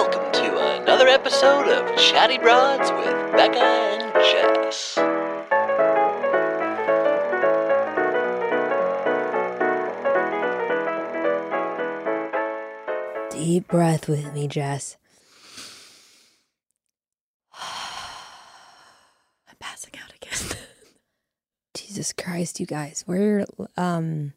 [0.00, 3.60] welcome to another episode of Chatty Broads with Bekah
[4.00, 4.94] and Jess.
[13.30, 14.96] Deep breath with me, Jess.
[17.60, 20.56] I'm passing out again.
[21.74, 23.04] Jesus Christ, you guys.
[23.06, 23.44] We're
[23.76, 24.32] um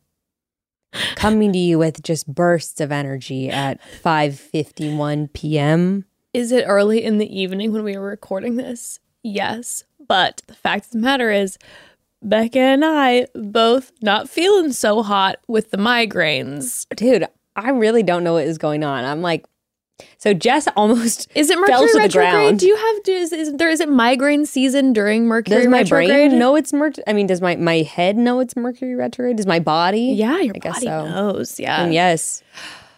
[1.24, 6.04] coming to you with just bursts of energy at 5:51 p.m.
[6.34, 9.00] Is it early in the evening when we were recording this?
[9.24, 9.86] Yes.
[10.06, 11.58] But the fact of the matter is,
[12.26, 16.86] Bekah and I both not feeling so hot with the migraines.
[16.94, 19.06] Dude, I really don't know what is going on.
[19.06, 19.46] I'm like
[20.18, 22.32] so Jess almost Is it Fell Mercury to the retrograde?
[22.34, 22.60] ground.
[22.60, 26.10] Do you have is, is there is it migraine season during Mercury does my retrograde?
[26.10, 27.04] brain know it's Mercury?
[27.08, 29.38] I mean, does my my head know it's Mercury retrograde?
[29.38, 30.14] Does my body?
[30.16, 31.08] Yeah, your I guess body so.
[31.08, 31.60] knows.
[31.60, 31.84] Yeah.
[31.84, 32.42] And yes.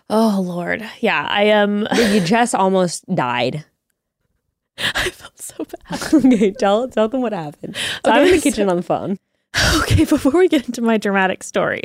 [0.09, 0.87] Oh Lord.
[1.01, 2.13] Yeah, I um, am.
[2.13, 3.65] You Jess almost died.
[4.77, 6.13] I felt so bad.
[6.13, 7.75] okay, tell tell them what happened.
[8.05, 9.17] So I'm in Okay, the kitchen on the phone.
[9.75, 11.83] Okay, before we get into my dramatic story,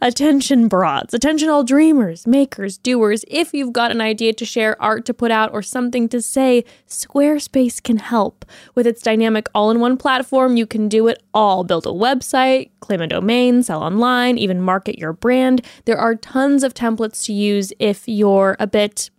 [0.00, 3.24] attention broads, attention all dreamers, makers, doers.
[3.28, 6.64] If you've got an idea to share, art to put out, or something to say,
[6.88, 8.44] Squarespace can help.
[8.74, 12.70] With its dynamic all in one platform, you can do it all build a website,
[12.80, 15.64] claim a domain, sell online, even market your brand.
[15.84, 19.10] There are tons of templates to use if you're a bit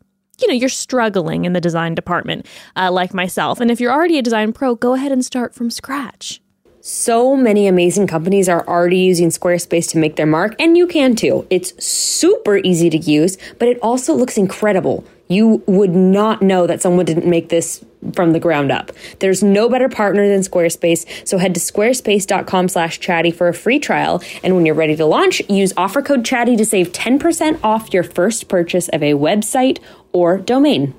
[0.42, 3.60] you know, you're struggling in the design department, uh, like myself.
[3.60, 6.42] And if you're already a design pro, go ahead and start from scratch.
[6.86, 11.16] So many amazing companies are already using Squarespace to make their mark, and you can
[11.16, 11.48] too.
[11.50, 15.06] It's super easy to use, but it also looks incredible.
[15.30, 18.92] You would not know that someone didn't make this from the ground up.
[19.20, 23.80] There's no better partner than Squarespace, so head to squarespace.com slash chatty for a free
[23.80, 24.22] trial.
[24.44, 28.04] And when you're ready to launch, use offer code chatty to save 10% off your
[28.04, 29.80] first purchase of a website
[30.12, 30.94] or domain.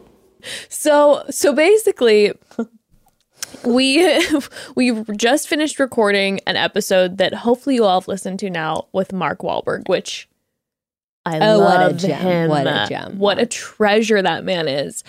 [0.71, 2.33] So so basically
[3.65, 4.23] we
[4.77, 9.13] we just finished recording an episode that hopefully you all have listened to now with
[9.13, 10.29] Mark Wahlberg, which
[11.27, 12.21] I Oh, what a love gem.
[12.21, 12.51] him.
[12.51, 15.03] What a gem, What a treasure that man is.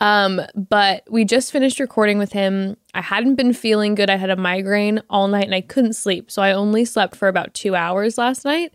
[0.00, 2.76] Um, but we just finished recording with him.
[2.92, 4.10] I hadn't been feeling good.
[4.10, 6.30] I had a migraine all night and I couldn't sleep.
[6.30, 8.74] So I only slept for about two hours last night.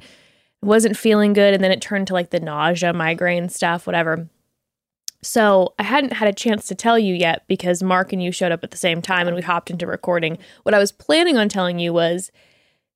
[0.62, 1.54] Wasn't feeling good.
[1.54, 4.30] And then it turned to like the nausea, migraine stuff, whatever.
[5.26, 8.52] So I hadn't had a chance to tell you yet because Mark and you showed
[8.52, 10.38] up at the same time and we hopped into recording.
[10.64, 12.32] What I was planning on telling you was,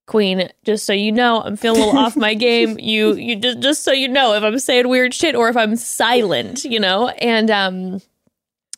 [0.06, 2.78] Queen, just so you know, I'm feeling a little off my game.
[2.78, 5.76] You you just just so you know if I'm saying weird shit or if I'm
[5.76, 7.10] silent, you know?
[7.10, 8.02] And um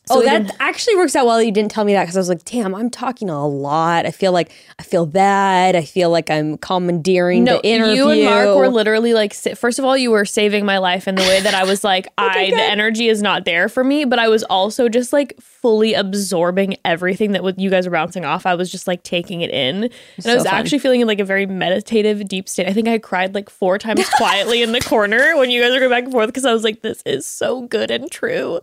[0.06, 1.38] so oh, that actually works out well.
[1.38, 4.04] that You didn't tell me that because I was like, "Damn, I'm talking a lot.
[4.04, 5.76] I feel like I feel bad.
[5.76, 9.78] I feel like I'm commandeering no, the interview." you and Mark were literally like, first
[9.78, 12.50] of all, you were saving my life in the way that I was like, I
[12.50, 16.76] the energy is not there for me, but I was also just like fully absorbing
[16.84, 18.44] everything that with you guys were bouncing off.
[18.44, 20.54] I was just like taking it in, and I was fun.
[20.54, 22.66] actually feeling in like a very meditative, deep state.
[22.66, 25.78] I think I cried like four times quietly in the corner when you guys were
[25.78, 28.60] going back and forth because I was like, this is so good and true.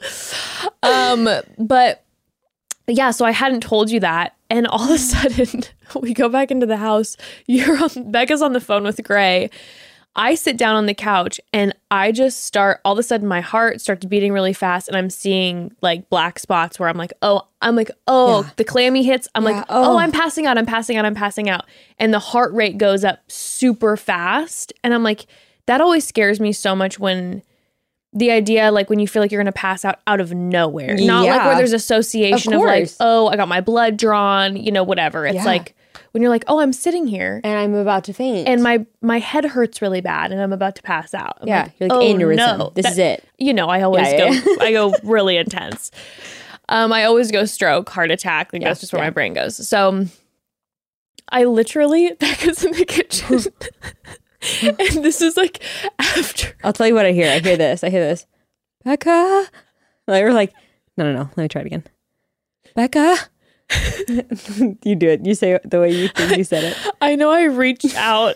[0.83, 2.03] Um, but
[2.87, 4.35] yeah, so I hadn't told you that.
[4.49, 4.97] And all of a mm.
[4.97, 5.63] sudden,
[6.01, 7.17] we go back into the house.
[7.47, 9.49] You're on, Bekah's on the phone with Gray.
[10.15, 13.41] I sit down on the couch and I just start, all of a sudden, my
[13.41, 14.87] heart starts beating really fast.
[14.87, 18.49] And I'm seeing like black spots where I'm like, oh, I'm like, oh, Yeah.
[18.57, 19.27] the clammy hits.
[19.35, 19.93] I'm Yeah, like, oh.
[19.93, 19.97] oh.
[19.97, 20.57] I'm passing out.
[20.57, 21.05] I'm passing out.
[21.05, 21.65] I'm passing out.
[21.99, 24.73] And the heart rate goes up super fast.
[24.83, 25.27] And I'm like,
[25.67, 27.43] that always scares me so much when
[28.13, 31.25] the idea like when you feel like you're gonna pass out out of nowhere not
[31.25, 35.25] like where there's association of, like oh i got my blood drawn you know whatever
[35.27, 35.45] it's Yeah.
[35.45, 35.75] like
[36.11, 38.47] when you're like oh i'm sitting here and I'm about to faint.
[38.47, 41.63] and my my head hurts really bad and i'm about to pass out I'm yeah,
[41.63, 42.35] like, you're like oh, aneurysm.
[42.57, 42.71] no.
[42.73, 43.23] This That- is it.
[43.37, 45.91] you know i always Yeah, yeah, go i go really intense
[46.67, 49.07] um i always go stroke heart attack like Yeah, that's just where yeah.
[49.07, 50.05] my brain goes so
[51.31, 53.41] i literally bekah's in the kitchen
[54.61, 55.63] and this is like
[55.99, 57.29] after I'll tell you what I hear.
[57.29, 57.83] I hear this.
[57.83, 58.25] I hear this.
[58.85, 59.47] Bekah.
[60.07, 60.53] Like, we're like,
[60.97, 61.29] no, no, no.
[61.35, 61.83] Let me try it again.
[62.75, 63.27] Bekah.
[64.83, 65.25] you do it.
[65.25, 66.77] You say it the way you think you said it.
[67.01, 68.35] I know I reached out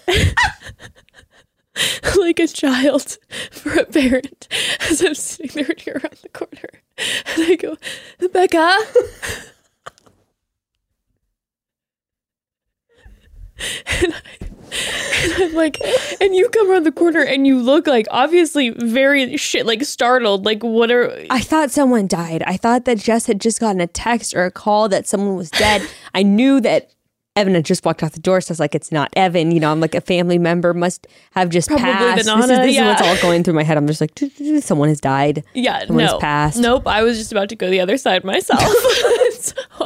[2.18, 3.18] like a child
[3.52, 4.48] for a parent
[4.82, 6.70] as I'm sitting there and you're around the corner.
[6.98, 7.78] And I go,
[8.20, 9.50] Bekah.
[13.58, 14.20] And, I,
[15.24, 15.80] and I'm like,
[16.20, 20.46] and you come around the corner and you look like obviously very shit, like startled,
[20.46, 22.44] like what are I thought someone died.
[22.48, 25.50] I thought that Jess had just gotten a text or a call that someone was
[25.52, 25.88] dead.
[26.14, 26.90] I knew that
[27.36, 29.60] Evan had just walked out the door, so I was like, "It's not Evan." You
[29.60, 32.26] know, I'm like a family member must have just Probably passed.
[32.26, 33.76] this is, this is what's all going through my head.
[33.76, 34.12] I'm just like,
[34.62, 35.44] someone has died.
[35.56, 36.60] Yeah, Someone's no, passed.
[36.60, 36.86] nope.
[36.86, 38.62] I was just about to go the other side myself.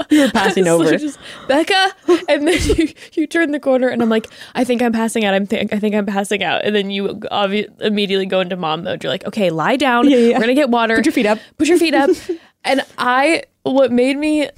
[0.18, 0.98] You were passing over.
[0.98, 1.92] Just, Bekah,
[2.30, 5.34] and then you you turn the corner, and I'm like, I think I'm passing out.
[5.34, 8.84] I'm think I think I'm passing out, and then you obvi- immediately go into mom
[8.84, 9.04] mode.
[9.04, 10.10] You're like, okay, lie down.
[10.10, 10.34] Yeah, yeah.
[10.36, 10.96] We're gonna get water.
[10.96, 11.40] Put your feet up.
[11.58, 12.10] Put your feet up.
[12.64, 14.50] and I, what made me,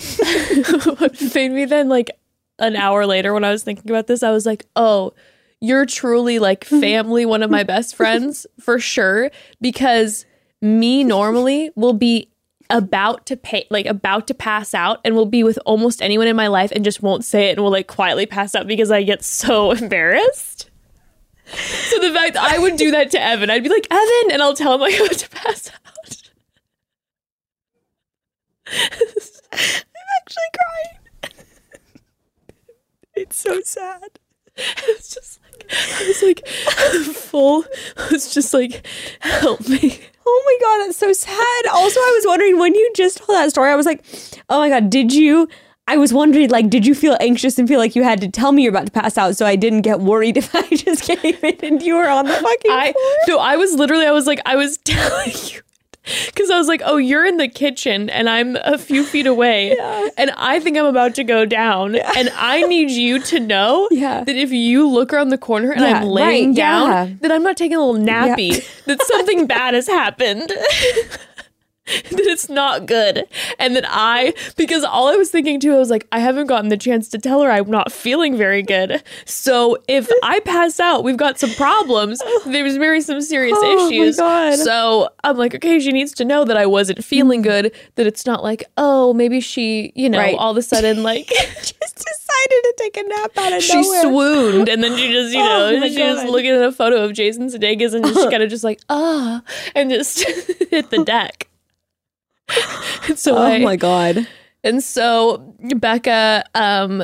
[0.84, 2.12] what made me then like
[2.60, 5.14] an hour later when I was thinking about this, I was like, oh.
[5.62, 9.30] You're truly like family, one of my best friends for sure.
[9.60, 10.26] Because
[10.62, 12.30] me normally will be
[12.70, 16.36] about to pay like about to pass out and will be with almost anyone in
[16.36, 19.04] my life and just won't say it and will like quietly pass out because I
[19.04, 20.70] get so embarrassed.
[21.52, 24.54] So the fact I would do that to Evan, I'd be like, Evan, and I'll
[24.54, 26.30] tell him I'm about to pass out.
[28.72, 31.34] I'm actually crying.
[33.16, 34.20] it's so sad.
[34.56, 35.40] It's just
[35.72, 36.48] I was like
[37.16, 37.66] full.
[37.98, 38.86] I was just like,
[39.22, 40.00] help me.
[40.26, 41.66] Oh my god, that's so sad.
[41.72, 44.04] Also, I was wondering when you just told that story, I was like,
[44.50, 45.48] oh my god, did you?
[45.88, 48.52] I was wondering, like, did you feel anxious and feel like you had to tell
[48.52, 51.36] me you're about to pass out so I didn't get worried if I just came
[51.42, 53.38] in and you were on the fucking I floor?
[53.38, 55.62] no, I was literally I was like I was telling you
[56.26, 59.78] because I was like, oh, you're in the kitchen and I'm a few feet away,
[60.18, 64.24] and I think I'm about to go down, and I need you to know Yeah.
[64.24, 67.10] that if you look around the corner and Yeah, I'm laying right, down, yeah.
[67.22, 70.52] that I'm not taking a little nappy, that something bad has happened.
[72.12, 73.24] that it's not good.
[73.58, 76.70] And that I, because all I was thinking too, I was like, I haven't gotten
[76.70, 79.04] the chance to tell her I'm not feeling very good.
[79.26, 82.22] So if I pass out, we've got some problems.
[82.46, 84.18] There's very some serious Oh my issues.
[84.18, 84.56] God.
[84.60, 88.26] So I'm like, okay, she needs to know that I wasn't feeling good, that it's
[88.26, 90.36] not like, oh, maybe she, you know, Right.
[90.38, 91.28] all of a sudden, like,
[91.62, 94.02] just decided to take a nap out of she nowhere.
[94.04, 96.30] swooned and then she just you know Oh she God.
[96.30, 99.42] looking at a photo of jason sudeikis and just kind of just like ah
[99.76, 100.24] and just
[100.70, 101.48] hit the deck
[103.16, 104.28] so oh I, my god.
[104.64, 107.04] and so bekah um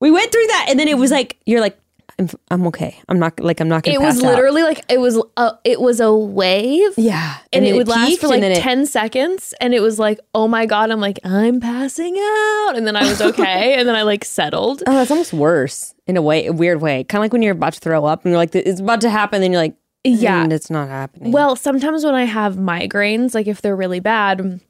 [0.00, 1.78] We went through that and then it was like, you're like,
[2.18, 2.98] I'm, I'm okay.
[3.08, 5.98] I'm not like, I'm not Gonna it was literally like it was a, it was
[6.00, 7.38] a wave Yeah.
[7.52, 10.18] and, it then would last for like then it- 10 seconds and it was like
[10.34, 13.94] oh my god i'm like i'm passing out and then i was okay and then
[13.96, 17.04] i like settled Oh, that's almost worse in a way, a weird way.
[17.04, 19.08] Kind of like when you're about to throw up and you're like, it's about to
[19.10, 19.40] happen.
[19.40, 20.42] Then you're like, Yeah.
[20.42, 21.32] and it's not happening.
[21.32, 24.60] Well, sometimes when I have migraines, like if they're really bad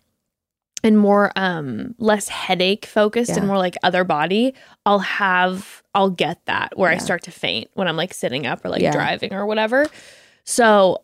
[0.84, 3.38] and more um less headache focused Yeah.
[3.38, 7.70] and more like other body, I'll have I'll get that where I start to faint
[7.74, 8.92] when I'm like sitting up or like Yeah.
[8.92, 9.86] driving or whatever.
[10.44, 11.02] So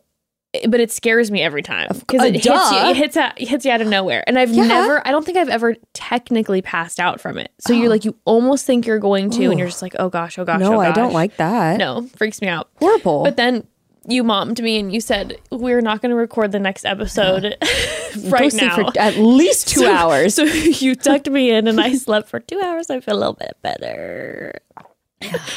[0.67, 2.53] but it scares me every time because uh, it hits you.
[2.89, 4.65] It hits out, it hits you out of nowhere, and I've Yeah.
[4.65, 5.07] never.
[5.07, 7.51] I don't think I've ever technically passed out from it.
[7.59, 10.39] So you're like, you almost think you're going to, and you're just like, oh gosh,
[10.39, 11.77] oh gosh, no, oh I don't like that.
[11.77, 12.67] No, freaks me out.
[12.79, 13.23] Horrible.
[13.23, 13.67] But then
[14.07, 17.55] you mommed me and you said we're not going to record the next episode
[18.25, 18.75] right now.
[18.75, 20.35] for at least two So- hours.
[20.35, 22.89] So you tucked me in and I slept for two hours.
[22.89, 24.59] I feel a little bit better.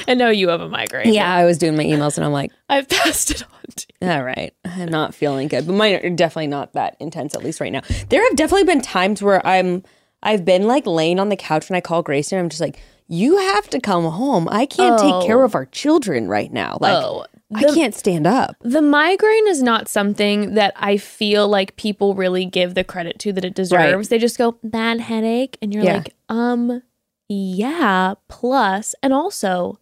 [0.09, 1.15] And now you have a migraine.
[1.15, 4.09] yeah, I was doing my emails and I'm like, I've passed it on to you.
[4.11, 5.67] all right, I'm not feeling good.
[5.67, 7.83] But mine are definitely not that intense, at least right now.
[8.09, 9.85] There have definitely been times where I'm,
[10.21, 12.81] I've been like laying on the couch when I call Grace and I'm just like,
[13.07, 14.49] you have to come home.
[14.51, 15.45] I can't take care oh.
[15.45, 16.79] of our children right now.
[16.81, 18.57] Like, Oh, I can't stand up.
[18.61, 23.33] The migraine is not something that I feel like people really give the credit to
[23.33, 24.09] that it deserves.
[24.09, 25.59] They just go, bad headache.
[25.63, 25.95] And you're Yeah.
[25.99, 26.83] like, um,
[27.29, 29.79] yeah, plus, and also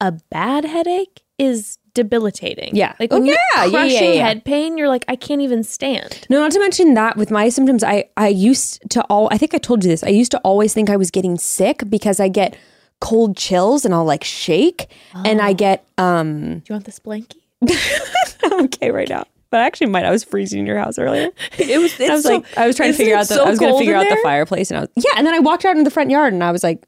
[0.00, 2.74] a bad headache is debilitating.
[2.74, 2.94] Yeah.
[2.98, 4.26] Like Oh, when you're yeah, yeah, yeah, crushing yeah.
[4.26, 6.26] head pain, you're like, I can't even stand.
[6.28, 9.54] No, not to mention that with my symptoms, I I used to all I think
[9.54, 10.02] I told you this.
[10.02, 12.56] I used to always think I was getting sick because I get
[13.04, 14.90] cold chills and I'll like shake
[15.24, 17.36] and I get um Do you want this blankie?
[18.44, 19.24] I'm okay right now.
[19.50, 21.28] But I actually might I was freezing in your house earlier.
[21.58, 23.78] It was, I was like I was trying to figure out the I was gonna
[23.78, 25.90] figure out the fireplace and I was yeah, and then I walked out in the
[25.90, 26.84] front yard and I was like,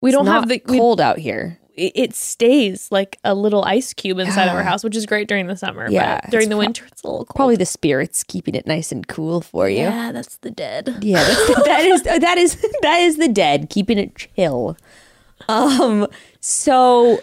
[0.00, 1.58] We don't have the cold out here.
[1.76, 5.48] it stays like a little ice cube inside of our house, which is great during
[5.48, 5.90] the summer.
[5.90, 7.34] Yeah, but during the pro- winter, it's a little cold.
[7.36, 9.78] Probably the spirits keeping it nice and cool for you.
[9.78, 10.98] yeah, that's the dead.
[11.02, 12.50] Yeah, that's, that is that is
[12.82, 14.76] that is the dead keeping it chill.
[15.48, 16.06] Um,
[16.40, 17.20] so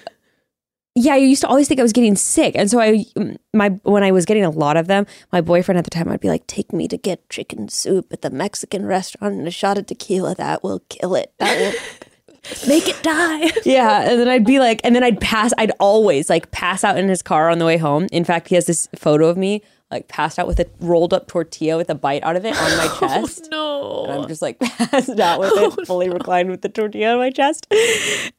[0.96, 3.06] yeah, I used to always think I was getting sick, and so I
[3.54, 6.20] my when I was getting a lot of them, my boyfriend at the time, I'd
[6.20, 9.78] be like, "Take me to get chicken soup at the Mexican restaurant and a shot
[9.78, 10.36] of tequila.
[10.36, 11.34] That will kill it.
[11.40, 11.80] That will
[12.68, 13.52] Make it die.
[13.66, 16.98] yeah and then i'd be like and then i'd pass i'd always like pass out
[16.98, 19.62] in his car on the way home in fact he has this photo of me
[19.92, 22.78] like passed out with a rolled up tortilla with a bite out of it on
[22.78, 23.48] my oh, chest.
[23.52, 24.06] no.
[24.06, 27.18] And I'm just like passed out with it, oh, fully reclined with the tortilla on
[27.18, 27.68] my chest.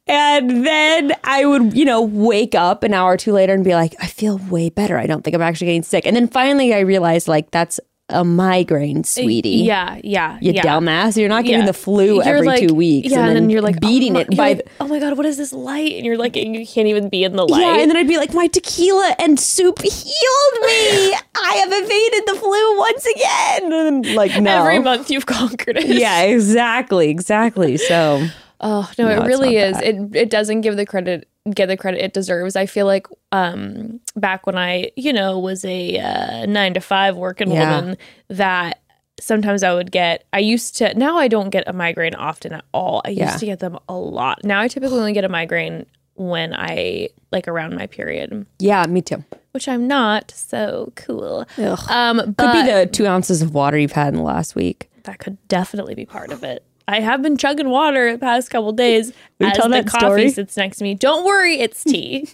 [0.07, 3.75] And then I would, you know, wake up an hour or two later and be
[3.75, 4.97] like, I feel way better.
[4.97, 6.05] I don't think I'm actually getting sick.
[6.05, 7.79] And then finally I realized like that's
[8.09, 9.49] a migraine, sweetie.
[9.49, 10.61] Yeah, yeah, You yeah.
[10.61, 11.17] dumbass.
[11.17, 11.67] You're not getting Yeah.
[11.67, 13.09] the flu You're every like- two weeks.
[13.09, 15.37] Yeah, and, then, you're like beating oh, it by like, oh my god, what is
[15.37, 15.93] this light?
[15.93, 17.61] And you're like, you can't even be in the light.
[17.61, 21.15] Yeah, and then I'd be like, my tequila and soup healed me.
[21.35, 23.73] I have evaded the flu once again.
[23.73, 24.59] And like, no.
[24.61, 25.87] every month you've conquered it.
[25.87, 27.77] Yeah, exactly, exactly.
[27.77, 28.27] So
[28.63, 29.79] Oh no, No, it really is.
[29.81, 32.55] It it doesn't give the credit get the credit it deserves.
[32.55, 37.15] I feel like um back when I you know was a uh, nine to five
[37.17, 37.79] working Yeah.
[37.79, 37.97] woman
[38.29, 38.79] that
[39.19, 40.23] sometimes I would get.
[40.33, 43.01] I used to now I don't get a migraine often at all.
[43.05, 43.37] I used Yeah.
[43.37, 44.43] to get them a lot.
[44.43, 45.85] Now I typically only get a migraine
[46.15, 49.23] when I like around my period, yeah, me too.
[49.51, 50.29] which I'm not.
[50.31, 51.45] So cool.
[51.57, 51.79] Ugh.
[51.89, 54.89] Um, Could be the two ounces of water you've had in the last week.
[55.03, 56.63] that could definitely be part of it.
[56.87, 60.05] I have been chugging water the past couple days you as tell the that coffee
[60.05, 60.29] story?
[60.29, 60.95] sits next to me.
[60.95, 62.27] Don't worry, it's tea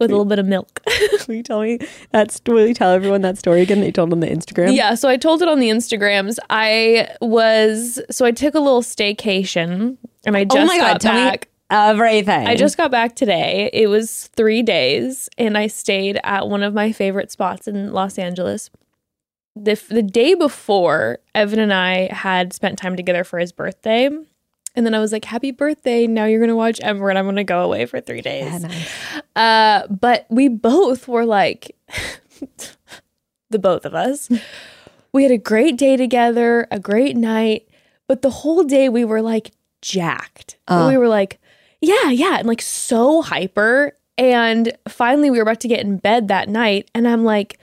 [0.00, 0.80] with a little bit of milk.
[1.28, 1.78] Will you tell me
[2.10, 4.74] that's will you tell everyone that story again that you told on the Instagram?
[4.74, 6.38] yeah, so I told it on the Instagrams.
[6.50, 11.00] I was so I took a little staycation and I oh just Oh my god,
[11.00, 11.48] got back.
[11.70, 12.46] everything.
[12.46, 13.70] I just got back today.
[13.72, 18.18] It was three days, and I stayed at one of my favorite spots in Los
[18.18, 18.70] Angeles.
[19.54, 24.06] The, the day before, Evan and I had spent time together for his birthday.
[24.74, 26.06] And then I was like, Happy birthday.
[26.06, 28.44] Now you're going to watch Ember, and I'm going to go away for three days.
[28.44, 28.90] Yeah, nice.
[29.36, 31.76] Uh, but we both were like,
[33.50, 34.30] the both of us,
[35.12, 37.68] we had a great day together, a great night,
[38.08, 40.56] but the whole day we were like jacked.
[40.66, 40.86] Uh.
[40.88, 41.38] we were like,
[41.80, 43.92] yeah, yeah, and like so hyper.
[44.16, 47.58] And finally, we were about to get in bed that night, and I'm like,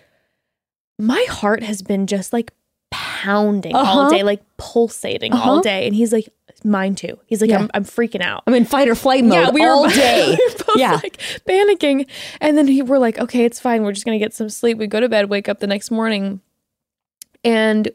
[1.00, 2.52] my heart has been just like
[2.92, 4.10] pounding all Uh-huh.
[4.10, 5.62] day, like pulsating all Uh-huh.
[5.62, 5.88] day.
[5.88, 6.28] And he's like,
[6.64, 7.18] mine too.
[7.26, 7.60] He's like, Yeah.
[7.60, 10.36] I'm, I'm freaking out I'm in fight or flight mode all day.
[10.38, 10.94] we were both Yeah.
[10.96, 12.06] like panicking.
[12.42, 13.84] And then he, we're like, okay, it's fine.
[13.84, 14.78] We're just gonna get some sleep.
[14.78, 16.42] We go to bed, wake up the next morning,
[17.44, 17.90] and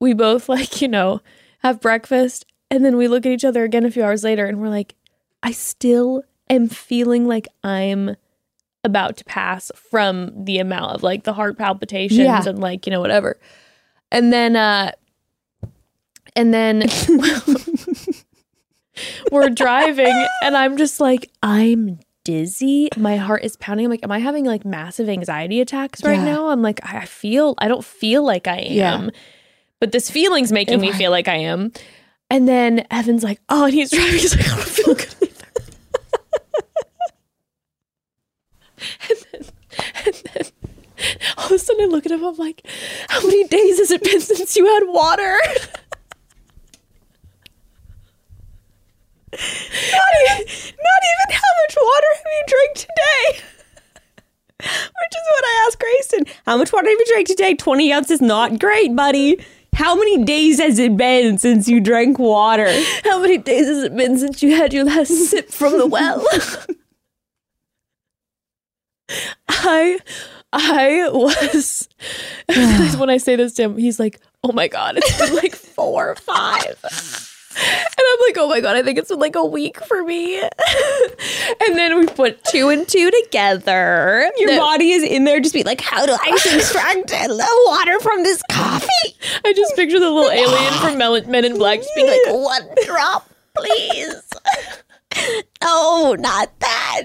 [0.00, 1.20] we both like, you know,
[1.60, 2.46] have breakfast.
[2.70, 4.94] And then we look at each other again a few hours later and we're like,
[5.42, 8.16] I still am feeling like I'm
[8.84, 12.42] about to pass from the amount of like the heart palpitations Yeah.
[12.46, 13.38] and like, you know, whatever.
[14.12, 14.92] And then uh
[16.36, 16.84] and then
[19.32, 22.88] we're driving and I'm just like, I'm dizzy.
[22.96, 23.86] My heart is pounding.
[23.86, 26.24] I'm like, am I having like massive anxiety attacks right Yeah.
[26.24, 26.48] now?
[26.48, 29.04] I'm like, I I feel, I don't feel like I am.
[29.04, 29.10] Yeah.
[29.80, 30.98] But this feeling's making me Right.
[30.98, 31.72] feel like I am.
[32.30, 34.12] And then Evan's like, oh, and he's driving.
[34.18, 35.30] He's like, I don't feel good either.
[39.08, 39.42] and, then,
[40.06, 40.44] and then
[41.54, 42.66] all of a sudden I look at him, I'm like,
[43.08, 45.38] how many days has it been since you had water?
[49.32, 49.40] not,
[50.20, 53.26] even, not even how much water have you drank today?
[54.58, 56.26] Which is what I asked Grayson.
[56.44, 57.54] How much water have you drank today?
[57.54, 59.38] 20 ounces, is not great, buddy.
[59.74, 62.68] How many days has it been since you drank water?
[63.04, 66.26] How many days has it been since you had your last sip from the well?
[69.48, 70.00] I
[70.56, 71.88] I was
[72.98, 76.10] when I say this to him, he's like, "Oh my god, it's been like four
[76.10, 76.76] or five.
[77.56, 80.40] And I'm like, "Oh my god, I think it's been like a week for me."
[80.42, 80.50] and
[81.76, 84.30] then we put two and two together.
[84.38, 88.00] Your No, body is in there just be like, how do I extract the water
[88.00, 89.16] from this coffee?
[89.44, 90.98] I just picture the little alien from
[91.30, 94.22] Men in Black just being like, "One drop, please."
[95.62, 97.02] Oh, not that.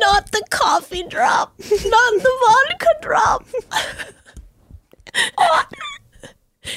[0.00, 1.54] Not the coffee drop.
[1.58, 3.46] Not the vodka drop.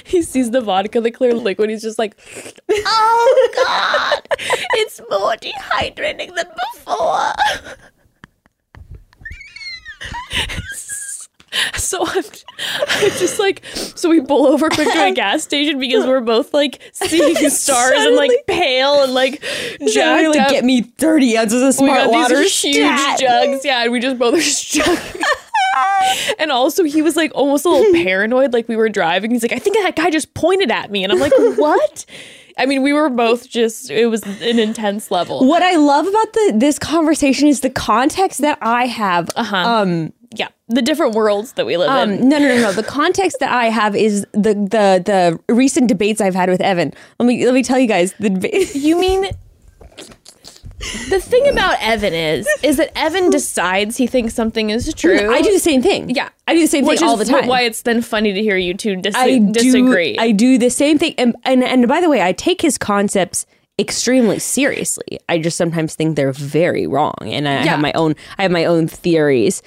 [0.06, 1.70] he sees the vodka, the clear liquid.
[1.70, 2.18] He's just like,
[2.70, 4.22] oh God,
[4.74, 7.34] it's more dehydrating than before.
[11.78, 12.24] So I'm,
[12.88, 16.54] I'm just like, so we pull over quick to a gas station because we're both
[16.54, 20.50] like seeing stars and like pale and like Jack, jacked like, up.
[20.50, 22.36] get me 30 ounces of we smart got water.
[22.40, 23.20] these huge stat.
[23.20, 24.76] jugs, yeah, and we just both are just
[26.40, 28.54] and also, he was like almost a little paranoid.
[28.54, 31.12] Like we were driving, he's like, "I think that guy just pointed at me," and
[31.12, 32.06] I'm like, "What?"
[32.58, 33.92] I mean, we were both just.
[33.92, 35.48] It was an intense level.
[35.48, 39.30] What I love about the this conversation is the context that I have.
[39.36, 39.56] Uh-huh.
[39.56, 42.20] Um, Yeah, the different worlds that we live in.
[42.22, 42.72] um, no, no, no, no.
[42.72, 45.02] The context that I have is the the
[45.48, 46.94] the recent debates I've had with Evan.
[47.20, 48.76] Let me let me tell you guys the debate.
[48.76, 49.26] You mean
[51.10, 55.34] The thing about Evan is, is that Evan decides he thinks something is true.
[55.34, 56.12] I do the same thing.
[56.12, 56.30] Yeah.
[56.48, 57.48] I do the same which thing all the time.
[57.48, 60.14] Why it's then funny to hear you two dis- I disagree.
[60.14, 62.78] Do, I do the same thing, and, and and by the way, I take his
[62.78, 63.48] concepts
[63.80, 65.20] extremely seriously.
[65.28, 67.72] I just sometimes think they're very wrong, and I Yeah.
[67.72, 68.16] have my own.
[68.38, 69.64] I have my own theories.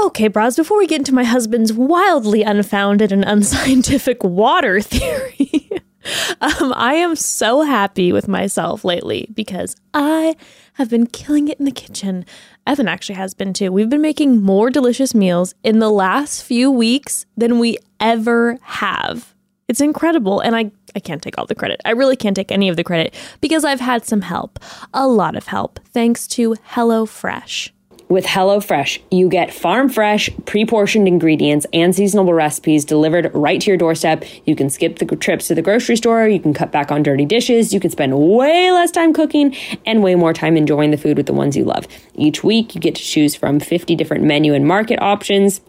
[0.00, 5.70] Okay, bros, before we get into my husband's wildly unfounded and unscientific water theory,
[6.40, 10.36] um, I am so happy with myself lately because I
[10.74, 12.24] have been killing it in the kitchen.
[12.66, 13.70] Evan actually has been too.
[13.72, 19.34] We've been making more delicious meals in the last few weeks than we ever have.
[19.68, 20.40] It's incredible.
[20.40, 21.78] And I, I can't take all the credit.
[21.84, 24.58] I really can't take any of the credit because I've had some help,
[24.94, 27.70] a lot of help, thanks to HelloFresh.
[28.10, 33.70] With HelloFresh, you get farm fresh, pre portioned ingredients and seasonable recipes delivered right to
[33.70, 34.24] your doorstep.
[34.46, 37.24] You can skip the trips to the grocery store, you can cut back on dirty
[37.24, 39.54] dishes, you can spend way less time cooking
[39.86, 41.86] and way more time enjoying the food with the ones you love.
[42.16, 45.60] Each week, you get to choose from 50 different menu and market options.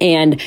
[0.00, 0.40] And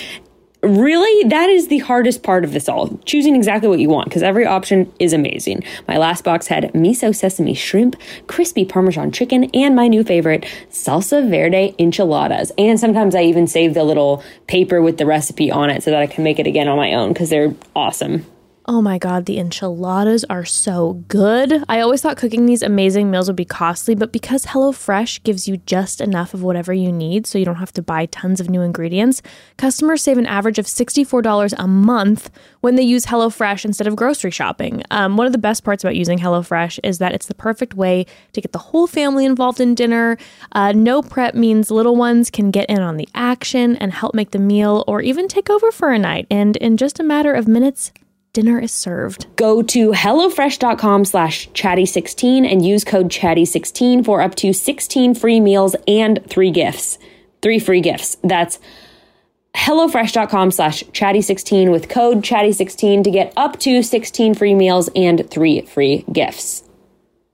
[0.62, 3.00] really that is the hardest part of this all.
[3.06, 5.64] Choosing exactly what you want because every option is amazing.
[5.88, 7.96] My last box had miso sesame shrimp
[8.28, 12.52] crispy parmesan chicken and my new favorite salsa verde enchiladas.
[12.58, 16.02] And sometimes i even save the little paper with the recipe on it so that
[16.02, 18.26] i can make it again on my own because they're awesome
[18.68, 21.64] Oh my god, the enchiladas are so good.
[21.68, 25.58] I always thought cooking these amazing meals would be costly, but because HelloFresh gives you
[25.58, 28.62] just enough of whatever you need so you don't have to buy tons of new
[28.62, 29.24] ingredients,
[29.58, 34.30] customers save an average of $64 a month when they use HelloFresh instead of grocery
[34.30, 34.84] shopping.
[34.92, 38.06] Um, one of the best parts about using HelloFresh is that it's the perfect way
[38.34, 40.20] to get the whole family involved in dinner.
[40.52, 44.32] Uh, no prep means little ones can get in on the action and help make
[44.32, 46.28] the meal or even take over for a night.
[46.30, 47.92] And in just a matter of minutes,
[48.34, 49.28] dinner is served.
[49.36, 55.76] Go to HelloFresh.com slash chatty16 and use code chatty16 for up to 16 free meals
[55.88, 56.98] and three gifts.
[57.42, 58.18] Three free gifts.
[58.24, 58.60] That's
[59.56, 65.62] HelloFresh.com slash chatty16 with code chatty16 to get up to 16 free meals and three
[65.62, 66.64] free gifts.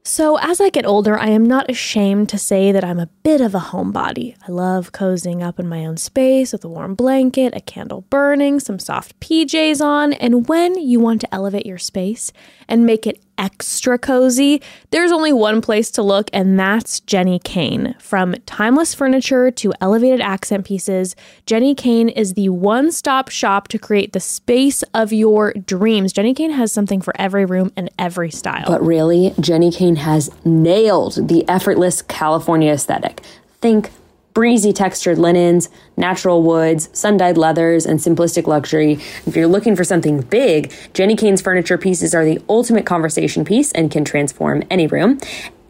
[0.07, 3.41] So, as I get older, I am not ashamed to say that I'm a bit
[3.41, 4.37] of a homebody.
[4.47, 8.61] I love cozying up in my own space with a warm blanket, a candle burning,
[8.61, 12.31] some soft PJs on, and when you want to elevate your space
[12.69, 17.95] and make it extra cozy, there's only one place to look, and that's Jenni Kayne.
[17.99, 23.77] From timeless furniture to elevated accent pieces, Jenni Kayne is the one stop shop to
[23.77, 26.13] create the space of your dreams.
[26.13, 28.65] Jenni Kayne has something for every room and every style.
[28.67, 33.21] But really, Jenni Kayne has nailed the effortless California aesthetic.
[33.61, 33.91] Think
[34.37, 38.99] breezy textured linens, natural woods, sun dyed leathers, and simplistic luxury.
[39.25, 43.71] If you're looking for something big, Jenni Kayne's furniture pieces are the ultimate conversation piece
[43.71, 45.17] and can transform any room.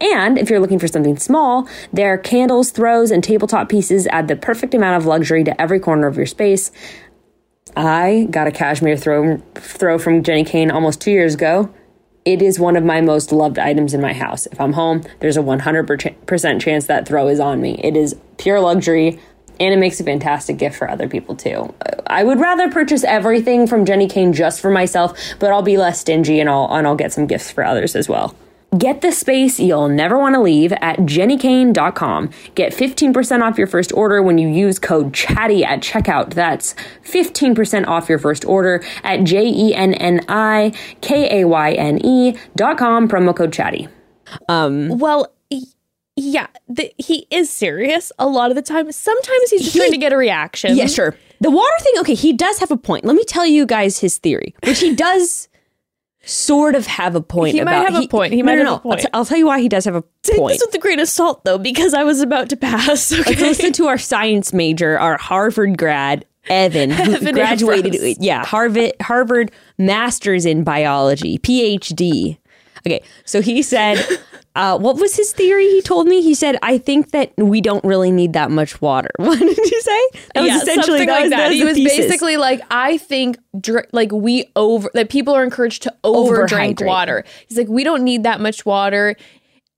[0.02, 4.36] And if you're looking for something small, their candles, throws, and tabletop pieces add the
[4.36, 6.70] perfect amount of luxury to every corner of your space.
[7.74, 11.72] I got a cashmere throw throw from Jenni Kayne almost two years ago.
[12.28, 14.44] It is one of my most loved items in my house.
[14.44, 17.80] If I'm home, there's a 100% chance that throw is on me.
[17.82, 19.18] It is pure luxury
[19.58, 21.74] and it makes a fantastic gift for other people too.
[22.06, 26.00] I would rather purchase everything from Jenni Kayne just for myself, but I'll be less
[26.00, 28.36] stingy and I'll and I'll get some gifts for others as well.
[28.76, 32.30] Get the space you'll never want to leave at jennikayne.com.
[32.54, 36.34] Get 15% off your first order when you use code CHATTY at checkout.
[36.34, 41.72] That's 15% off your first order at J E N N I K A Y
[41.72, 43.88] N E dot com, promo code CHATTY.
[44.50, 45.32] Um, well,
[46.16, 48.92] yeah, the, he is serious a lot of the time.
[48.92, 50.76] Sometimes he's just He- trying to get a reaction.
[50.76, 51.16] Yeah, sure.
[51.40, 53.04] The water thing, okay, he does have a point.
[53.06, 55.48] Let me tell you guys his theory, which he does
[56.28, 57.92] sort of have a point He might about.
[57.94, 58.32] have a point.
[58.32, 58.98] He no, might no, have a point.
[58.98, 60.54] I'll, t- I'll tell you why he does have a Take point.
[60.58, 63.12] this with a grain of salt, though, because I was about to pass.
[63.18, 63.30] Okay.
[63.30, 67.94] Let's listen to our science major, our Harvard grad, Evan, who Evan graduated.
[67.94, 68.16] Ambrose.
[68.20, 72.38] Yeah, Harvard Harvard Masters in Biology, PhD.
[72.86, 73.98] Okay, so he said,
[74.58, 75.66] uh, what was his theory?
[75.68, 76.20] He told me.
[76.20, 79.08] He said, I think that we don't really need that much water.
[79.18, 80.00] What did you say?
[80.34, 81.48] That yeah, something that like was- that.
[81.48, 81.96] was he was thesis.
[82.06, 86.80] basically like, I think, dr- like we over that people are encouraged to over drink
[86.80, 87.24] water.
[87.46, 89.14] He's like, we don't need that much water.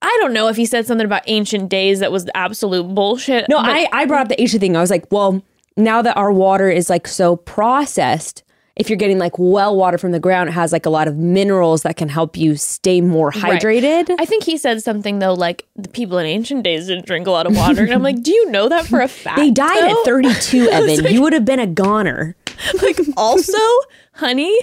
[0.02, 3.46] I don't know if he said something about ancient days that was absolute bullshit.
[3.50, 4.74] No, I, I brought up the Asia thing.
[4.74, 5.42] I was like, well,
[5.76, 8.42] now that our water is like so processed,
[8.76, 11.16] if you're getting like well water from the ground, it has like a lot of
[11.16, 13.60] minerals that can help you stay more Right.
[13.60, 14.14] hydrated.
[14.18, 17.30] I think he said something though, like the people in ancient days didn't drink a
[17.30, 19.36] lot of water, and I'm like, do you know that for a fact?
[19.38, 20.00] They died though?
[20.00, 21.12] at 32, Evan.
[21.12, 22.36] you would have been a goner.
[22.82, 23.58] like also,
[24.14, 24.56] honey,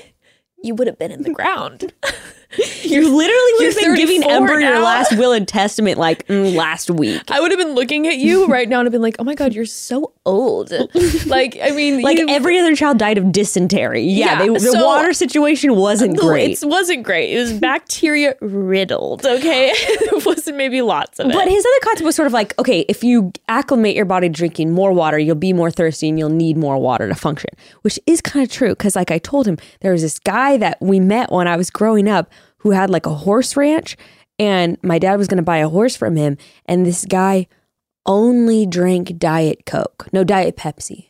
[0.63, 1.93] you would have been in the ground.
[2.88, 6.26] You literally would You're have been giving 34 Ember your last will and testament like
[6.28, 7.22] mm, last week.
[7.30, 9.36] I would have been looking at you right now and have been like, "Oh my
[9.36, 10.72] god, you're so old."
[11.26, 14.04] like, I mean, Like you- every other child died of dysentery.
[14.04, 16.64] Yeah, Yeah, they, the so- water situation wasn't great.
[16.64, 17.32] It wasn't great.
[17.36, 19.26] It was bacteria riddled.
[19.26, 21.34] Okay, it wasn't maybe lots of it.
[21.34, 24.34] But his other concept was sort of like, okay, if you acclimate your body to
[24.34, 27.50] drinking more water, you'll be more thirsty and you'll need more water to function,
[27.82, 28.70] which is kind of true.
[28.70, 31.70] Because, like I told him, there was this guy that we met when I was
[31.70, 33.98] growing up who had like a horse ranch,
[34.39, 37.48] and my dad was going to buy a horse from him, and this guy
[38.06, 41.10] only drank Diet Coke, no Diet Pepsi,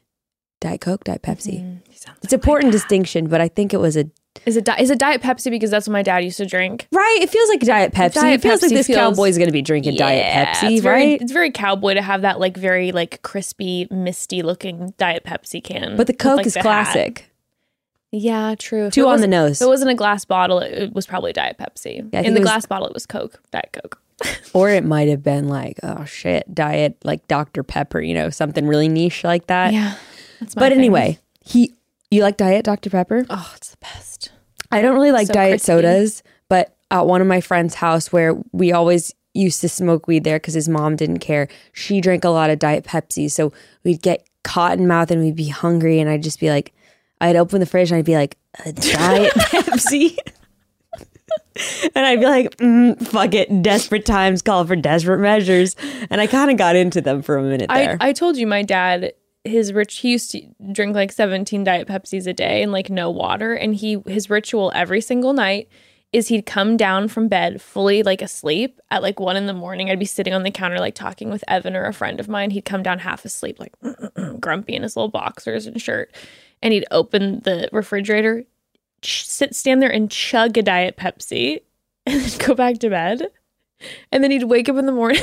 [0.59, 1.61] Diet Coke, Diet Pepsi.
[1.61, 1.81] Mm,
[2.23, 4.09] it's an important distinction, but I think it was a
[4.45, 6.87] is it di- is it Diet Pepsi because that's what my dad used to drink?
[6.91, 7.19] right.
[7.21, 8.13] It feels like Diet Pepsi.
[8.13, 10.95] Diet it feels like this feels- cowboy's going to be drinking Diet Pepsi, it's very,
[10.95, 11.21] right?
[11.21, 15.97] It's very cowboy to have that like very like crispy, misty looking Diet Pepsi can.
[15.97, 17.23] But the with, Coke like, is the hat.
[18.11, 18.89] Yeah, true.
[18.89, 19.61] Two on the nose.
[19.61, 22.07] If it wasn't a glass bottle, it, it was probably Diet Pepsi.
[22.13, 23.99] Yeah, In the was- glass bottle, it was Coke, Diet Coke.
[24.53, 27.61] Or it might have been like, oh shit, diet like Dr.
[27.63, 29.73] Pepper, you know, something really niche like that.
[29.73, 29.95] yeah,
[30.39, 31.73] that's my But anyway, he
[32.09, 32.89] you like diet Dr.
[32.89, 33.25] Pepper?
[33.29, 34.31] oh, it's the best.
[34.71, 35.65] I don't really like So diet crispy.
[35.65, 40.23] sodas, but at one of my friends' house where we always used to smoke weed
[40.23, 41.47] there because his mom didn't care.
[41.73, 45.49] She drank a lot of diet Pepsi, so we'd get cotton mouth and we'd be
[45.49, 46.73] hungry, and I'd just be like,
[47.19, 50.17] I'd open the fridge and I'd be like, a diet Pepsi.
[51.95, 53.63] And I'd be like, mm, fuck it.
[53.63, 55.75] Desperate times call for desperate measures.
[56.11, 57.97] And I kind of got into them for a minute there.
[57.99, 59.13] I, I told you my dad
[59.47, 63.09] his rich he used to drink like 17 diet pepsis a day and like no
[63.09, 65.69] water and he his ritual every single night
[66.13, 69.89] is he'd come down from bed fully like asleep at like one in the morning
[69.89, 72.51] i'd be sitting on the counter like talking with evan or a friend of mine
[72.51, 73.73] he'd come down half asleep like
[74.39, 76.13] grumpy in his little boxers and shirt
[76.63, 78.43] and he'd open the refrigerator
[79.03, 81.61] sit stand there and chug a diet pepsi
[82.05, 83.27] and then go back to bed
[84.11, 85.21] and then he'd wake up in the morning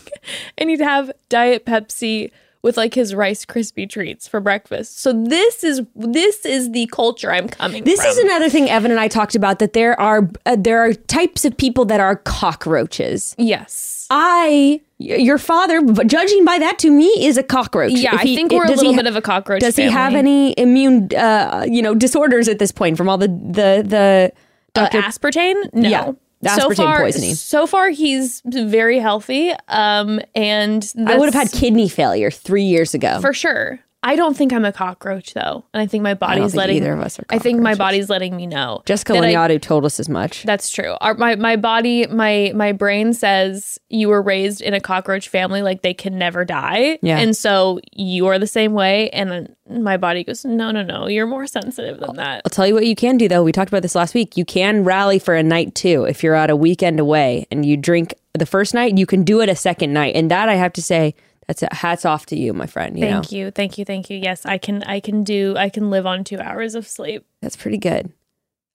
[0.58, 2.30] and he'd have diet pepsi
[2.62, 7.32] with like his rice crispy treats for breakfast so this is this is the culture
[7.32, 8.10] i'm coming This from.
[8.10, 11.44] is another thing Evan and I talked about that there are uh, there are types
[11.44, 13.34] of people that are cockroaches.
[13.38, 17.92] yes I your father, judging by that to me, is a cockroach.
[17.92, 20.14] yeah If i think we're a little ha- bit of a cockroach Does he have
[20.14, 24.32] any immune, uh, you know, disorders at this point from all the the the
[24.80, 27.34] Uh, aspartame no Yeah, so aspartame far, poisoning.
[27.34, 32.92] So far, he's very healthy, um, and I would have had kidney failure three years
[32.94, 33.20] ago.
[33.20, 33.80] for sure.
[34.06, 36.92] I don't think I'm a cockroach though, and I think my body's think letting either
[36.92, 38.82] of us are I think my body's letting me know.
[38.86, 40.44] Jessica Lanyadoo told us as much.
[40.44, 40.94] That's true.
[41.00, 45.60] Our, my my body, my my brain says you were raised in a cockroach family,
[45.60, 47.18] like they can never die, Yeah.
[47.18, 49.10] and so you are the same way.
[49.10, 52.42] And my body goes, no, no, no, you're more sensitive than that.
[52.44, 53.42] I'll tell you what you can do though.
[53.42, 54.36] We talked about this last week.
[54.36, 56.04] You can rally for a night too.
[56.04, 59.40] If you're out a weekend away and you drink the first night, you can do
[59.40, 60.14] it a second night.
[60.14, 62.98] And that I have to say, that's a hats off to you, my friend.
[62.98, 64.18] You know, Thank you, thank you, thank you.
[64.18, 67.24] Yes, I can, I can do, I can live on two hours of sleep.
[67.40, 68.12] that's pretty good.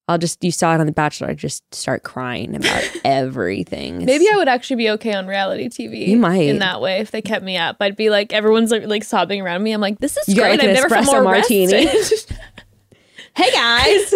[0.08, 1.30] I'll just you saw it on The Bachelor.
[1.30, 4.04] I just start crying about everything.
[4.04, 6.08] Maybe I would actually be okay on reality TV.
[6.08, 6.50] You might.
[6.50, 7.78] in that way if they kept me up.
[7.80, 9.72] I'd be like everyone's like, like sobbing around me.
[9.72, 10.60] I'm like, this is You got, great.
[10.60, 11.86] like, I've never felt more martini.
[13.36, 14.14] hey guys,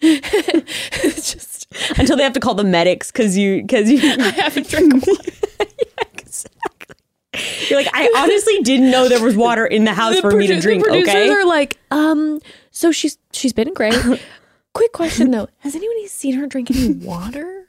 [0.00, 4.68] it's just until they have to call the medics because you because you I haven't
[4.68, 5.32] drank water.
[7.68, 10.60] You're like I honestly didn't know there was water in the house for me to
[10.60, 10.82] drink.
[10.84, 13.94] The producers Okay, are like, um, so she's she's been great.
[14.74, 17.64] Quick question though, has anyone seen her drink any water?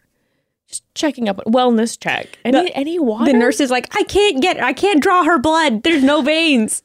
[0.67, 2.37] Just checking up, wellness check.
[2.43, 3.31] Any The- any water?
[3.31, 5.83] the nurse is like I can't get I can't draw her blood.
[5.83, 6.83] There's no veins.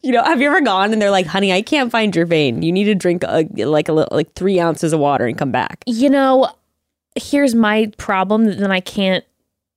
[0.00, 2.62] You know, have you ever gone and they're like, "Honey, I can't find your vein.
[2.62, 5.50] You need to drink a, like a little, like three ounces of water and come
[5.50, 6.48] back." You know,
[7.16, 8.44] here's my problem.
[8.44, 9.24] that Then I can't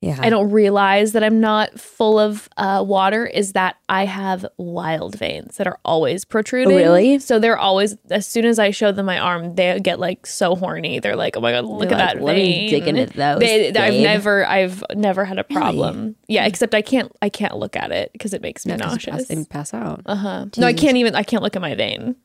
[0.02, 4.44] Yeah, I don't realize that I'm not full of uh, water is that I have
[4.58, 6.76] wild veins that are always protruding.
[6.76, 7.20] Really?
[7.20, 10.56] So they're always, as soon as I show them my arm, they get like so
[10.56, 11.00] horny.
[11.00, 12.70] They're like, oh my God, look You're at like, that "Let me vein.
[12.72, 16.16] dig into those, They- I've never, I've never had a problem.
[16.28, 19.30] Yeah, except I can't, I can't look at it because it makes me Yeah, nauseous.
[19.30, 20.02] and pass out.
[20.08, 20.46] Uh huh.
[20.58, 22.16] No, I can't even, I can't look at my vein.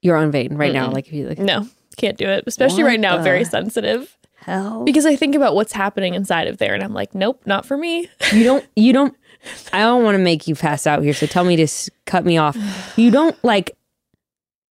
[0.00, 0.90] You're on vein right now.
[0.90, 2.44] Like if you like No, can't do it.
[2.46, 4.16] Especially What right now, the- very sensitive.
[4.44, 7.64] Hell, Because I think about what's happening inside of there and I'm like, nope, not
[7.66, 8.08] for me.
[8.32, 9.16] you don't you don't
[9.74, 12.24] i don't want to make you pass out here so tell me to s- cut
[12.24, 12.56] me off.
[12.96, 13.76] You don't like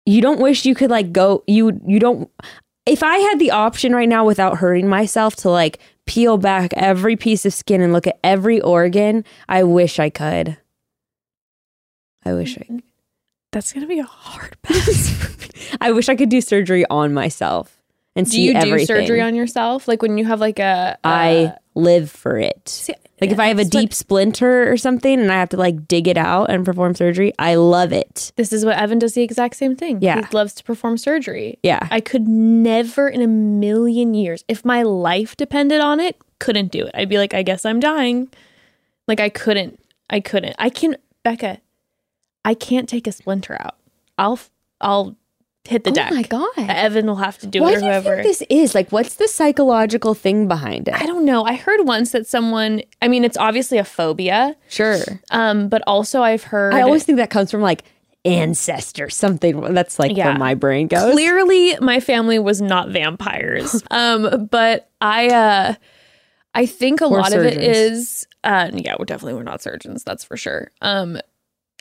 [0.05, 2.29] you don't wish you could like go you you don't
[2.85, 7.15] if i had the option right now without hurting myself to like peel back every
[7.17, 10.57] piece of skin and look at every organ i wish i could.
[12.25, 12.77] I wish i mm-hmm.
[13.51, 15.75] That's going to be a hard pass.
[15.81, 17.80] i wish i could do surgery on myself
[18.15, 19.87] and Do see you do surgery on yourself?
[19.87, 22.89] Like when you have like a, I live for it.
[23.21, 25.57] like if I have a that's what- deep splinter or something and I have to
[25.57, 28.33] like dig it out and perform surgery, I love it.
[28.35, 29.99] This is what Evan does the exact same thing.
[30.01, 30.15] Yeah.
[30.27, 31.57] He loves to perform surgery.
[31.63, 31.87] Yeah.
[31.89, 36.85] I could never in a million years, if my life depended on it, couldn't do
[36.85, 36.91] it.
[36.93, 38.29] I'd be like, I guess I'm dying.
[39.07, 39.79] Like I couldn't.
[40.09, 40.55] I couldn't.
[40.59, 41.59] I can Bekah,
[42.43, 43.77] I can't take a splinter out.
[44.17, 44.39] I'll
[44.81, 45.15] I'll
[45.65, 46.09] hit the Oh deck.
[46.11, 46.49] Oh my God.
[46.57, 48.15] Evan will have to do Why it or do you whoever.
[48.15, 48.73] think this is?
[48.75, 50.93] Like what's the psychological thing behind it?
[50.95, 51.43] I don't know.
[51.43, 54.55] I heard once that someone I mean, it's obviously a phobia.
[54.69, 54.97] Sure.
[55.29, 57.83] Um, but also I've heard I always think that comes from like
[58.25, 60.27] ancestor something that's like Yeah.
[60.27, 61.11] where my brain goes.
[61.13, 65.73] clearly my family was not vampires um but i uh
[66.53, 68.27] i think a Or lot of it is surgeons.
[68.43, 71.17] uh yeah we're definitely we're not surgeons that's for sure um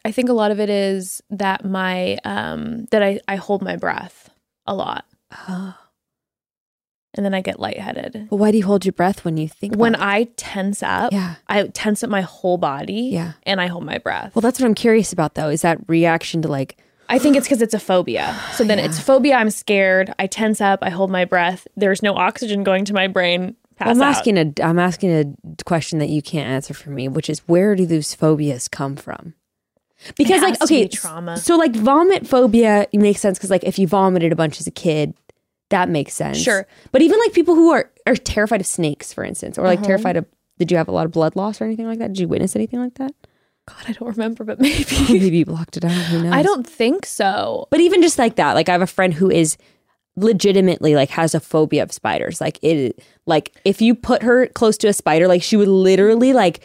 [0.05, 3.77] i think a lot of it is that my um that i i hold my
[3.77, 4.31] breath
[4.67, 5.05] a lot
[5.49, 5.75] and
[7.15, 9.97] then i get lightheaded But why do you hold your breath when you think when
[9.97, 11.13] i tense up?
[11.13, 11.37] Yeah.
[11.49, 13.33] i tense up my whole body Yeah.
[13.45, 15.49] and i hold my breath Well, that's what I'm curious about though.
[15.49, 18.39] Is that reaction to like I think it's because it's a phobia.
[18.55, 19.35] So then it's phobia.
[19.35, 20.15] I'm scared.
[20.21, 20.79] I tense up.
[20.81, 21.67] I hold my breath.
[21.75, 23.57] There's no oxygen going to my brain.
[23.75, 24.09] Pass I'm out.
[24.11, 27.75] asking a I'm asking a question that you can't answer for me, which is where
[27.75, 29.35] do those phobias come from?
[30.17, 31.37] Because like to be okay, trauma.
[31.37, 34.71] So like vomit phobia makes sense because like if you vomited a bunch as a
[34.71, 35.15] kid,
[35.71, 36.39] that makes sense.
[36.39, 36.67] Sure.
[36.93, 39.87] But even like people who are are terrified of snakes, for instance, or like Uh-huh.
[39.89, 40.27] terrified of
[40.59, 42.09] did you have a lot of blood loss or anything like that?
[42.09, 43.13] Did you witness anything like that?
[43.69, 44.85] God, I don't remember, but maybe.
[45.09, 45.91] Maybe you blocked it out.
[45.93, 46.33] Who knows?
[46.33, 47.67] I don't think so.
[47.71, 49.57] But even just like that, like I have a friend who is
[50.17, 52.41] legitimately like has a phobia of spiders.
[52.41, 56.33] Like it like if you put her close to a spider, like she would literally
[56.33, 56.61] like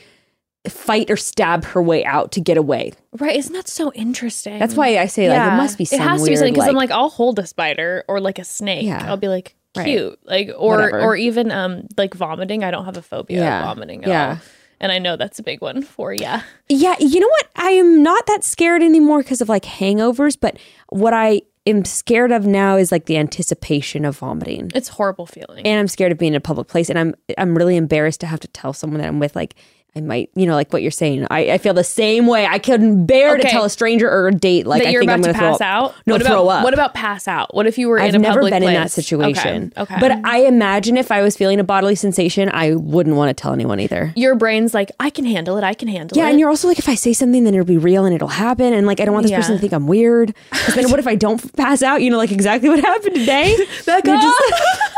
[0.71, 2.93] fight or stab her way out to get away.
[3.19, 3.35] Right?
[3.37, 4.59] Isn't that so interesting?
[4.59, 6.67] That's why I say like it must be some It has to be something because
[6.67, 8.85] I'm like, like, I'll hold a spider or like a snake.
[8.85, 9.05] Yeah.
[9.09, 9.85] I'll be like Right.
[9.87, 11.01] cute, like or Whatever.
[11.01, 12.63] or even um like vomiting.
[12.63, 13.59] I don't have a phobia Yeah.
[13.59, 14.29] of vomiting at Yeah.
[14.29, 14.37] all.
[14.79, 16.27] And I know that's a big one for you.
[16.69, 17.47] Yeah, you know what?
[17.55, 20.57] I am not that scared anymore because of like hangovers, but
[20.89, 24.71] what I am scared of now is like the anticipation of vomiting.
[24.75, 25.65] It's a horrible feeling.
[25.65, 28.27] and I'm scared of being in a public place, and I'm I'm really embarrassed to
[28.27, 29.35] have to tell someone that I'm with.
[29.35, 29.55] Like
[29.97, 31.25] I might, you know, like what you're saying.
[31.31, 32.45] I, I feel the same way.
[32.45, 35.11] I couldn't bear to tell a stranger or a date like that I you're think
[35.11, 35.95] about I'm to pass out.
[36.05, 36.63] No, what throw about, up.
[36.65, 37.55] What about pass out?
[37.55, 39.71] What if you were I've in a never been in that situation.
[39.77, 39.93] Okay.
[39.95, 39.95] okay.
[40.01, 43.53] But I imagine if I was feeling a bodily sensation, I wouldn't want to tell
[43.53, 44.11] anyone either.
[44.17, 45.63] your brain's like, I can handle it.
[45.63, 46.25] I can handle Yeah, it.
[46.25, 48.27] Yeah, and you're also like, if I say something, then it'll be real and it'll
[48.27, 48.73] happen.
[48.73, 49.37] And like, I don't want this Yeah.
[49.37, 50.35] person to think I'm weird.
[50.51, 52.01] 'Cause then what if I don't pass out?
[52.01, 53.55] You know, like exactly what happened today.
[53.87, 54.43] You're just-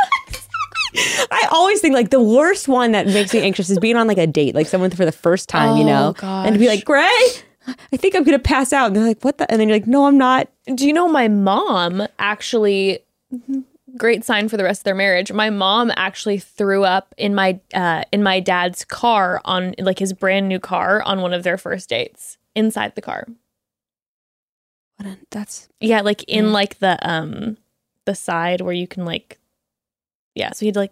[1.31, 4.17] I always think like the worst one that makes me anxious is being on like
[4.17, 6.83] a date, like someone for the first time, you know, Oh, and to be like,
[6.86, 7.10] Gray,
[7.67, 8.88] I think I'm gonna pass out.
[8.88, 9.49] And they're like, what the?
[9.51, 10.47] And then you're like, no, I'm not.
[10.73, 12.99] Do you know my mom actually?
[13.97, 15.31] Great sign for the rest of their marriage.
[15.31, 20.13] My mom actually threw up in my uh, in my dad's car on like his
[20.13, 23.25] brand new car on one of their first dates inside the car.
[24.97, 26.51] What a- that's Yeah, like in Yeah.
[26.51, 27.57] like the um
[28.05, 29.39] the side where you can like
[30.38, 30.52] yeah.
[30.54, 30.91] So he'd like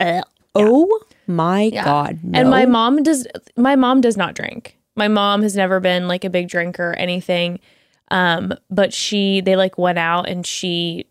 [0.00, 0.22] uh,
[0.54, 1.84] oh my Yeah.
[1.84, 2.18] god.
[2.32, 4.76] And my mom does my mom does not drink.
[4.96, 7.60] My mom has never been like a big drinker or anything.
[8.10, 11.06] Um, but she they like went out and she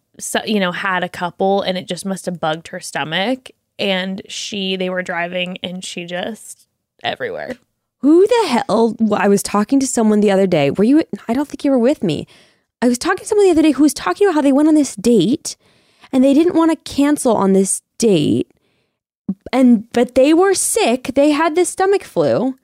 [0.45, 4.75] you know had a couple and it just must have bugged her stomach and she
[4.75, 6.67] they were driving and she just
[7.03, 7.55] everywhere.
[8.01, 8.95] Who the hell?
[8.99, 10.71] well, I was talking to someone the other day.
[10.71, 11.03] Were you?
[11.27, 12.27] I don't think you were with me.
[12.81, 14.69] I was talking to someone the other day who was talking about how they went
[14.69, 15.57] on this date
[16.11, 18.51] and they didn't want to cancel on this date.
[19.53, 21.11] And but they were sick.
[21.15, 22.55] They had this stomach flu.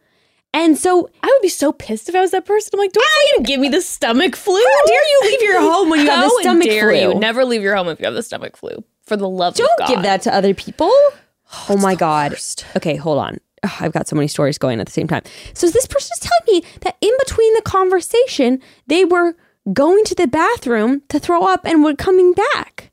[0.54, 2.72] And so I would be so pissed if I was that person.
[2.74, 4.56] I'm like, don't fucking give me the stomach flu.
[4.56, 7.00] how dare you leave your home when you have the stomach dare flu?
[7.00, 7.20] you?
[7.20, 8.84] Never leave your home if you have the stomach flu.
[9.04, 9.68] For the love of God.
[9.78, 10.88] Don't give that to other people.
[10.88, 12.36] Oh, oh my God.
[12.76, 13.38] Okay, hold on.
[13.64, 15.24] Ugh, I've got so many stories going at the same time.
[15.54, 19.36] So this person is telling me that in between the conversation, they were
[19.74, 22.85] going to the bathroom to throw up and were coming back.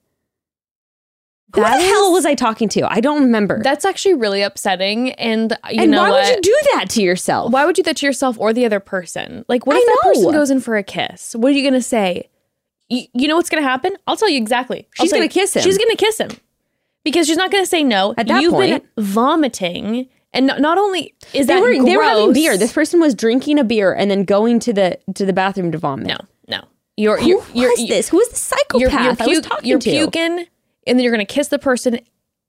[1.55, 2.91] Who That the is- hell was I talking to?
[2.91, 3.63] I don't remember.
[3.63, 5.13] That's actually really upsetting.
[5.13, 6.25] And you and know why what?
[6.25, 7.53] would you do that to yourself?
[7.53, 9.45] Why would you do that to yourself or the other person?
[9.49, 11.35] Like, what if that person goes in for a kiss?
[11.35, 12.29] What are you gonna say?
[12.89, 13.97] You, you know what's gonna happen?
[14.07, 14.87] I'll tell you exactly.
[14.95, 15.31] She's gonna you.
[15.31, 15.63] kiss him.
[15.63, 16.31] She's gonna kiss him
[17.05, 18.15] because she's not gonna say no.
[18.17, 21.97] At that You've point- been vomiting, and not, not only is They that were they
[21.97, 22.57] were having beer.
[22.57, 25.79] This person was drinking a beer and then going to the to the bathroom to
[25.79, 26.07] vomit.
[26.07, 26.17] no,
[26.49, 26.63] no.
[26.97, 28.09] You're Who you're was you're, you're, this?
[28.11, 29.91] Who was the psychopath you're, you're, I was talking you're to?
[29.91, 30.47] puking,
[30.87, 32.01] and then you're gonna kiss the person,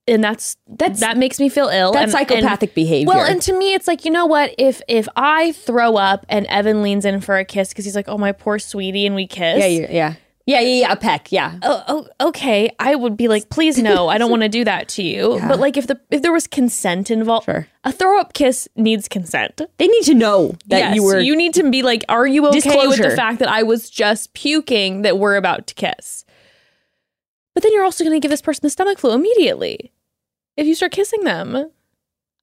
[0.08, 1.92] and that's That's- that makes me feel ill.
[1.94, 3.08] That's and, and- psychopathic behavior.
[3.14, 4.54] Well, and to me, it's like you know what?
[4.58, 8.10] If if I throw up and Evan leans in for a kiss because he's like,
[8.10, 10.14] "Oh my poor sweetie," and we kiss, yeah, yeah.
[10.46, 10.92] Yeah, yeah, yeah.
[10.92, 11.32] A peck.
[11.32, 11.58] Yeah.
[11.62, 14.90] oh, oh, okay, I would be like, please no, I don't want to do that
[14.90, 15.40] to you.
[15.48, 17.66] But like, if the if there was consent involved, Sure.
[17.86, 19.62] a throw up kiss needs consent.
[19.78, 21.18] They need to know that yes, you were.
[21.18, 24.34] You need to be like, are you okay with the fact that I was just
[24.34, 26.26] puking that we're about to kiss?
[27.54, 29.92] But then you're also going to give this person the stomach flu immediately
[30.58, 31.56] if you start kissing them.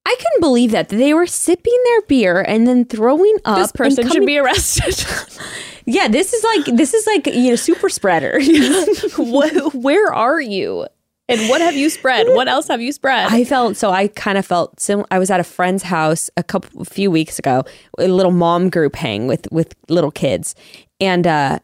[0.06, 3.58] I couldn't believe that they were sipping their beer and then throwing up.
[3.58, 5.04] This person should be arrested.
[5.86, 8.38] Yeah, this is like this is like you know super spreader.
[9.16, 10.86] Wh- Where are you?
[11.28, 12.26] And what have you spread?
[12.28, 13.32] What else have you spread?
[13.32, 13.90] I felt so.
[13.90, 17.10] I kind of felt sim- I was at a friend's house a couple a few
[17.10, 17.64] weeks ago,
[17.98, 20.54] a little mom group hang with with little kids,
[21.00, 21.58] and uh,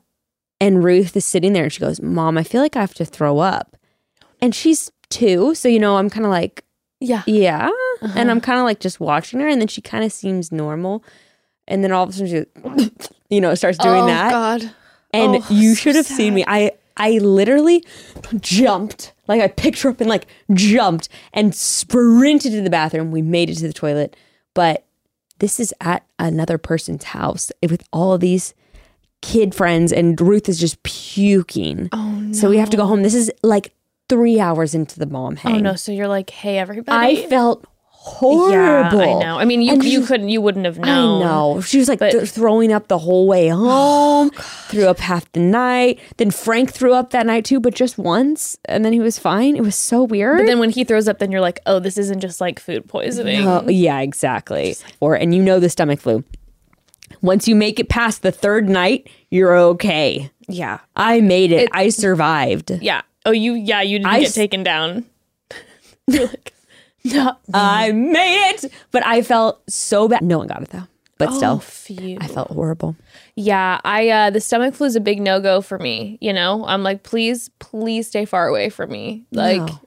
[0.60, 3.04] and Ruth is sitting there and she goes, "Mom, I feel like I have to
[3.04, 3.76] throw up,"
[4.40, 6.64] and she's two, so you know I'm kind of like,
[7.00, 7.22] yeah.
[7.26, 7.70] yeah,
[8.02, 8.40] and I'm uh-huh.
[8.40, 11.04] kind of like just watching her, and then she kind of seems normal,
[11.68, 14.74] and then all of a sudden she, you know, starts doing oh, that, God.
[15.12, 16.44] and Oh, you so should have seen me.
[16.46, 17.84] I I literally
[18.40, 19.12] jumped.
[19.28, 23.10] Like I picked her up and like jumped and sprinted to the bathroom.
[23.10, 24.16] We made it to the toilet.
[24.54, 24.84] But
[25.38, 28.54] this is at another person's house with all of these
[29.26, 31.88] kid friends and Ruth is just puking.
[31.92, 32.32] Oh, no.
[32.32, 33.02] So we have to go home.
[33.02, 33.72] This is like
[34.08, 35.56] three hours into the mom oh, hang.
[35.56, 35.74] Oh, no.
[35.74, 37.24] So you're like, hey, everybody.
[37.24, 39.00] I felt horrible.
[39.00, 39.38] Yeah, I know.
[39.38, 41.22] I mean, you And you she- couldn't, you wouldn't have known.
[41.22, 41.60] I know.
[41.60, 45.30] She was like But- th- throwing up the whole way oh, home, threw up half
[45.32, 45.98] the night.
[46.18, 48.56] Then Frank threw up that night too, but just once.
[48.66, 49.56] And then he was fine.
[49.56, 50.38] It was so weird.
[50.38, 52.86] But then when he throws up, then you're like, oh, this isn't just like food
[52.86, 53.44] poisoning.
[53.44, 54.76] Oh, yeah, exactly.
[55.00, 56.22] Or, and you know the stomach flu.
[57.26, 60.30] Once you make it past the third night, you're okay.
[60.48, 60.78] yeah.
[60.94, 61.68] I made it.
[61.72, 62.70] I survived.
[62.80, 63.02] Yeah.
[63.26, 65.04] Oh, you, yeah, you didn't I get s- taken down.
[66.08, 66.54] like,
[67.04, 67.36] no.
[67.52, 68.72] I made it.
[68.92, 70.22] But I felt so bad.
[70.22, 70.84] No one got it though.
[71.18, 72.18] But Oh, still, phew.
[72.20, 72.94] I felt horrible.
[73.36, 76.18] Yeah, I uh the stomach flu is a big no go for me.
[76.20, 79.24] You know, I'm like, please, please stay far away from me.
[79.32, 79.80] Like No.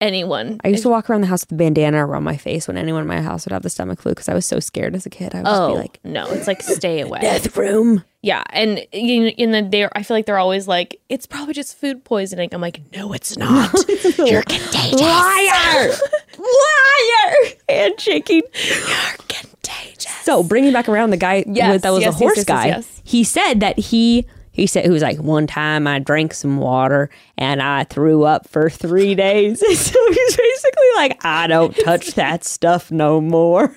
[0.00, 0.60] Anyone.
[0.64, 3.02] I used to walk around the house with a bandana around my face when anyone
[3.02, 5.10] in my house would have the stomach flu because I was so scared as a
[5.10, 5.34] kid.
[5.34, 7.20] I would just oh be like, no, it's like stay away.
[7.20, 8.04] death room.
[8.22, 11.76] Yeah, and you in the they're I feel like they're always like it's probably just
[11.76, 12.48] food poisoning.
[12.52, 13.72] I'm like, no, it's not.
[14.18, 15.00] You're contagious.
[15.00, 15.90] Liar!
[16.38, 17.52] Liar!
[17.68, 18.42] Handshaking.
[18.64, 20.12] You're contagious.
[20.24, 22.82] So bringing back around the guy Yes, with, that was yes, a horse yes, guy.
[23.04, 24.26] He said that he
[24.56, 28.48] he said he was like one time I drank some water and I threw up
[28.48, 29.60] for three days.
[29.60, 29.66] so
[30.12, 33.66] he's basically like I don't touch that stuff no more.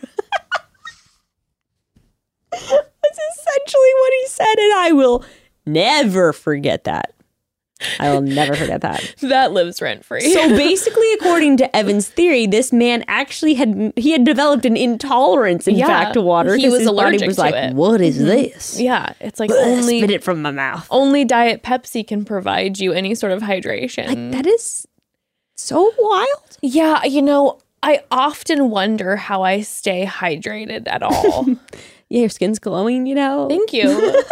[2.52, 5.26] That's essentially what he said, and I will
[5.66, 7.14] never forget that.
[8.00, 9.16] I will never forget that.
[9.22, 10.34] that lives rent free.
[10.34, 15.68] So basically, according to Evan's theory, this man actually had he had developed an intolerance,
[15.68, 16.56] in Yeah, fact, to water.
[16.56, 17.74] he 'cause was his body allergic was to like, it.
[17.74, 18.26] "What is mm-hmm.
[18.28, 20.88] this?" yeah, it's like Ugh, only spit it from my mouth.
[20.92, 24.08] only Diet Pepsi can provide you any sort of hydration.
[24.08, 24.86] Like, that is
[25.56, 26.58] so wild.
[26.62, 31.46] Yeah, you know, I often wonder how I stay hydrated at all.
[32.12, 33.06] Yeah, your skin's glowing.
[33.06, 33.48] You know.
[33.48, 34.24] Thank you.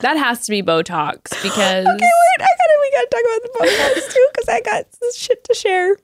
[0.00, 3.58] That has to be Botox because okay, Wait, I gotta we gotta talk about the
[3.58, 5.96] Botox too because I got this shit to share.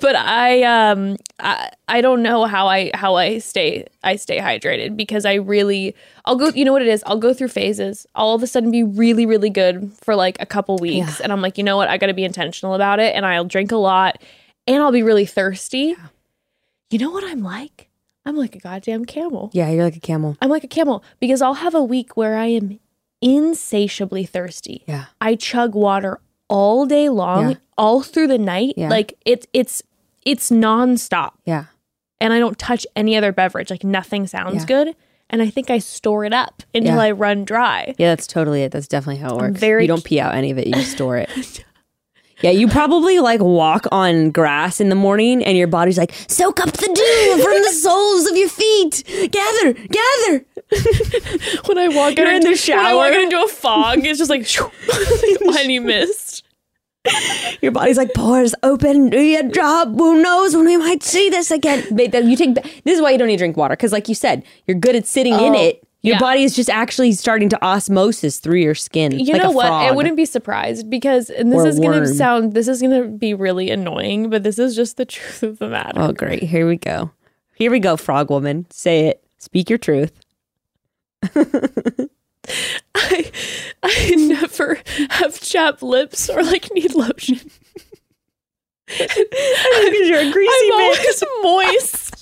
[0.00, 4.96] but I um I, I don't know how I how I stay I stay hydrated
[4.96, 8.26] because I really I'll go you know what it is I'll go through phases I'll
[8.30, 11.42] all of a sudden be really really good for like a couple weeks and I'm
[11.42, 13.76] like you know what I got to be intentional about it and I'll drink a
[13.76, 14.22] lot
[14.68, 15.96] and I'll be really thirsty.
[16.90, 17.88] You know what I'm like?
[18.24, 19.50] I'm like a goddamn camel.
[19.52, 20.36] Yeah, you're like a camel.
[20.40, 22.78] I'm like a camel because I'll have a week where I am
[23.20, 24.84] insatiably thirsty.
[24.86, 25.06] Yeah.
[25.20, 27.56] I chug water all day long, Yeah.
[27.78, 28.74] all through the night.
[28.76, 28.88] Yeah.
[28.88, 29.82] Like it's it's
[30.24, 31.32] it's nonstop.
[31.44, 31.64] Yeah.
[32.20, 33.70] And I don't touch any other beverage.
[33.70, 34.64] Like nothing sounds Yeah.
[34.66, 34.96] good.
[35.32, 36.98] And I think I store it up until.
[36.98, 37.94] I run dry.
[37.98, 38.72] Yeah, that's totally it.
[38.72, 39.60] That's definitely how it works.
[39.60, 40.66] very you don't pee out any of it.
[40.66, 41.64] You store it.
[42.42, 46.60] Yeah, you probably like walk on grass in the morning and your body's like, soak
[46.60, 49.04] up the dew from the soles of your feet.
[49.30, 50.44] Gather, gather.
[51.66, 53.22] When I walk You're out in the into, when I walk shower.
[53.22, 54.46] into a fog, it's just like,
[55.46, 56.44] like any mist.
[57.60, 59.96] Your body's like, pores open, do your job.
[59.98, 61.84] Who knows when we might see this again?
[61.98, 64.44] You take this is why you don't need to drink water because, like you said,
[64.66, 65.82] you're good at sitting in Oh, it.
[66.02, 66.20] Your yeah.
[66.20, 69.18] body is just actually starting to osmosis through your skin.
[69.18, 69.70] You like know what?
[69.70, 73.02] I wouldn't be surprised because, and this Or is going to sound, this is going
[73.02, 76.00] to be really annoying, but this is just the truth of the matter.
[76.00, 76.42] Oh, great.
[76.42, 77.10] Here we go.
[77.54, 78.66] Here we go, frog woman.
[78.70, 79.22] Say it.
[79.36, 80.12] Speak your truth.
[82.94, 83.30] I,
[83.82, 84.78] I never
[85.10, 87.40] have chapped lips or like need lotion.
[88.98, 90.82] Because you're a greasy I'm bitch.
[90.82, 92.19] always moist.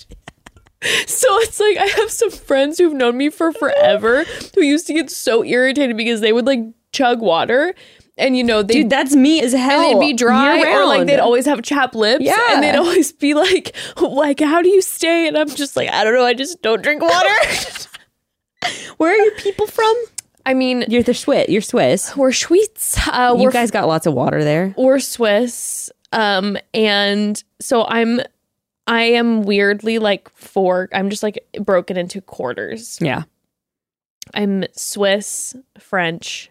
[1.06, 4.24] So it's like I have some friends who've known me for forever
[4.54, 6.60] who used to get so irritated because they would like
[6.92, 7.74] chug water.
[8.16, 9.80] And you know, they Dude, that's me as hell.
[9.80, 12.34] and they'd be dry or like they'd always have chapped lips Yeah.
[12.54, 16.02] and they'd always be like like how do you stay and i'm just like i
[16.02, 17.28] don't know i just don't drink water
[18.96, 19.94] Where are your people from?
[20.46, 21.48] i mean You're the Swiss.
[21.48, 22.16] You're Swiss.
[22.16, 22.96] we're Swiss.
[23.06, 24.74] Uh, You we're guys got lots of water there.
[24.76, 25.90] we're Swiss.
[26.12, 28.20] Um, and so I'm,
[28.88, 30.88] I am weirdly like four.
[30.92, 32.98] I'm just like broken into quarters.
[33.00, 33.24] Yeah.
[34.34, 36.50] I'm Swiss, French.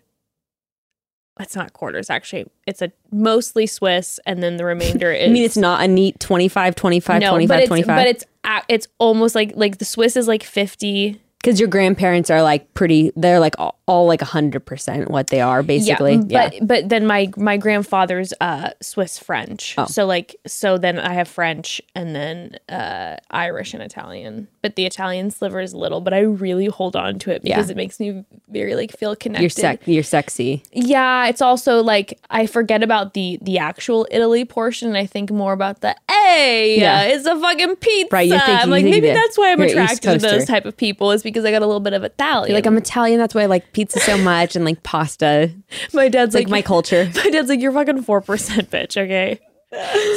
[1.39, 2.45] It's not quarters actually.
[2.65, 5.29] It's a mostly Swiss, and then the remainder is.
[5.29, 7.87] I mean, it's not a neat 25, 25, no, 25, but it's 25.
[7.95, 8.25] but it's
[8.69, 11.21] it's almost like like the Swiss is like fifty.
[11.47, 15.63] Because your grandparents are like pretty, they're like all, all like 100% what they are,
[15.63, 16.19] basically.
[16.27, 19.75] Yeah, but but then my my grandfather's uh Swiss French.
[19.77, 19.85] Oh.
[19.85, 24.49] So like so then I have French and then uh Irish and Italian.
[24.61, 27.71] But the Italian sliver is little, but I really hold on to it because Yeah.
[27.71, 29.43] it makes me very like feel connected.
[29.43, 30.63] You're, sec- you're sexy.
[30.73, 35.31] Yeah, it's also like I forget about the the actual Italy portion and I think
[35.31, 37.03] more about the hey, Yeah.
[37.05, 37.15] yeah.
[37.15, 38.13] it's a fucking pizza.
[38.13, 41.36] Right, I'm like maybe that's why I'm attracted to those type of people is because
[41.45, 42.49] I got a little bit of Italian.
[42.49, 43.19] You're like, I'm Italian.
[43.19, 45.51] That's why I like pizza so much and like pasta.
[45.93, 47.09] my dad's It's like my culture.
[47.15, 48.97] My dad's like, you're fucking four percent, bitch.
[48.97, 49.39] Okay.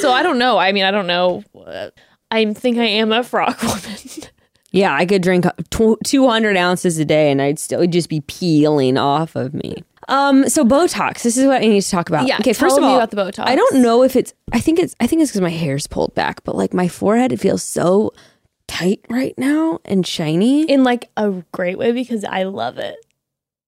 [0.00, 0.58] So I don't know.
[0.58, 1.42] I mean, I don't know.
[1.54, 1.90] Uh,
[2.30, 4.30] I think I am a frog woman.
[4.72, 8.96] Yeah, I could drink tw- 200 ounces a day and I'd still just be peeling
[8.96, 9.82] off of me.
[10.08, 11.22] Um, so Botox.
[11.22, 12.26] This is what I need to talk about.
[12.26, 13.44] Yeah, Okay, first of all, about the Botox.
[13.46, 14.34] I don't know if it's.
[14.52, 14.94] I think it's.
[15.00, 18.12] I think it's because my hair's pulled back, but like my forehead, it feels so
[18.70, 20.62] tight right now and shiny.
[20.62, 22.96] in like a great way because I love it.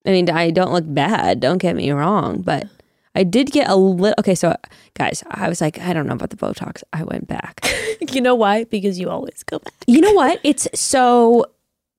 [0.07, 1.40] I mean, I don't look bad.
[1.40, 2.68] Don't get me wrong, but
[3.16, 4.14] I did get a little.
[4.20, 4.55] Okay, so
[4.94, 6.82] guys, I was like, I don't know about the Botox.
[6.92, 7.61] I went back.
[8.11, 8.64] You know why?
[8.64, 9.72] Because you always go back.
[9.86, 10.40] You know what?
[10.42, 11.46] It's so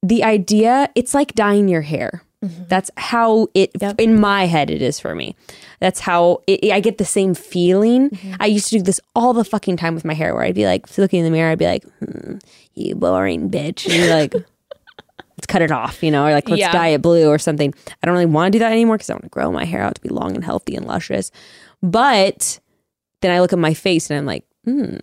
[0.03, 2.23] the idea, it's like dyeing your hair.
[2.67, 3.99] That's how it Yep.
[4.01, 5.35] in my head it is for me.
[5.79, 8.17] That's how it, I get the same feeling.
[8.39, 10.65] I used to do this all the fucking time with my hair, where I'd be
[10.65, 12.37] like looking in the mirror, I'd be like, hmm,
[12.73, 14.33] "You boring bitch," and you're like,
[15.37, 16.71] "Let's cut it off," you know, or like, "Let's Yeah.
[16.71, 17.73] dye it blue" or something.
[17.87, 19.81] I don't really want to do that anymore because I want to grow my hair
[19.81, 21.31] out to be long and healthy and luscious.
[21.81, 22.59] But
[23.21, 24.97] then I look at my face and I'm like, hmm,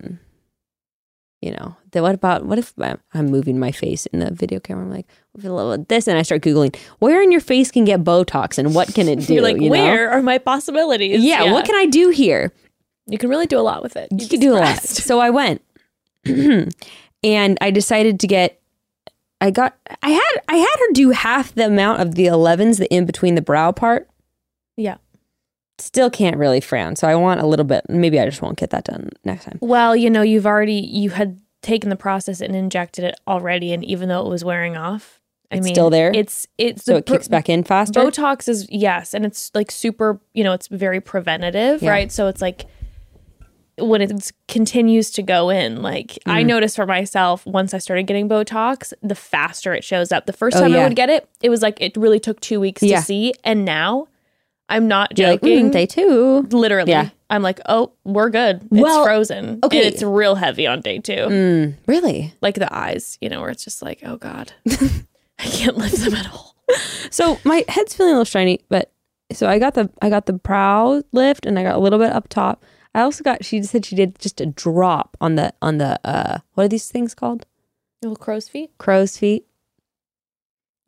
[1.41, 4.61] you know, then what about what if I'm, I'm moving my face in the video
[4.61, 4.85] camera?
[4.85, 7.71] I'm like, what if a little this, and I start googling where in your face
[7.71, 9.35] can get Botox and what can it do?
[9.35, 9.71] You're like, you know?
[9.71, 11.23] where are my possibilities?
[11.23, 12.53] Yeah, what can I do here?
[13.11, 14.09] you can really do a lot with it.
[14.17, 14.83] You can do a lot.
[14.83, 15.63] So I went,
[16.25, 18.61] and I decided to get.
[19.41, 19.77] I got.
[20.03, 20.43] I had.
[20.49, 23.73] I had her do half the amount of the 11s, the in between the brow
[23.73, 24.09] part.
[24.77, 24.97] Yeah.
[25.81, 27.85] Still can't really frown, so I want a little bit.
[27.89, 29.59] Maybe I just won't get that done next time.
[29.61, 33.85] Well, you know, you've already you had taken the process and injected it already, and
[33.85, 35.21] even though it was wearing off,
[35.53, 36.13] I It's mean, still there?
[36.15, 38.01] It's it's So the it kicks back in faster.
[38.01, 40.21] Botox is yes, and it's like super.
[40.35, 41.91] You know, it's very preventative, Yeah.
[41.91, 42.13] right?
[42.13, 42.67] So it's like
[43.79, 45.81] when it continues to go in.
[45.83, 46.33] Like Mm.
[46.33, 50.27] I noticed for myself, once I started getting Botox, the faster it shows up.
[50.27, 50.81] The first Oh, time yeah.
[50.81, 52.99] I would get it, it was like it really took two weeks Yeah.
[52.99, 54.07] to see, and now
[54.71, 55.69] I'm not You're like, joking.
[55.69, 56.43] mm, day two.
[56.51, 57.11] Literally, Yeah.
[57.29, 58.57] I'm like, oh, we're good.
[58.63, 59.59] It's Well, frozen.
[59.63, 59.79] okay.
[59.79, 61.13] and it's real heavy on day two.
[61.13, 62.33] Mm, really?
[62.41, 64.53] Like the eyes, you know, where it's just like, oh god,
[65.39, 66.57] I can't lift them at all.
[67.11, 68.93] So my head's feeling a little shiny, but
[69.33, 72.13] so I got the I got the brow lift and I got a little bit
[72.13, 72.65] up top.
[72.95, 76.39] I also got she said she did just a drop on the on the uh
[76.55, 77.47] what are these things called?
[78.03, 78.71] Little crow's feet.
[78.79, 79.47] Crow's feet.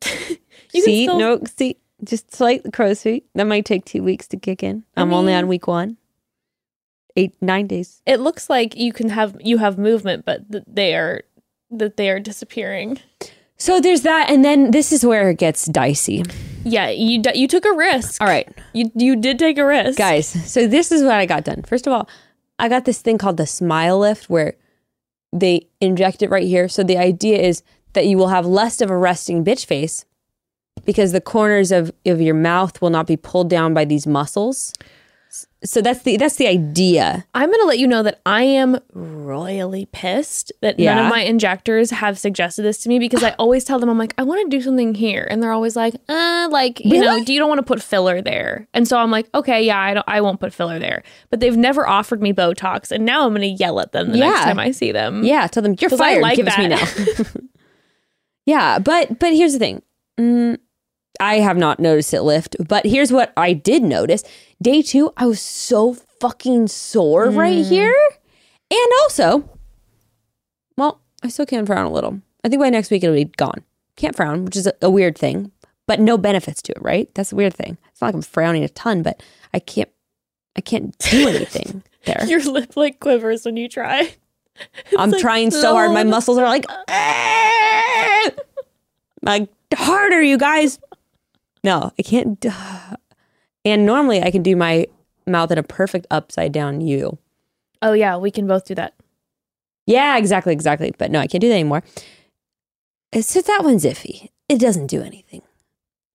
[0.73, 3.25] You see, still- no, see, just slight crow's feet.
[3.35, 4.83] That might take two weeks to kick in.
[4.95, 5.97] I'm only on week one.
[7.15, 8.01] Eight nine days.
[8.07, 11.21] It looks like you can have you have movement, but th- they are
[11.69, 12.99] that they are disappearing.
[13.57, 16.23] So there's that, and then this is where it gets dicey.
[16.65, 18.19] Yeah, you d- you took a risk.
[18.19, 20.27] All right, You you did take a risk, guys.
[20.51, 21.61] So this is what I got done.
[21.63, 22.09] First of all,
[22.57, 24.55] I got this thing called the smile lift where
[25.31, 26.67] they inject it right here.
[26.67, 27.61] So the idea is
[27.93, 30.05] that you will have less of a resting bitch face
[30.85, 34.73] because the corners of, of your mouth will not be pulled down by these muscles.
[35.63, 37.25] So that's the that's the idea.
[37.33, 41.21] I'm going to let you know that I am royally pissed that none of my
[41.21, 44.43] injectors have suggested this to me because I always tell them I'm like I want
[44.43, 47.47] to do something here and they're always like uh like you know do you don't
[47.49, 50.39] want to put filler there and so I'm like okay yeah I don't I won't
[50.39, 51.01] put filler there
[51.31, 54.17] but they've never offered me Botox and now I'm going to yell at them the
[54.19, 56.21] next time I see them Yeah, tell them you're I fired.
[56.21, 56.85] like Give it to me now.
[58.45, 59.81] yeah, but but here's the thing.
[60.19, 60.59] Mm,
[61.23, 64.23] I have not noticed it lift, but here's what I did notice.
[64.61, 67.95] Day two, I was so fucking sore right here,
[68.69, 69.49] and also,
[70.75, 72.19] well, I still can frown a little.
[72.43, 73.63] I think by next week it'll be gone.
[73.95, 75.53] Can't frown, which is a, a weird thing,
[75.87, 77.09] but no benefits to it, right?
[77.15, 77.77] That's a weird thing.
[77.89, 79.89] It's not like I'm frowning a ton, but I can't
[80.57, 82.25] I can't do anything there.
[82.27, 84.13] Your lip like quivers when you try.
[84.99, 85.91] I'm like, trying so hard.
[85.91, 88.29] My muscles are like, "Ah!"
[89.21, 90.79] like harder, you guys.
[91.63, 92.45] No, I can't.
[93.65, 94.87] And normally I can do my
[95.25, 97.17] mouth in a perfect upside down U.
[97.81, 98.93] Oh yeah, we can both do that.
[99.85, 100.93] Yeah, exactly, exactly.
[100.97, 101.83] But no, I can't do that anymore.
[103.13, 104.29] Uh, so that one's iffy.
[104.49, 105.41] It doesn't do anything.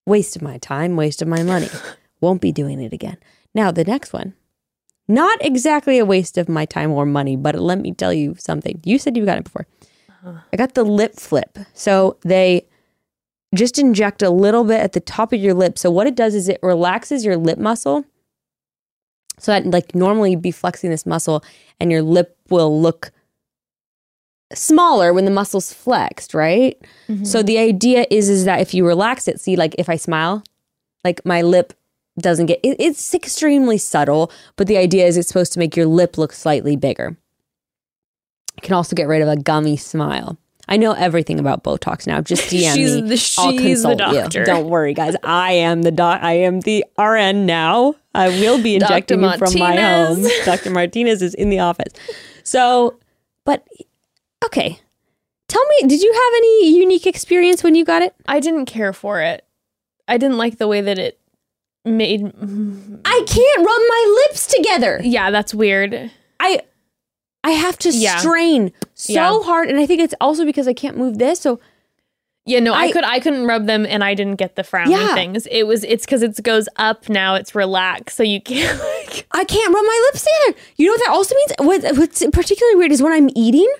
[0.06, 1.68] Waste of my time, waste of my money.
[2.20, 3.18] Won't be doing it again.
[3.54, 4.34] Now the next one.
[5.06, 8.80] Not exactly a waste of my time or money, but let me tell you something.
[8.84, 9.66] You said you got it before.
[10.10, 10.40] Uh-huh.
[10.52, 11.58] I got the lip flip.
[11.72, 12.66] So they
[13.54, 15.78] just inject a little bit at the top of your lip.
[15.78, 18.04] So what it does is it relaxes your lip muscle.
[19.38, 21.44] So that like normally you'd be flexing this muscle
[21.80, 23.12] and your lip will look
[24.52, 26.76] smaller when the muscle's flexed, right?
[27.08, 27.24] Mm-hmm.
[27.24, 30.42] So the idea is is that if you relax it, see like if I smile,
[31.04, 31.74] like my lip
[32.18, 35.86] doesn't get it, it's extremely subtle, but the idea is it's supposed to make your
[35.86, 37.16] lip look slightly bigger.
[38.56, 40.36] It can also get rid of a gummy smile.
[40.68, 42.20] I know everything about Botox now.
[42.20, 43.00] Just DM She's me.
[43.02, 44.44] the- I'll she's the consult you.
[44.44, 45.14] Don't worry, guys.
[45.24, 46.20] I am the doc.
[46.22, 47.94] I am the RN now.
[48.14, 50.26] I will be injecting you from my home.
[50.44, 50.70] Dr.
[50.70, 51.92] Martinez is in the office.
[52.42, 52.98] So,
[53.44, 53.66] but
[54.44, 54.78] okay.
[55.48, 58.14] Tell me, did you have any unique experience when you got it?
[58.26, 59.46] I didn't care for it.
[60.06, 61.18] I didn't like the way that it
[61.86, 62.22] made.
[62.24, 65.00] I can't rub my lips together.
[65.02, 66.10] Yeah, that's weird.
[66.40, 66.60] I
[67.44, 68.16] I have to Yeah.
[68.18, 69.42] strain so Yeah.
[69.42, 71.40] hard, and I think it's also because I can't move this.
[71.40, 71.60] So
[72.46, 74.90] Yeah, no, I, I- could I couldn't rub them and I didn't get the frowny
[74.92, 75.14] Yeah.
[75.14, 75.46] things.
[75.50, 77.34] It was it's because it goes up now.
[77.34, 79.26] It's relaxed, so you can't like.
[79.32, 80.58] I can't rub my lips either.
[80.76, 81.52] You know what that also means?
[81.58, 83.70] What, what's particularly weird is when I'm eating,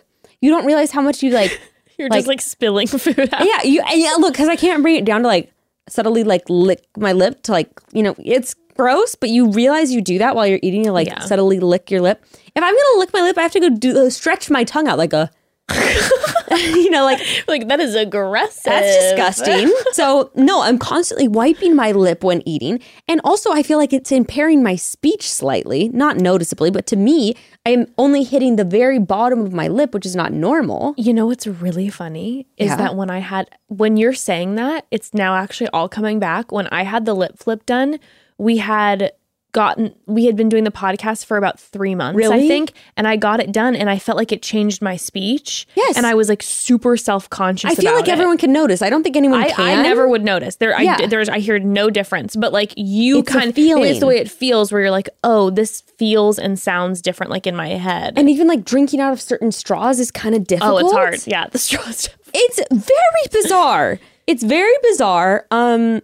[0.41, 1.59] you don't realize how much you like.
[1.99, 3.45] You're Like- just like spilling food out.
[3.45, 4.15] yeah, you yeah.
[4.19, 5.51] Look, because I can't bring it down to like
[5.89, 10.01] subtly like lick my lip to like you know it's gross, but you realize you
[10.01, 10.85] do that while you're eating.
[10.85, 11.21] You like Yeah.
[11.21, 12.25] subtly lick your lip.
[12.55, 14.89] If I'm gonna lick my lip, I have to go do uh, stretch my tongue
[14.89, 15.31] out like a.
[16.57, 18.63] you know, like Like that is aggressive.
[18.65, 19.71] That's disgusting.
[19.93, 22.81] so, no, I'm constantly wiping my lip when eating.
[23.07, 27.35] And also, I feel like it's impairing my speech slightly, not noticeably, but to me,
[27.67, 30.95] I'm only hitting the very bottom of my lip, which is not normal.
[30.97, 32.77] You know what's really funny is Yeah.
[32.77, 36.51] that when I had when you're saying that, it's now actually all coming back.
[36.51, 37.99] When I had the lip flip done,
[38.39, 39.13] we had
[39.53, 43.17] gotten we had been doing the podcast for about three months, I think, and I
[43.17, 45.67] got it done, and I felt like it changed my speech.
[45.75, 45.97] Yes.
[45.97, 47.73] and I was like super self conscious.
[47.73, 48.83] I feel like everyone can notice.
[48.83, 49.79] I don't think anyone I, can.
[49.79, 50.57] I never would notice.
[50.57, 50.99] There, Yeah.
[51.01, 54.19] I there's I heard no difference, but like you It's kind of it's the way
[54.19, 58.15] it feels where you're like, oh, this feels and sounds different, like in my head.
[58.17, 61.27] And even like drinking out of certain straws is kind of difficult oh, it's hard.
[61.27, 62.11] Yeah, the straws.
[62.35, 63.99] It's very bizarre.
[64.27, 65.47] it's very bizarre.
[65.51, 66.03] Um,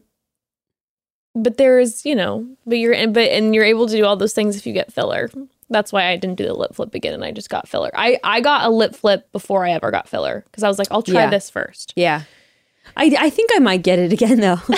[1.35, 4.32] But there's, you know, but you're and but and you're able to do all those
[4.35, 5.28] things if you get filler.
[5.70, 7.91] That's why I didn't do the lip flip again, and I just got filler.
[7.95, 10.89] I I got a lip flip before I ever got filler because I was like,
[10.91, 11.30] I'll try Yeah.
[11.30, 11.93] this first.
[11.97, 12.22] yeah.
[12.97, 14.61] I, I think I might get it again though.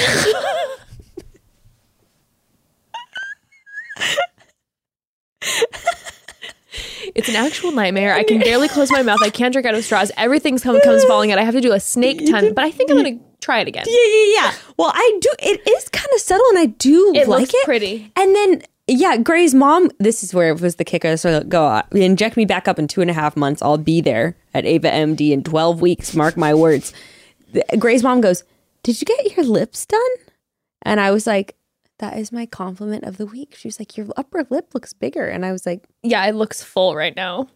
[7.15, 8.15] It's an actual nightmare.
[8.15, 9.21] I can barely close my mouth.
[9.23, 10.11] I can't drink out of straws.
[10.17, 11.39] Everything's come, comes falling out.
[11.39, 13.85] I have to do a snake ton, but I think I'm gonna try it again.
[13.87, 14.55] Yeah, yeah, yeah.
[14.79, 15.31] Well, I do.
[15.39, 17.65] It is kind of subtle, and I do It like looks it.
[17.65, 18.13] pretty.
[18.17, 19.91] And then, yeah, Gray's mom.
[19.99, 21.17] This is where it was the kicker.
[21.17, 23.63] So go uh, inject me back up in two and a half months.
[23.63, 26.15] I'll be there at Ava MD in twelve weeks.
[26.15, 26.93] Mark my words.
[27.79, 28.45] Gray's mom goes,
[28.83, 30.01] "Did you get your lips done?"
[30.83, 31.57] And I was like,
[31.99, 35.27] "That is my compliment of the week." She was like, "Your upper lip looks bigger,"
[35.27, 37.49] and I was like, Yeah, it looks full right now.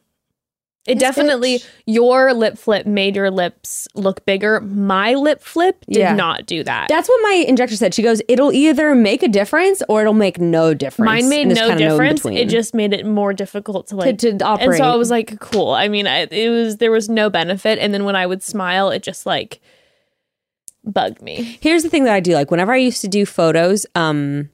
[0.86, 4.60] It definitely your lip flip made your lips look bigger.
[4.62, 6.14] My lip flip did Yeah.
[6.14, 6.88] not do that.
[6.88, 10.40] "That's what my injector said." She goes, "It'll either make a difference or it'll make
[10.40, 12.20] no difference." Mine made no difference.
[12.22, 12.38] between.
[12.38, 14.78] it just made it more difficult to like to And operate.
[14.78, 15.70] so I was like, cool.
[15.72, 18.88] I mean, I, it was there was no benefit, and then when I would smile,
[18.88, 19.60] it just like
[20.82, 21.58] bugged me.
[21.60, 24.48] Here's the thing that I do like whenever I used to do photos, um,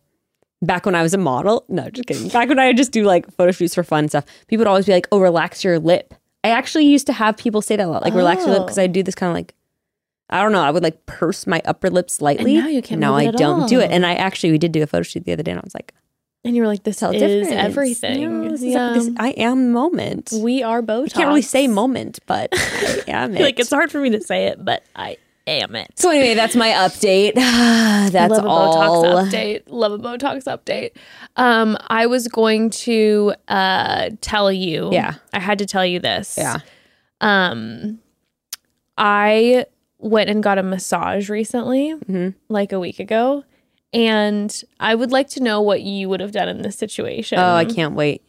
[0.66, 1.64] back when I was a model.
[1.68, 2.28] No, just kidding.
[2.28, 4.68] Back when I would just do like photo shoots for fun and stuff, people would
[4.68, 6.14] always be like, "Oh, relax your lip."
[6.44, 8.64] I actually used to have people say that a lot, like "relax your lip," oh.
[8.64, 9.54] because I do this kind of like,
[10.30, 12.56] I don't know, I would like purse my upper lip slightly.
[12.58, 14.86] now you can't Now I don't do it, and I actually we did do a
[14.86, 15.92] photo shoot the other day, and I was like,
[16.44, 17.50] And you were like, this "Tell is difference.
[17.50, 18.42] everything.
[18.42, 18.92] No, this is- yeah.
[18.92, 20.32] this- I am moment.
[20.34, 21.06] we are Botox.
[21.06, 23.40] I can't really say moment, but I am it.
[23.42, 25.16] like it's hard for me to say it, but I
[25.46, 25.88] am it.
[25.96, 27.34] so anyway, that's my update.
[27.36, 29.04] that's Love a all.
[29.04, 29.62] Botox update.
[29.68, 30.90] Love a Botox update.
[31.36, 34.90] Um, I was going to uh tell you.
[34.92, 35.14] Yeah.
[35.32, 36.34] I had to tell you this.
[36.38, 36.58] Yeah.
[37.20, 38.00] Um,
[38.98, 39.66] I
[39.98, 42.30] went and got a massage recently, Mm-hmm.
[42.48, 43.44] like a week ago.
[43.92, 47.38] And I would like to know what you would have done in this situation.
[47.38, 48.22] Oh, I can't wait.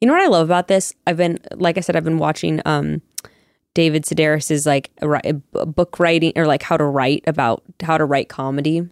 [0.00, 0.92] You know what I love about this?
[1.06, 3.00] I've been, like I said, I've been watching um,
[3.74, 8.04] David Sedaris's like a, ri- book writing or like how to write about how to
[8.04, 8.78] write comedy.
[8.78, 8.90] And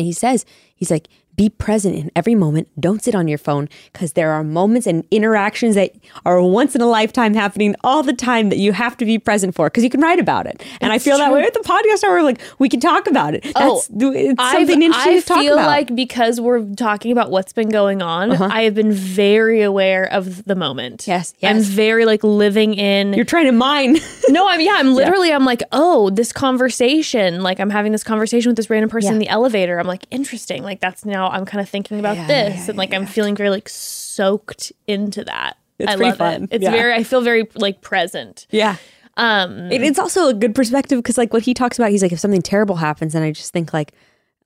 [0.00, 2.68] he says, he's like, be present in every moment.
[2.78, 5.92] Don't sit on your phone because there are moments and interactions that
[6.24, 9.54] are once in a lifetime happening all the time that you have to be present
[9.54, 10.62] for because you can write about it.
[10.80, 12.02] And I feel that way with the podcast.
[12.02, 13.42] Where we're like, we can talk about it.
[13.42, 13.82] That's Oh,
[14.12, 15.62] it's I've- something interesting I to talk feel about.
[15.62, 15.70] Uh-huh.
[15.70, 20.44] like because we're talking about what's been going on, I have been very aware of
[20.44, 21.06] the moment.
[21.06, 23.12] Yes, I'm very like living in.
[23.14, 23.96] You're trying to mine.
[24.28, 24.74] no, I'm yeah.
[24.76, 25.32] I'm literally.
[25.32, 27.42] I'm like, oh, this conversation.
[27.42, 29.78] Like, I'm having this conversation with this random person in the elevator.
[29.78, 30.62] I'm like, interesting.
[30.62, 31.23] Like, that's now.
[31.28, 34.72] I'm kind of thinking about Yeah, this, yeah, and like, I'm feeling very like soaked
[34.86, 35.56] into that.
[35.78, 36.44] It's I love fun.
[36.44, 36.48] it.
[36.52, 36.70] It's Yeah.
[36.70, 36.94] very.
[36.94, 38.46] I feel very like present.
[38.50, 38.76] yeah.
[39.16, 39.70] Um.
[39.70, 42.18] It, it's also a good perspective because like what he talks about, he's like, if
[42.20, 43.92] something terrible happens, and I just think like,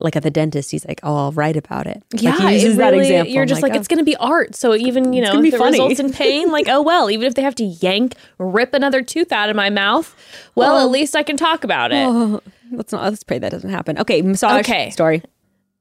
[0.00, 2.02] like at the dentist, he's like, oh, I'll write about it.
[2.12, 3.32] Yeah, like, he uses it that example.
[3.32, 3.76] You're I'm just like, oh.
[3.76, 4.54] it's going to be art.
[4.54, 7.10] So even you know, if it results in pain, like oh well.
[7.10, 10.14] Even if they have to yank, rip another tooth out of my mouth,
[10.54, 10.84] well, Oh.
[10.84, 12.42] at least I can talk about it.
[12.70, 13.98] let's not let's pray that doesn't happen.
[13.98, 14.90] Okay, massage Okay.
[14.90, 15.22] story.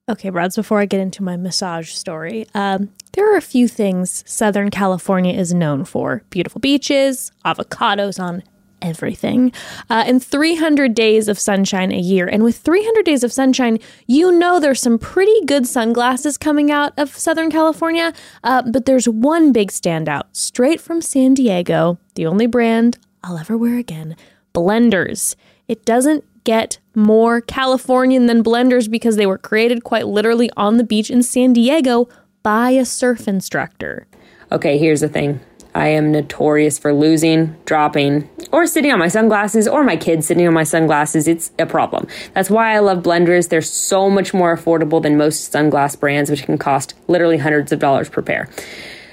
[0.09, 4.23] Okay, Broads, before I get into my massage story, um, there are a few things
[4.25, 8.41] Southern California is known for beautiful beaches, avocados on
[8.81, 9.51] everything,
[9.89, 12.25] uh, and 300 days of sunshine a year.
[12.25, 16.93] And with 300 days of sunshine, you know there's some pretty good sunglasses coming out
[16.97, 18.13] of Southern California,
[18.45, 23.57] uh, but there's one big standout straight from San Diego, the only brand I'll ever
[23.57, 24.15] wear again
[24.53, 25.35] Blenders.
[25.67, 30.83] It doesn't get more Californian than blenders because they were created quite literally on the
[30.83, 32.07] beach in San Diego
[32.41, 34.07] by a surf instructor.
[34.49, 35.41] Okay, here's the thing.
[35.75, 40.47] I am notorious for losing, dropping, or sitting on my sunglasses, or my kids sitting
[40.47, 41.27] on my sunglasses.
[41.27, 42.07] It's a problem.
[42.33, 43.49] That's why I love blenders.
[43.49, 47.79] They're so much more affordable than most sunglass brands, which can cost literally hundreds of
[47.79, 48.47] dollars per pair.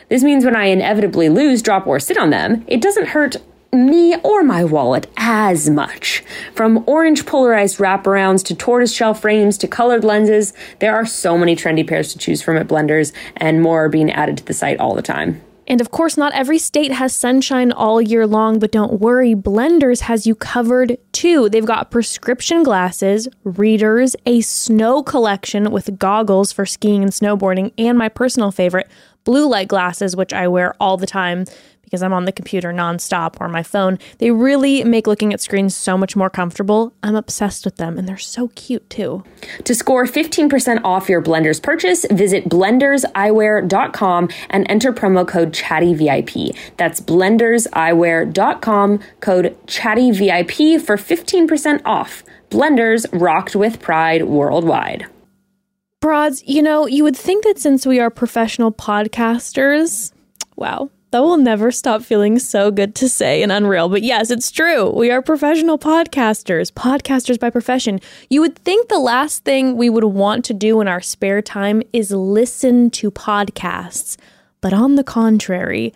[0.09, 3.37] This means when I inevitably lose, drop, or sit on them, it doesn't hurt
[3.75, 6.23] me or my wallet as much.
[6.55, 11.87] From orange polarized wraparounds to tortoiseshell frames to colored lenses, there are so many trendy
[11.87, 14.95] pairs to choose from at Blenders, and more are being added to the site all
[14.95, 15.43] the time.
[15.67, 20.01] And of course, not every state has sunshine all year long, but don't worry, Blenders
[20.01, 21.49] has you covered too.
[21.49, 27.97] They've got prescription glasses, readers, a snow collection with goggles for skiing and snowboarding, and
[27.97, 28.91] my personal favorite,
[29.25, 31.47] blue light glasses, which I wear all the time
[31.85, 33.99] because I'm on the computer nonstop or my phone.
[34.19, 36.93] They really make looking at screens so much more comfortable.
[37.03, 39.25] I'm obsessed with them, and they're so cute too.
[39.65, 46.57] To score 15% off your Blenders purchase, visit blenderseyewear.com and enter promo code ChattyVIP.
[46.77, 52.23] That's blenderseyewear.com, code ChattyVIP for 15% off.
[52.51, 55.07] Blenders rocked with pride worldwide.
[56.01, 60.13] Broads, you know, you would think that since we are professional podcasters,
[60.55, 63.89] wow, that will never stop feeling so good to say and unreal.
[63.89, 64.91] But yes, it's true.
[64.91, 68.01] We are professional podcasters, podcasters by profession.
[68.31, 71.85] You would think the last thing we would want to do in our spare time
[71.93, 74.17] is listen to podcasts.
[74.61, 75.95] But on the contrary,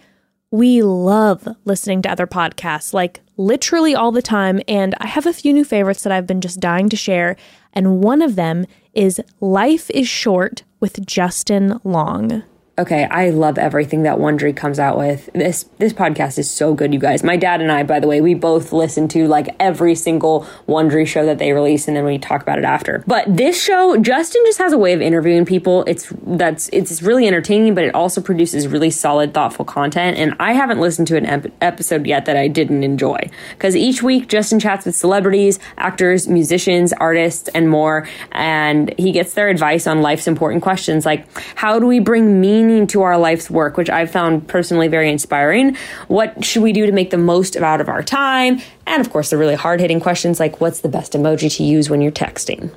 [0.53, 4.61] we love listening to other podcasts, like literally all the time.
[4.69, 7.35] And I have a few new favorites that I've been just dying to share.
[7.73, 12.45] And one of them is Life is Short with Justin Long.
[12.79, 15.29] Okay, I love everything that Wondery comes out with.
[15.33, 17.25] This this podcast is so good, you guys.
[17.25, 21.05] My dad and I, by the way, we both listen to like every single Wondery
[21.05, 23.03] show that they release, and then we talk about it after.
[23.05, 25.83] But this show, Justin just has a way of interviewing people.
[25.89, 30.17] It's that's it's really entertaining, but it also produces really solid, thoughtful content.
[30.17, 33.19] And I haven't listened to an ep- episode yet that I didn't enjoy
[33.55, 39.35] because each week Justin chats with celebrities, actors, musicians, artists, and more, and he gets
[39.35, 41.27] their advice on life's important questions like
[41.57, 45.77] how do we bring meaning to our life's work, which I've found personally very inspiring.
[46.09, 48.61] What should we do to make the most out of our time?
[48.87, 51.91] And of course, the really hard hitting questions like what's the best emoji to use
[51.91, 52.71] when you're texting?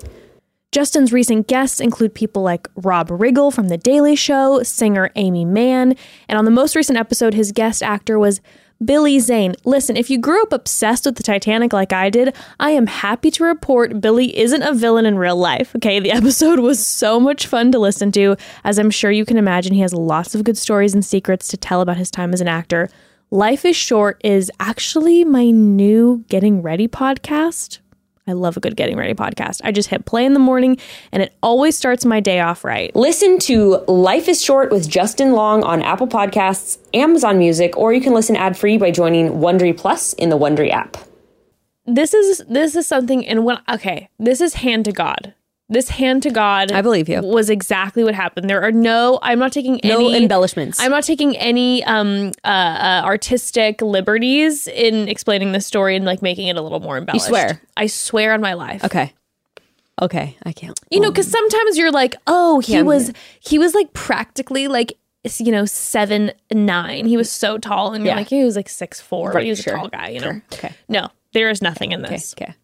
[0.71, 5.95] Justin's recent guests include people like Rob Riggle from The Daily Show, singer Aimee Mann,
[6.29, 8.39] and on the most recent episode, his guest actor was
[8.83, 9.53] Billy Zane.
[9.65, 13.29] Listen, if you grew up obsessed with the Titanic like I did, I am happy
[13.31, 15.75] to report Billy isn't a villain in real life.
[15.75, 18.35] Okay, the episode was so much fun to listen to.
[18.63, 21.57] As I'm sure you can imagine, he has lots of good stories and secrets to
[21.57, 22.89] tell about his time as an actor.
[23.29, 27.80] Life is Short is actually my new Getting Ready podcast.
[28.27, 29.61] I love a good Getting Ready podcast.
[29.63, 30.77] I just hit play in the morning
[31.11, 32.95] and it always starts my day off right.
[32.95, 38.01] Listen to Life is Short with Justin Long on Apple Podcasts, Amazon Music, or you
[38.01, 40.97] can listen ad free by joining Wondery Plus in the Wondery app.
[41.85, 45.33] this is this is something and when okay, this is hand to God.
[45.71, 47.21] This hand to God I believe you.
[47.21, 48.49] was exactly what happened.
[48.49, 50.79] There are no I'm not taking No any embellishments.
[50.79, 56.21] I'm not taking any um uh, uh artistic liberties in explaining the story and like
[56.21, 57.25] making it a little more embellished.
[57.25, 57.61] You swear?
[57.77, 58.83] I swear on my life.
[58.83, 59.13] okay.
[60.01, 60.35] Okay.
[60.43, 60.79] I can't.
[60.89, 62.81] You know, because sometimes you're like, oh, he Yeah.
[62.81, 64.97] was he was like practically like
[65.37, 67.05] you know seven nine.
[67.05, 69.31] He was so tall, and you're like, he was like six four.
[69.31, 70.09] Right, he was sure, a tall guy.
[70.09, 70.31] You know.
[70.31, 70.43] Sure.
[70.53, 70.73] Okay.
[70.89, 72.33] No, there is nothing in this.
[72.35, 72.45] Okay.
[72.45, 72.55] Okay.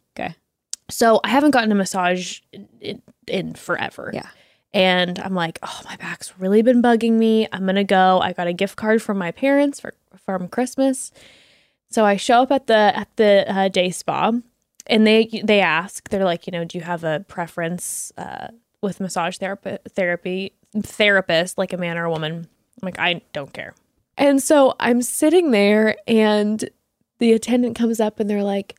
[0.89, 4.11] So I haven't gotten a massage in, in, in forever.
[4.13, 4.27] Yeah.
[4.73, 7.47] And I'm like, oh, my back's really been bugging me.
[7.51, 8.19] I'm gonna go.
[8.19, 9.93] I got a gift card from my parents for
[10.25, 11.11] from Christmas.
[11.89, 14.33] So I show up at the at the uh, day spa,
[14.85, 18.49] and they they ask, they're like, you know, do you have a preference uh,
[18.81, 22.47] with massage therapy therapy therapist, like a man or a woman?
[22.81, 23.73] I'm like, I don't care.
[24.17, 26.69] And so I'm sitting there, and
[27.19, 28.75] the attendant comes up, and they're like,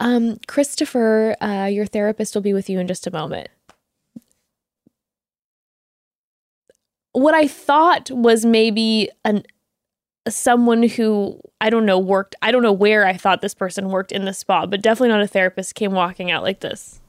[0.00, 3.48] um, Christopher, uh, your therapist will be with you in just a moment.
[7.12, 9.44] What I thought was maybe an
[10.28, 12.34] someone who I don't know worked.
[12.40, 15.20] I don't know where I thought this person worked in the spa, but definitely not
[15.20, 15.74] a therapist.
[15.74, 17.00] Came walking out like this.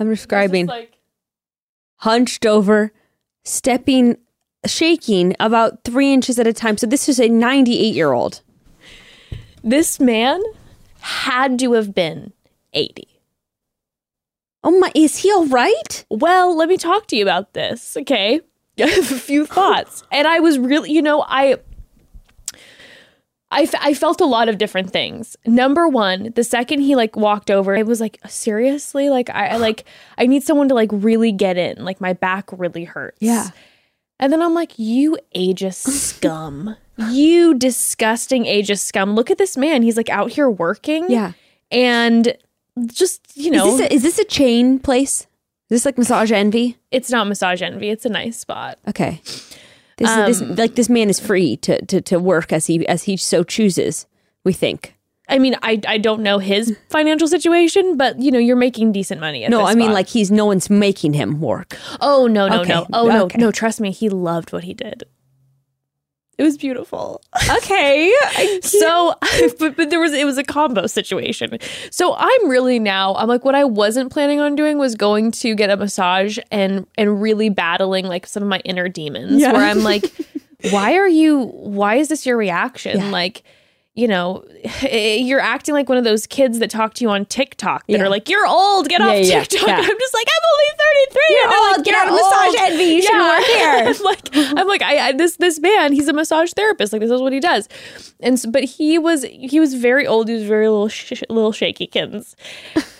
[0.00, 0.98] I'm describing like
[1.96, 2.92] hunched over,
[3.44, 4.16] stepping,
[4.64, 6.78] shaking about three inches at a time.
[6.78, 8.40] So this is a 98 year old.
[9.62, 10.42] This man
[11.00, 12.32] had to have been
[12.72, 13.08] eighty.
[14.64, 14.90] Oh my!
[14.94, 16.04] Is he all right?
[16.10, 18.40] Well, let me talk to you about this, okay?
[18.80, 20.02] I have a few thoughts.
[20.10, 21.56] And I was really, you know, I
[23.50, 25.36] I, f- I felt a lot of different things.
[25.46, 29.56] Number one, the second he like walked over, I was like, seriously, like I, I
[29.56, 29.84] like
[30.18, 31.82] I need someone to like really get in.
[31.84, 33.18] Like my back really hurts.
[33.20, 33.48] Yeah.
[34.20, 36.76] And then I'm like, you ageist scum,
[37.10, 39.14] you disgusting ageist scum.
[39.14, 39.82] Look at this man.
[39.82, 41.06] He's like out here working.
[41.08, 41.32] Yeah.
[41.70, 42.36] and
[42.86, 45.22] just you know, Is this a, is this a chain place?
[45.22, 45.26] Is
[45.82, 46.76] this like Massage Envy?
[46.90, 47.90] it's not massage envy.
[47.90, 48.78] It's a nice spot.
[48.88, 49.20] Okay.
[49.98, 53.02] This, this um, like this man is free to, to to work as he as
[53.04, 54.06] he so chooses.
[54.44, 54.94] We think.
[55.28, 59.20] I mean, I I don't know his financial situation, but you know, you're making decent
[59.20, 59.44] money.
[59.44, 61.76] At No, I mean like he's no one's making him work.
[62.00, 63.38] oh no, no, Okay, no, oh no, okay.
[63.38, 63.50] no.
[63.50, 65.04] Trust me, he loved what he did.
[66.38, 67.20] It was beautiful.
[67.56, 68.14] Okay.
[68.62, 69.14] So,
[69.58, 71.58] but, but there was it was a combo situation.
[71.90, 75.54] So I'm really now I'm like what I wasn't planning on doing was going to
[75.54, 79.52] get a massage and and really battling like some of my inner demons Yeah.
[79.52, 80.04] where I'm like,
[80.70, 81.46] why are you?
[81.46, 82.98] Why is this your reaction?
[83.00, 83.10] Yeah.
[83.10, 83.42] Like.
[83.98, 84.44] You know,
[84.92, 88.04] you're acting like one of those kids that talk to you on TikTok that Yeah.
[88.04, 90.70] are like, "You're old, get Yeah, off yeah, TikTok." I'm just like, "I'm only
[91.10, 92.54] 33." You're and old, like, get "You're out of Massage.
[92.70, 93.74] Envy, you shouldn't work here.
[93.88, 94.28] I'm like,
[94.60, 96.92] I'm like, I, I this this man, he's a massage therapist.
[96.92, 97.68] Like this is what he does,
[98.20, 100.28] and so, but he was he was very old.
[100.28, 102.36] He was very little sh- little shaky kins,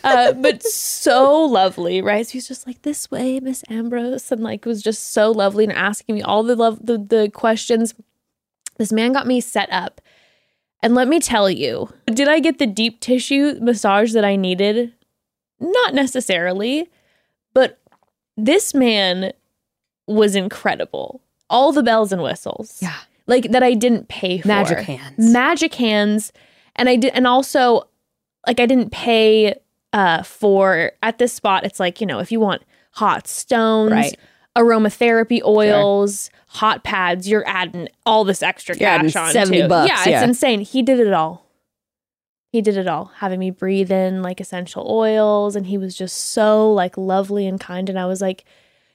[0.03, 2.26] uh, but so lovely, right?
[2.26, 5.72] So he's just like this way, Miss Ambrose, and like was just so lovely and
[5.72, 7.94] asking me all the love the the questions.
[8.78, 10.01] This man got me set up.
[10.83, 14.93] And let me tell you, did I get the deep tissue massage that I needed?
[15.61, 16.89] Not necessarily,
[17.53, 17.81] but
[18.37, 19.33] this man
[20.07, 21.20] was incredible.
[21.51, 22.79] All the bells and whistles.
[22.81, 22.95] Yeah.
[23.26, 24.49] Like that I didn't pay for.
[24.49, 25.14] Magic hands.
[25.18, 26.33] Magic hands.
[26.76, 27.89] And I did and also
[28.47, 29.59] like I didn't pay
[29.93, 32.62] uh for at this spot it's like, you know, if you want
[32.93, 34.18] hot stones, Right.
[34.57, 39.68] Aromatherapy oils, hot pads, you're adding all this extra You're cash on 70 too.
[39.68, 40.18] bucks, Yeah, yeah.
[40.20, 40.61] it's insane.
[40.61, 41.46] He did it all.
[42.51, 46.16] He did it all, having me breathe in like essential oils and he was just
[46.16, 48.44] so like lovely and kind and I was like,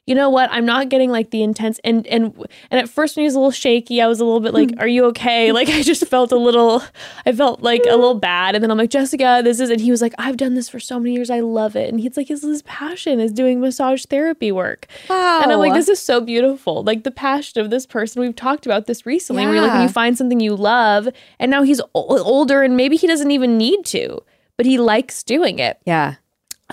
[0.06, 0.50] you know what?
[0.52, 2.36] I'm not getting like the intense and and
[2.70, 4.72] and at first when he was a little shaky, I was a little bit like,
[4.80, 5.56] "Are you okay?" Hmm.
[5.56, 6.84] Like I just felt a little
[7.26, 9.92] I felt like a little bad and then I'm like, "Jessica, this is" and he
[9.92, 11.30] was like, "I've done this for so many years.
[11.30, 14.88] I love it." And he's like, his, his passion is doing massage therapy work.
[15.10, 15.42] Wow.
[15.42, 16.84] And I'm like, this is so beautiful.
[16.84, 18.22] Like the passion of this person.
[18.22, 19.44] We've talked about this recently.
[19.44, 19.50] yeah.
[19.52, 21.08] Where like, when you find something you love,
[21.40, 24.20] and now he's o- older, and maybe he doesn't even need to,
[24.58, 25.80] but he likes doing it.
[25.86, 26.16] Yeah.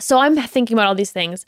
[0.00, 1.46] So I'm thinking about all these things.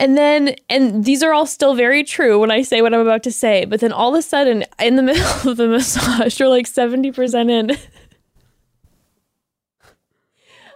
[0.00, 3.24] And then, and these are all still very true when I say what I'm about
[3.24, 3.64] to say.
[3.64, 7.50] But then all of a sudden, in the middle of the massage, you're like 70%
[7.50, 7.76] in,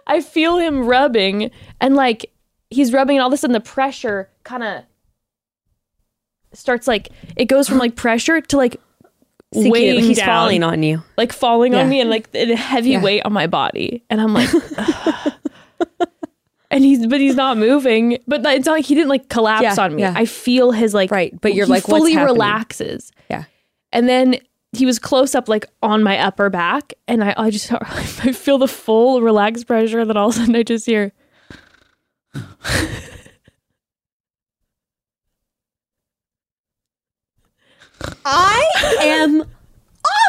[0.05, 2.31] I feel him rubbing and like
[2.69, 4.83] he's rubbing, and all of a sudden the pressure kind of
[6.53, 8.79] starts like, it goes from like pressure to like
[9.55, 11.01] weighing he's down falling on you.
[11.15, 11.81] like falling Yeah.
[11.81, 13.01] on me and like a heavy Yeah.
[13.03, 14.49] weight on my body and i'm like
[16.73, 19.75] and he's but he's not moving but it's not like he didn't like collapse Yeah,
[19.83, 20.13] on me yeah.
[20.15, 23.45] i feel his like Right, but you're he like, fully relaxes Yeah.
[23.91, 24.35] and then
[24.75, 27.71] he was close up like on my upper back and I, I just
[28.25, 31.13] I feel the full relaxed pressure and then all of a sudden I just hear
[38.25, 38.63] I
[39.01, 39.43] am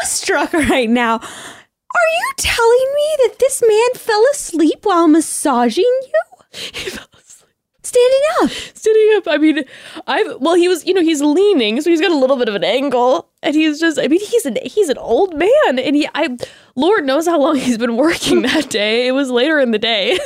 [0.01, 1.15] awestruck right now.
[1.15, 6.21] Are you telling me that this man fell asleep while massaging you?
[6.73, 7.51] he fell asleep.
[7.83, 8.49] Standing up.
[8.49, 9.23] Standing up.
[9.27, 9.63] I mean,
[10.07, 12.55] I've well, he was, you know, he's leaning, so he's got a little bit of
[12.55, 13.99] an angle, and he's just.
[13.99, 16.35] I mean, he's an he's an old man, and he, I,
[16.75, 19.07] Lord knows how long he's been working that day.
[19.07, 20.17] It was later in the day.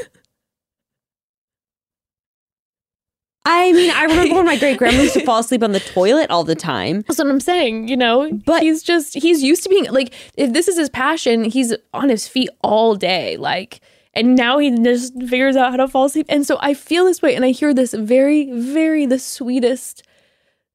[3.46, 6.30] I mean, I remember when my great grandma used to fall asleep on the toilet
[6.30, 7.02] all the time.
[7.08, 7.88] That's what I'm saying.
[7.88, 11.46] You know, But- he's just he's used to being like if this is his passion,
[11.46, 13.82] he's on his feet all day, like.
[14.14, 16.26] And now he just figures out how to fall asleep.
[16.30, 20.04] And so I feel this way, and I hear this very, very the sweetest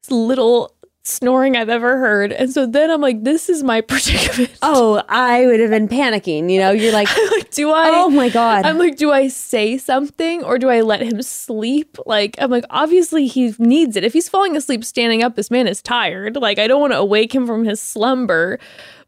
[0.08, 0.74] little
[1.06, 2.32] snoring I've ever heard.
[2.32, 4.56] And so then I'm like, this is my predicament.
[4.62, 6.50] Oh, I would have been panicking.
[6.50, 7.90] You know, you're like, like, do I?
[7.92, 8.64] oh my God.
[8.64, 11.98] I'm like, do I say something or do I let him sleep?
[12.06, 14.04] Like, I'm like, obviously he needs it.
[14.04, 16.36] If he's falling asleep standing up, this man is tired.
[16.36, 18.58] Like, I don't want to awake him from his slumber.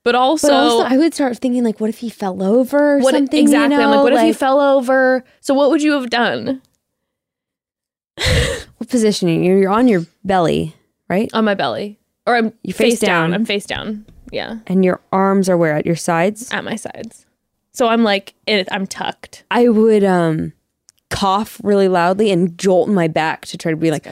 [0.07, 2.99] But also, but also, I would start thinking, like, what if he fell over or
[3.01, 3.41] what something?
[3.41, 3.75] exactly?
[3.75, 3.89] You know?
[3.91, 5.25] I'm like, what if he fell over?
[5.41, 6.63] So what would you have done
[8.79, 9.43] What positioning?
[9.43, 10.77] You're, you're on your belly,
[11.09, 11.29] right?
[11.35, 11.99] on my belly?
[12.25, 13.31] Or I'm You're face, face down.
[13.31, 13.35] down.
[13.35, 14.07] I'm face down.
[14.31, 15.75] Yeah, And your arms are where?
[15.75, 16.53] At your sides?
[16.53, 17.27] at my sides.
[17.73, 19.43] So I'm like, it, I'm tucked.
[19.51, 20.53] I would um
[21.11, 24.07] cough really loudly and jolt my back to try to be like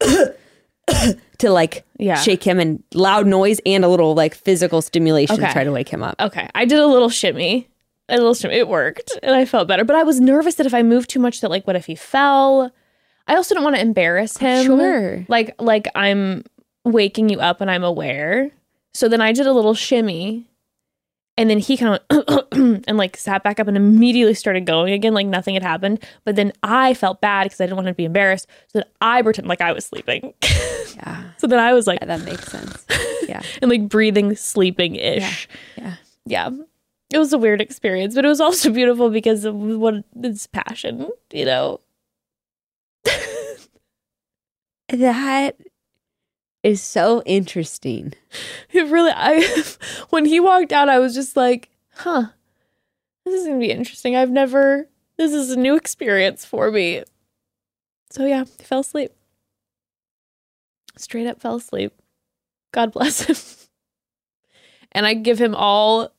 [1.38, 2.16] to like Yeah.
[2.16, 5.88] shake him and loud noise and a little like physical stimulation to try to wake
[5.88, 6.16] him up.
[6.20, 7.68] Okay, I did a little shimmy.
[8.10, 8.54] A little shimmy.
[8.54, 9.84] It worked, and I felt better.
[9.84, 11.94] But I was nervous that if I moved too much, that like, what if he
[11.94, 12.72] fell?
[13.26, 14.64] I also don't want to embarrass oh, him.
[14.64, 15.26] Sure.
[15.28, 16.42] Like, like I'm
[16.84, 18.50] waking you up and I'm aware.
[18.94, 20.48] So then I did a little shimmy,
[21.38, 25.14] and then he kind of and like sat back up and immediately started going again,
[25.14, 26.04] like nothing had happened.
[26.24, 28.48] But then I felt bad because I didn't want him to be embarrassed.
[28.66, 30.34] So then I pretended like I was sleeping.
[30.96, 31.22] Yeah.
[31.36, 32.84] so then I was like, That makes sense.
[33.28, 33.42] Yeah.
[33.62, 35.48] and like breathing, sleeping ish.
[35.76, 35.94] Yeah.
[36.26, 36.50] Yeah.
[37.10, 41.08] It was a weird experience, but it was also beautiful because of what his passion,
[41.32, 41.80] you know.
[44.88, 45.54] That
[46.62, 48.14] is so interesting.
[48.70, 49.64] It really I
[50.10, 52.26] when he walked out, I was just like, huh,
[53.24, 54.14] this is gonna be interesting.
[54.16, 57.02] I've never this is a new experience for me.
[58.10, 59.12] So yeah, he fell asleep.
[60.96, 61.92] Straight up fell asleep.
[62.72, 63.36] God bless him.
[64.92, 66.12] And I give him all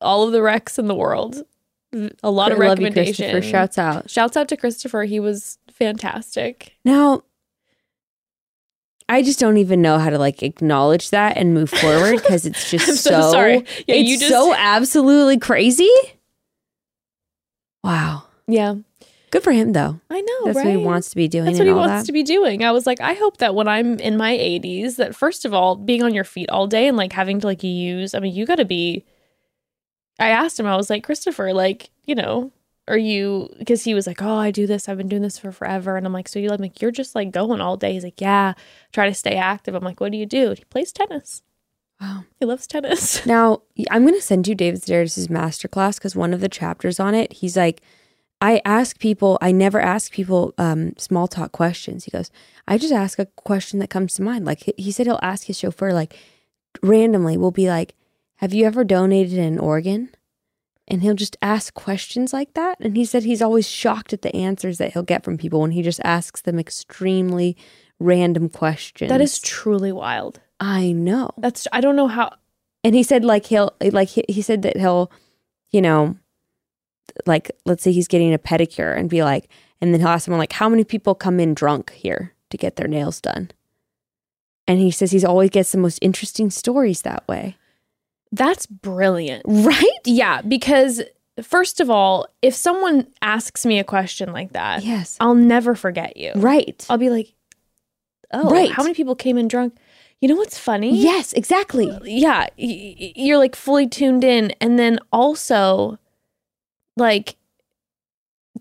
[0.00, 1.42] all of the wrecks in the world.
[2.22, 2.84] A lot of I Christopher.
[2.84, 3.44] recommendations.
[3.46, 4.10] Shouts out.
[4.10, 5.04] Shouts out to Christopher.
[5.04, 6.76] He was fantastic.
[6.84, 7.22] Now,
[9.08, 12.70] I just don't even know how to like acknowledge that and move forward because it's
[12.70, 13.64] just so, so, sorry.
[13.86, 15.90] Yeah, it's you just so absolutely crazy.
[17.82, 18.24] Wow.
[18.46, 18.76] Yeah.
[19.30, 20.00] Good for him though.
[20.10, 20.44] I know.
[20.44, 20.66] That's right?
[20.66, 22.06] what he wants to be doing That's what he wants that.
[22.06, 22.64] to be doing.
[22.64, 25.76] I was like, I hope that when I'm in my 80s, that first of all,
[25.76, 28.46] being on your feet all day and like having to like use, I mean, you
[28.46, 29.04] got to be.
[30.18, 32.50] I asked him, I was like, Christopher, like, you know,
[32.88, 34.88] are you, because he was like, oh, I do this.
[34.88, 35.96] I've been doing this for forever.
[35.96, 37.92] And I'm like, so you like, like, you're just like going all day.
[37.92, 38.54] He's like, yeah,
[38.92, 39.74] try to stay active.
[39.74, 40.54] I'm like, what do you do?
[40.56, 41.42] He plays tennis.
[42.00, 42.24] Wow.
[42.38, 43.24] He loves tennis.
[43.26, 47.14] Now, I'm going to send you David Sedaris' masterclass because one of the chapters on
[47.14, 47.80] it, he's like,
[48.40, 52.04] I ask people, I never ask people um, small talk questions.
[52.04, 52.30] He goes,
[52.68, 54.44] I just ask a question that comes to mind.
[54.44, 56.16] Like he- he said, he'll ask his chauffeur, like
[56.82, 57.94] randomly, will be like,
[58.36, 60.10] Have you ever donated an organ?
[60.90, 62.78] And he'll just ask questions like that.
[62.80, 65.72] And he said he's always shocked at the answers that he'll get from people when
[65.72, 67.56] he just asks them extremely
[68.00, 69.10] random questions.
[69.10, 70.40] That is truly wild.
[70.58, 71.30] I know.
[71.36, 72.32] That's, I don't know how,
[72.84, 75.12] And he said like he'll like he, he said that he'll,
[75.70, 76.16] you know,
[77.26, 79.48] like let's say he's getting a pedicure and be like,
[79.80, 82.76] and then he'll ask someone like, how many people come in drunk here to get
[82.76, 83.50] their nails done?
[84.66, 87.56] And he says he's always gets the most interesting stories that way.
[88.32, 89.42] That's brilliant.
[89.46, 89.84] Right?
[90.04, 91.02] Yeah, because
[91.42, 95.16] first of all, if someone asks me a question like that, Yes.
[95.20, 96.32] I'll never forget you.
[96.36, 96.84] Right.
[96.90, 97.34] I'll be like,
[98.32, 98.70] oh, Right.
[98.70, 99.76] how many people came in drunk?
[100.20, 100.96] You know what's funny?
[101.00, 101.88] Yes, exactly.
[101.90, 104.50] Uh, yeah, y- y- you're like fully tuned in.
[104.60, 105.98] And then also,
[106.96, 107.36] like,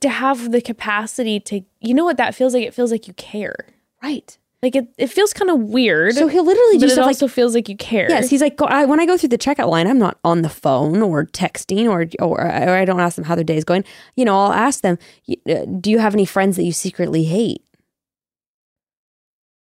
[0.02, 2.64] to have the capacity to, you know what that feels like?
[2.64, 3.56] It feels like you care.
[4.04, 4.38] Right.
[4.64, 6.16] Like, it, it feels kind of weird.
[6.16, 8.08] So he'll literally but just it have, like also feels like you care.
[8.10, 10.50] Yes, he's like I, when I go through the checkout line, I'm not on the
[10.50, 13.84] phone or texting or or, or I don't ask them how their day is going.
[14.16, 14.98] You know, I'll ask them,
[15.48, 17.62] uh, "Do you have any friends that you secretly hate?"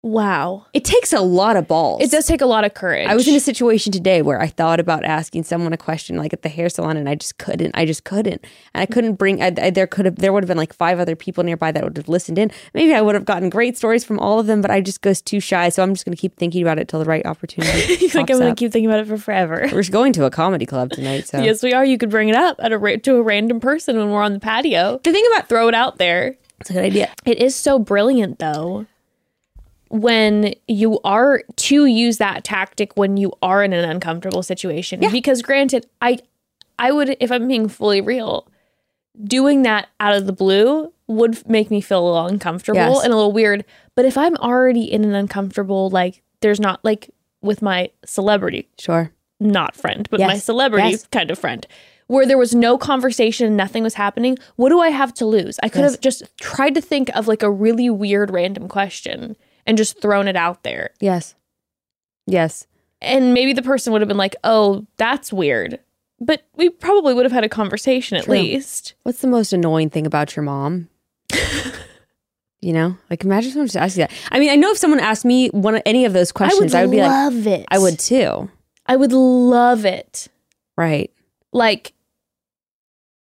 [0.03, 0.65] Wow.
[0.73, 2.01] It takes a lot of balls.
[2.01, 3.07] It does take a lot of courage.
[3.07, 6.33] I was in a situation today where I thought about asking someone a question, like
[6.33, 7.75] at the hair salon, and I just couldn't.
[7.75, 8.43] I just couldn't,
[8.73, 9.43] and I couldn't bring.
[9.43, 11.83] I, I, there could have, there would have been like five other people nearby that
[11.83, 12.51] would have listened in.
[12.73, 15.21] Maybe I would have gotten great stories from all of them, but I just goes
[15.21, 15.69] too shy.
[15.69, 18.07] So I'm just going to keep thinking about it till the right opportunity.
[18.15, 19.69] like I'm gonna keep thinking about it for forever.
[19.71, 21.85] We're going to a comedy club tonight, so Yes, we are.
[21.85, 24.39] You could bring it up at a to a random person when we're on the
[24.39, 24.99] patio.
[25.03, 26.37] the thing about Throw it out there.
[26.59, 27.13] it's a good idea.
[27.23, 28.87] It is so brilliant though
[29.91, 35.01] when you are to use that tactic when you are in an uncomfortable situation.
[35.11, 36.19] Because granted, I
[36.79, 38.47] I would if I'm being fully real,
[39.23, 43.03] doing that out of the blue would make me feel a little uncomfortable Yes.
[43.03, 43.65] and a little weird.
[43.95, 47.09] But if I'm already in an uncomfortable like there's not like
[47.41, 49.11] with my celebrity Sure.
[49.39, 51.05] not friend, but my celebrity Yes.
[51.11, 51.67] kind of friend,
[52.07, 54.37] where there was no conversation, nothing was happening.
[54.55, 55.59] What do I have to lose?
[55.61, 55.91] I could Yes.
[55.91, 59.35] have just tried to think of like a really weird random question
[59.65, 60.91] and just thrown it out there.
[60.99, 61.35] Yes.
[62.27, 62.67] Yes.
[63.01, 65.79] And maybe the person would have been like, oh, that's weird.
[66.19, 68.35] But we probably would have had a conversation at True.
[68.35, 68.93] least.
[69.03, 70.87] What's the most annoying thing about your mom?
[72.61, 74.11] you know, like imagine someone just asked you that.
[74.31, 76.85] I mean, I know if someone asked me one of any of those questions, I
[76.85, 77.65] would, be like, love it.
[77.69, 78.49] I would too.
[78.85, 80.27] I would love it.
[80.77, 81.11] Right.
[81.51, 81.93] like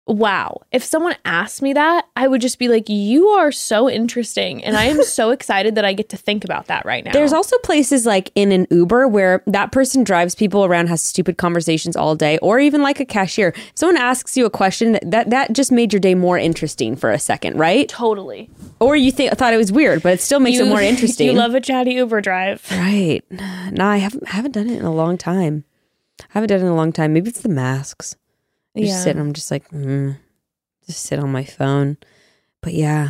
[0.10, 4.64] wow if someone asked me that i would just be like you are so interesting
[4.64, 7.32] and i am so excited that i get to think about that right now There's
[7.34, 11.96] also places like in an Uber where that person drives people around, has stupid conversations
[11.96, 13.50] all day, or even like a cashier.
[13.50, 16.96] If someone asks you a question that that, that just made your day more interesting
[16.96, 17.88] for a second, right?
[17.88, 18.50] totally
[18.80, 21.28] Or you think thought it was weird, but it still makes it more interesting.
[21.28, 23.22] you love a chatty uber drive right?
[23.32, 25.64] No, I haven't haven't done it in a long time.
[26.22, 27.14] I haven't done it in a long time.
[27.14, 28.16] Maybe it's the masks.
[28.80, 29.04] I just Yeah.
[29.04, 30.18] sit and I'm just like, mm,
[30.88, 31.98] just sit on my phone.
[32.62, 33.10] But yeah,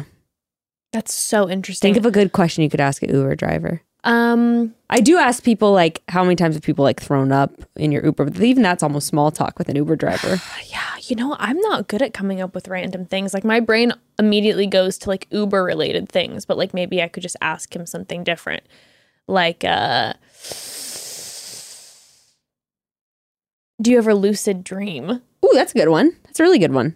[0.91, 3.82] that's so interesting think of a good question you could ask an Uber driver.
[4.03, 7.91] um I do ask people like how many times have people like thrown up in
[7.91, 10.39] your Uber, but even that's almost small talk with an Uber driver.
[10.67, 13.91] yeah you know i'm not good at coming up with random things like my brain
[14.20, 17.86] immediately goes to like uber related things but like maybe i could just ask him
[17.88, 18.61] something different
[19.28, 20.13] like uh
[23.82, 26.12] do you ever lucid dream Ooh, that's a good one.
[26.26, 26.96] That's a really good one.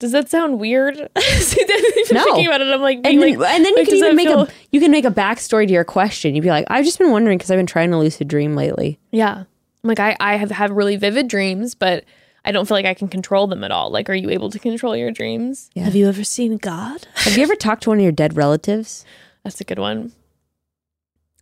[0.00, 0.96] Does that sound weird?
[1.38, 1.64] See,
[2.12, 2.22] No.
[2.24, 4.28] thinking about it, I'm like, And then, like, and then you like, can even make
[4.28, 6.34] feel- a you can make a backstory to your question.
[6.34, 8.98] You'd be like, I've just been wondering because I've been trying to lucid dream lately.
[9.10, 9.44] yeah.
[9.84, 12.04] I'm like, I, I have had really vivid dreams, but
[12.44, 13.88] I don't feel like I can control them at all.
[13.90, 15.70] Like, are you able to control your dreams?
[15.74, 15.84] Yeah.
[15.84, 17.06] Have you ever seen God?
[17.14, 19.04] Have you ever talked to one of your dead relatives?
[19.44, 20.10] That's a good one.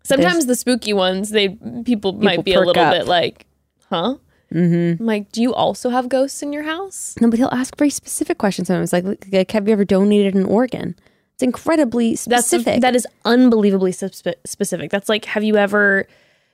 [0.02, 1.48] Sometimes the spooky ones, they
[1.84, 2.92] people, might be a little up.
[2.92, 3.46] bit like,
[3.88, 4.16] huh?
[4.54, 5.02] Mm-hmm.
[5.02, 7.16] I'm like, do you also have ghosts in your house?
[7.20, 8.68] No, but he'll ask very specific questions.
[8.68, 10.94] Sometimes like, like, have you ever donated an organ?
[11.34, 12.80] It's incredibly specific.
[12.82, 14.90] that is unbelievably spe- specific.
[14.92, 16.06] That's like, have you ever,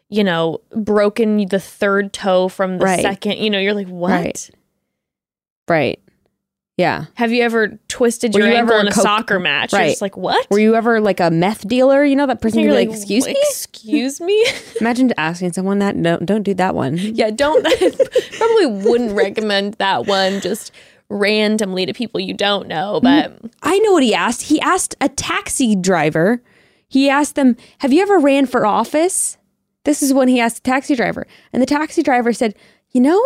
[0.09, 3.03] you know, broken the third toe from the Right.
[3.03, 3.37] second?
[3.39, 4.11] You know, you're like, what?
[4.11, 4.51] Right.
[5.69, 6.01] right.
[6.81, 7.05] Yeah.
[7.15, 9.73] Have you ever twisted Were your you ankle ever in a coke- soccer match?
[9.73, 9.89] You're Right.
[9.91, 10.47] just like, what?
[10.51, 12.05] Were you ever like a meth dealer?
[12.05, 14.47] You know that person You're like, "Excuse me." Excuse me?
[14.81, 15.95] Imagine asking someone that.
[15.97, 16.97] No, don't do that one.
[16.97, 17.63] yeah, don't.
[18.39, 20.73] probably wouldn't recommend that one just
[21.11, 23.01] randomly to people you don't know.
[23.01, 24.43] Mm, but I know what he asked.
[24.43, 26.43] He asked a taxi driver.
[26.89, 29.37] He asked them, "Have you ever ran for office?"
[29.85, 32.55] This is when he asked the taxi driver, and the taxi driver said,
[32.93, 33.21] "You know,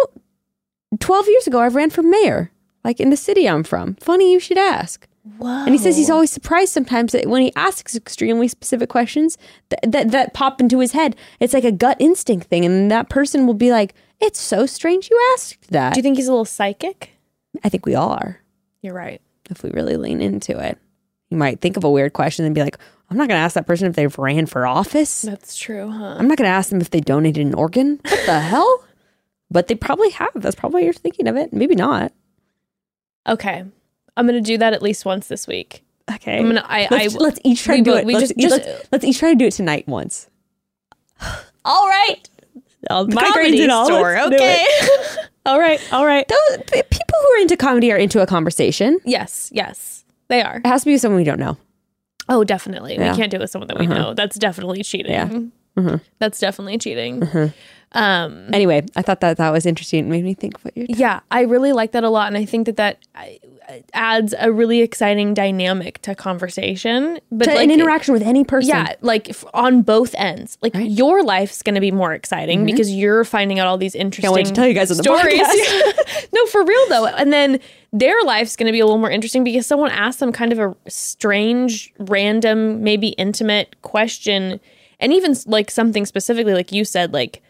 [1.01, 2.51] twelve years ago, I ran for mayor,
[2.85, 3.95] like in the city I'm from.
[3.97, 5.07] Funny you should ask."
[5.39, 5.49] whoa.
[5.65, 9.39] And he says he's always surprised sometimes that when he asks extremely specific questions
[9.71, 13.09] that, that that pop into his head, it's like a gut instinct thing, and that
[13.09, 16.33] person will be like, "It's so strange you asked that." Do you think he's a
[16.33, 17.11] little psychic?
[17.63, 18.41] I think we all are
[18.83, 19.21] You're right.
[19.51, 20.77] if we really lean into it.
[21.31, 22.77] You might think of a weird question and be like,
[23.11, 25.23] "I'm not going to ask that person if they've ran for office.
[25.23, 26.17] That's true, huh?
[26.19, 27.99] I'm not going to ask them if they donated an organ.
[28.05, 28.85] What the hell?"
[29.51, 30.31] But they probably have.
[30.35, 31.53] That's probably why you're thinking of it.
[31.53, 32.13] Maybe not.
[33.27, 33.65] Okay.
[34.17, 35.85] I'm gonna do that at least once this week.
[36.13, 36.39] Okay.
[36.39, 36.65] I'm gonna.
[36.67, 36.89] I.
[36.91, 38.07] let's, I let's each try to do both- it.
[38.07, 40.29] we let's, just- just- let's, let's each try to do it tonight once.
[41.65, 42.29] all right.
[42.91, 44.19] I'll Comedy store.
[44.19, 44.67] Okay.
[45.47, 45.81] all right.
[45.93, 46.29] All right.
[46.29, 48.99] Those, people who are into comedy are into a conversation.
[49.05, 49.51] Yes.
[49.55, 50.05] Yes.
[50.29, 50.59] They are.
[50.59, 51.57] It has to be someone we don't know.
[52.29, 52.95] Oh, definitely.
[52.97, 53.13] Yeah.
[53.13, 53.95] We can't do it with someone that we uh-huh.
[53.95, 54.15] know.
[54.15, 55.13] That's definitely cheating.
[55.13, 55.39] Yeah.
[55.77, 56.01] Mhm.
[56.19, 57.23] That's definitely cheating.
[57.97, 60.01] Um, Anyway, I thought that that was interesting.
[60.07, 60.87] It made me think of what you're.
[60.89, 62.99] yeah, I really like that a lot, and I think that that
[63.95, 67.19] adds a really exciting dynamic to conversation.
[67.31, 68.69] But To like, an interaction with any person.
[68.69, 70.59] yeah, like f- on both ends.
[70.61, 74.29] Like your life's going to be more exciting because you're finding out all these interesting
[74.31, 74.35] Mm-hmm.
[74.35, 75.41] wait to tell you guys on the stories.
[75.41, 76.29] podcast.
[76.35, 77.07] no, for real though.
[77.07, 77.59] And then
[77.93, 80.59] their life's going to be a little more interesting because someone asked them kind of
[80.59, 84.61] a strange, random, maybe intimate question,
[85.05, 87.43] and even like something specifically, like you said, like,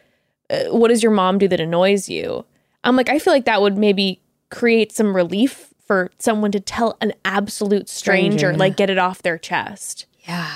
[0.51, 2.45] uh, "What does your mom do that annoys you?"
[2.85, 6.97] I'm like, I feel like that would maybe create some relief for someone to tell
[7.01, 10.51] an absolute stranger, Stranger, like get it off their chest Yeah.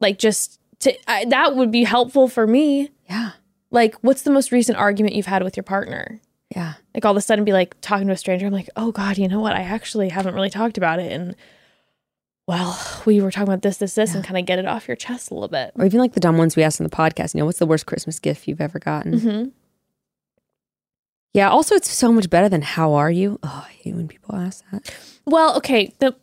[0.00, 3.32] like just to I, that would be helpful for me Yeah.
[3.70, 6.18] like what's the most recent argument you've had with your partner
[6.54, 6.74] Yeah.
[6.94, 9.18] like all of a sudden be like talking to a stranger i'm like oh god
[9.18, 11.34] you know what i actually haven't really talked about it and
[12.46, 14.96] well we were talking about this this this and kind of get it off your
[14.96, 17.34] chest a little bit Or even like the dumb ones we asked on the podcast.
[17.34, 19.18] You know, what's the worst Christmas gift you've ever gotten?
[19.20, 19.44] hmm
[21.32, 21.48] Yeah.
[21.50, 23.38] Also, it's so much better than how are you?
[23.42, 24.94] Oh, I hate when people ask that.
[25.26, 26.14] well okay the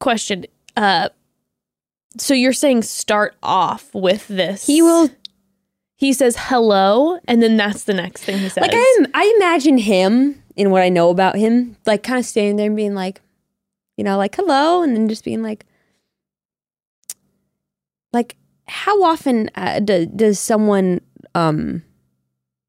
[0.00, 0.44] question
[0.76, 1.08] uh
[2.18, 5.10] so you're saying start off with this He will
[5.96, 9.78] he says hello and then that's the next thing he says like I, I imagine
[9.78, 13.20] him in what I know about him, like kind of standing there and being like,
[13.96, 15.64] you know, like hello, and then just being like,
[18.12, 18.36] like
[18.68, 21.00] how often uh, do, does someone,
[21.34, 21.82] um,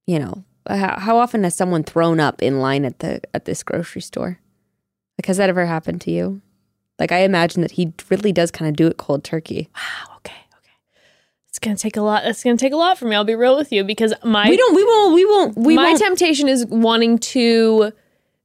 [0.06, 3.64] you know, how, how often has someone thrown up in line at the at this
[3.64, 4.40] grocery store?
[5.18, 6.42] Like, has that ever happened to you?
[7.00, 9.70] Like, I imagine that he really does kind of do it cold turkey.
[9.76, 10.16] Wow.
[10.18, 10.34] Okay.
[10.60, 10.72] Okay.
[11.50, 12.26] It's gonna take a lot.
[12.26, 13.16] It's gonna take a lot for me.
[13.16, 14.76] I'll be real with you because my we don't.
[14.76, 15.14] We won't.
[15.14, 15.58] We won't.
[15.58, 16.00] We my won't.
[16.00, 17.92] temptation is wanting to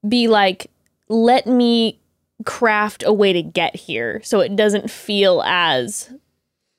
[0.09, 0.70] be like,
[1.09, 1.99] let me
[2.45, 6.12] craft a way to get here, so it doesn't feel as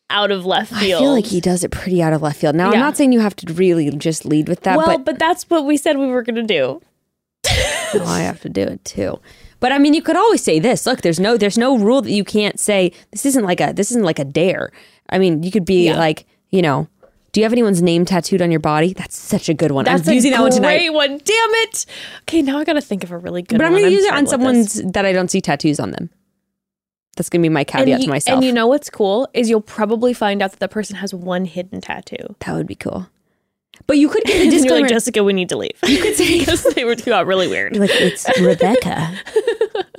[0.09, 1.01] out of left field.
[1.01, 2.55] I feel like he does it pretty out of left field.
[2.55, 5.19] Now, I'm not saying you have to really just lead with that, well, but but,
[5.19, 6.81] that's what we said we were gonna do.
[7.95, 9.19] no, I have to do it too.
[9.59, 10.85] But I mean, you could always say this.
[10.85, 12.91] Look, there's no, there's no rule that you can't say.
[13.11, 14.71] This isn't like a, this isn't like a dare.
[15.09, 15.97] I mean, you could be Yeah.
[15.97, 16.87] like, you know,
[17.33, 18.93] do you have anyone's name tattooed on your body?
[18.93, 19.85] That's such a good one.
[19.85, 20.77] That's I'm using that one tonight.
[20.77, 21.09] great one.
[21.17, 21.85] Damn it.
[22.21, 23.59] Okay, now I gotta think of a really good one.
[23.59, 24.31] But I'm going to use it on this.
[24.31, 26.09] someone's that I don't see tattoos on them.
[27.17, 28.37] That's going to be my caveat and, to myself.
[28.37, 31.45] and you know what's cool is you'll probably find out that the person has one
[31.45, 32.35] hidden tattoo.
[32.39, 33.07] that would be cool.
[33.87, 34.81] But you could get a disclaimer.
[34.81, 35.77] like, Jessica, we need to leave.
[35.85, 37.75] You could say because they were got really weird.
[37.75, 39.11] like it's Rebecca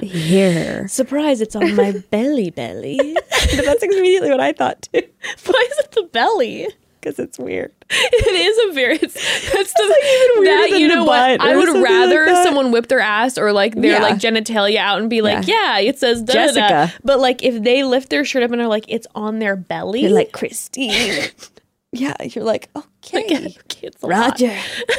[0.01, 0.87] here.
[0.89, 1.41] Surprise!
[1.41, 3.17] It's on my belly, belly.
[3.55, 5.03] That's immediately what I thought too.
[5.47, 6.69] Why is it the belly?
[7.05, 7.73] Because it's weird.
[7.91, 8.97] It is a very.
[8.97, 9.15] It's,
[9.53, 12.73] that's the even weirder that than you know what I would something like rather someone
[12.73, 14.03] whip their ass or like their Yeah.
[14.03, 16.95] like genitalia out and be like, yeah, it says da, da, da." Jessica.
[17.05, 20.03] But like if they lift their shirt up and are like, it's on their belly,
[20.03, 21.29] You're like Christine.
[21.93, 24.11] yeah, you're like okay, like, lot.
[24.11, 24.59] Roger.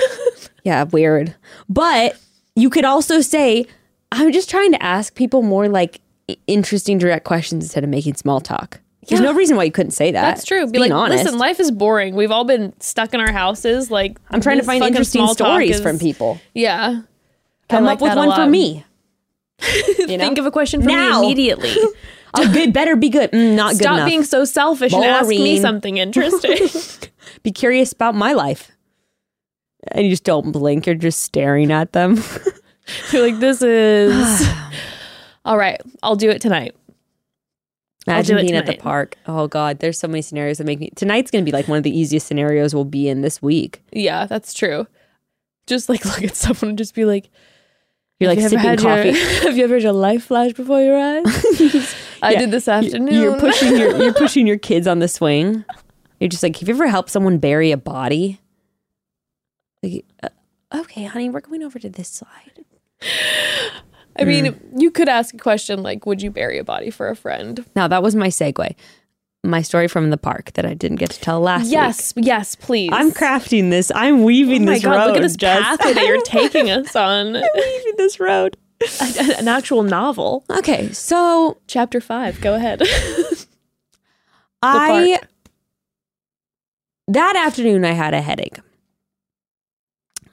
[0.63, 1.33] yeah, weird.
[1.67, 2.17] But
[2.55, 3.65] you could also say,
[4.11, 6.01] I'm just trying to ask people more like
[6.47, 8.79] interesting, direct questions instead of making small talk.
[9.07, 9.27] There's Yeah.
[9.27, 10.21] no reason why you couldn't say that.
[10.21, 10.65] That's true.
[10.65, 11.23] Be being like, honest.
[11.25, 12.15] listen, life is boring.
[12.15, 13.91] We've all been stuck in our houses.
[13.91, 16.39] Like, I'm trying to find interesting stories is- from people.
[16.53, 17.01] Yeah.
[17.69, 18.83] Come like up with one for me.
[19.97, 20.25] You know?
[20.25, 21.21] Think of a question for Now.
[21.21, 21.73] me immediately.
[22.33, 23.31] oh, good, better be good.
[23.31, 26.67] Mm, not good Stop being so selfish and ask me something interesting.
[27.43, 28.71] be curious about my life.
[29.87, 30.85] And you just don't blink.
[30.85, 32.21] You're just staring at them.
[33.11, 34.47] You're like, this is.
[35.45, 35.79] all right.
[36.03, 36.75] I'll do it tonight.
[38.07, 39.17] Imagine being at the park.
[39.25, 40.91] Oh God, there's so many scenarios that make me.
[40.95, 43.81] Tonight's gonna be like one of the easiest scenarios we'll be in this week.
[43.91, 44.85] Yeah, that's true.
[45.67, 47.29] Just like look at someone and just be like,
[48.19, 49.09] You're like have you ever sipping coffee.
[49.09, 51.23] Your, have you ever had your life flash before your eyes?
[52.21, 52.39] I Yeah.
[52.41, 53.21] did this afternoon.
[53.21, 55.65] You're pushing your you're pushing your kids on the swing.
[56.19, 58.39] You're just like, have you ever helped someone bury a body?
[59.83, 60.29] Like, uh,
[60.73, 62.63] okay, honey, we're going over to this side.
[64.17, 64.79] I mean, Hmm.
[64.79, 67.87] you could ask a question like, "Would you bury a body for a friend?" Now
[67.87, 68.75] that was my segue.
[69.43, 71.73] My story from the park that I didn't get to tell last week.
[71.73, 72.89] Yes, yes, please.
[72.91, 73.91] I'm crafting this.
[73.93, 74.91] I'm weaving Oh my this god!
[74.95, 75.05] road.
[75.07, 75.61] look at this Jess.
[75.61, 77.33] pathway that you're taking us on.
[77.33, 78.57] weaving this road.
[79.39, 80.43] An actual novel.
[80.49, 82.41] Okay, so Chapter five.
[82.41, 82.81] Go ahead.
[84.61, 85.19] I
[87.07, 88.57] that afternoon I had a headache.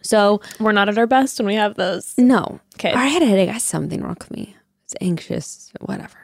[0.01, 2.15] So We're not at our best when we have those.
[2.19, 2.93] no, Okay.
[2.93, 3.49] Or I had a headache.
[3.49, 4.55] I had something wrong with me.
[4.57, 6.19] I was anxious, whatever.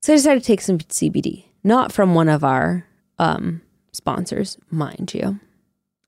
[0.00, 2.86] So I decided to take some CBD, not from one of our
[3.18, 3.60] um,
[3.92, 5.38] sponsors, mind you.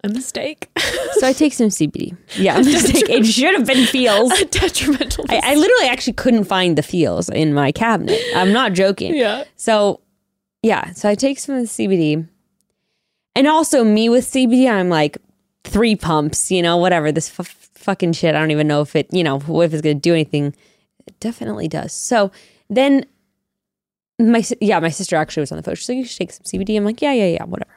[0.04, 0.68] A mistake.
[1.16, 2.16] So I take some CBD.
[2.36, 4.32] Yeah, I'm just like, it should have been Feals.
[4.40, 5.24] a detrimental.
[5.28, 8.18] I, I literally actually couldn't find the Feals in my cabinet.
[8.34, 9.14] I'm not joking.
[9.14, 9.44] yeah.
[9.54, 10.00] So,
[10.64, 12.26] yeah, so I take some of the CBD.
[13.36, 15.18] And also, me with CBD, I'm like
[15.62, 17.12] three pumps, you know, whatever.
[17.12, 18.34] This f- fucking shit.
[18.34, 20.54] I don't even know if it, you know, what if it's going to do anything.
[21.06, 21.92] It definitely does.
[21.92, 22.30] So
[22.70, 23.04] then
[24.18, 25.74] my, yeah, my sister actually was on the phone.
[25.74, 26.76] She's like, you should take some CBD.
[26.76, 27.76] I'm like, yeah, yeah, yeah, whatever.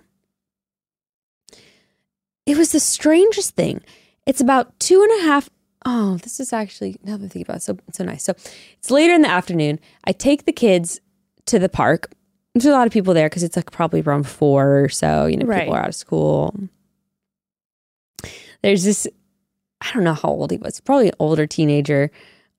[2.46, 3.82] It was the strangest thing.
[4.28, 5.50] It's about two and a half.
[5.86, 8.24] Oh, this is actually, now that I'm thinking about it, so, so nice.
[8.24, 8.34] So
[8.78, 9.80] it's later in the afternoon.
[10.06, 11.00] I take the kids
[11.48, 12.12] to the park.
[12.54, 15.26] There's a lot of people there because it's like probably around four or so.
[15.26, 15.62] You know, Right.
[15.62, 16.56] people are out of school.
[18.64, 19.08] There's this,
[19.86, 22.12] I don't know how old he was, probably an older teenager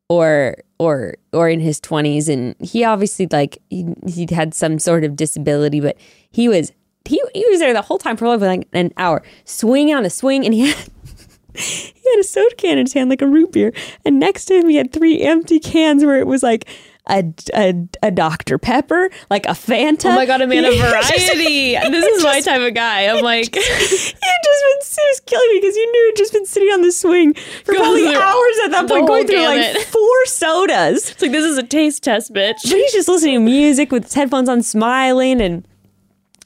[0.09, 5.17] or or or in his 20s and he obviously like he, had some sort of
[5.17, 5.97] disability but
[6.31, 6.71] he was
[7.05, 10.45] he, he was there the whole time for like an hour swinging on a swing
[10.45, 10.77] and he had
[11.57, 13.73] he had a soda can in his hand like a root beer.
[14.05, 16.69] And next to him he had three empty cans where it was like
[17.09, 17.25] a,
[17.55, 18.59] a, a Dr.
[18.59, 20.07] Pepper, like a Fanta.
[20.07, 21.75] Oh my god, a man of He had just- variety.
[21.91, 23.07] this is my type of guy.
[23.07, 26.69] I'm like, he just been was killing me because you knew he'd just been sitting
[26.71, 27.35] on the swing
[27.65, 31.11] for probably through hours at that point, going through like four sodas.
[31.11, 32.57] it's like this is a taste test, bitch.
[32.63, 35.67] But he's just listening to music with his headphones on, smiling, and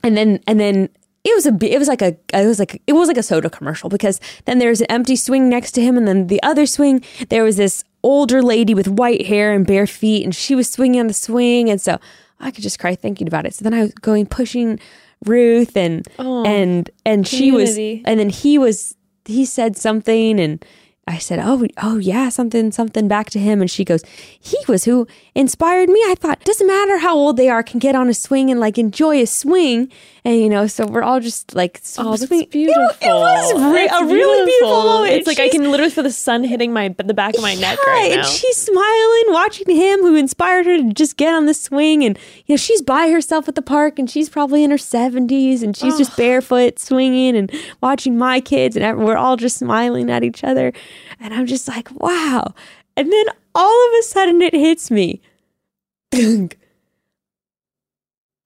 [0.02, 0.88] and then and then
[1.24, 3.50] it was a it was like a it was like it was like a soda
[3.50, 7.02] commercial because then there's an empty swing next to him, and then the other swing
[7.28, 11.00] there was this older lady with white hair and bare feet, and she was swinging
[11.00, 11.98] on the swing, and so
[12.40, 13.54] I could just cry thinking about it.
[13.54, 14.78] So then I was going pushing
[15.24, 18.96] Ruth, and and and she was, and then he was
[19.26, 20.64] he said something, and
[21.06, 24.02] I said, "Oh, oh yeah, something, something." Back to him, and she goes,
[24.38, 27.96] "He was who inspired me." I thought, doesn't matter how old they are, can get
[27.96, 29.90] on a swing and like enjoy a swing,
[30.24, 32.84] and you know, so we're all just like, Oh, that's swing- beautiful.
[32.84, 35.14] Know, it was re- a really beautiful moment.
[35.14, 37.78] It's like I can literally feel the sun hitting my the back of my neck
[37.84, 38.18] yeah, right now.
[38.18, 42.04] and she's smiling, watching him, who inspired her to just get on the swing.
[42.04, 42.16] And
[42.46, 45.76] you know, she's by herself at the park, and she's probably in her seventies, and
[45.76, 47.50] she's just barefoot swinging and
[47.80, 50.72] watching my kids, and we're all just smiling at each other.
[51.18, 52.54] And I'm just like, wow.
[52.96, 55.20] And then all of a sudden, it hits me.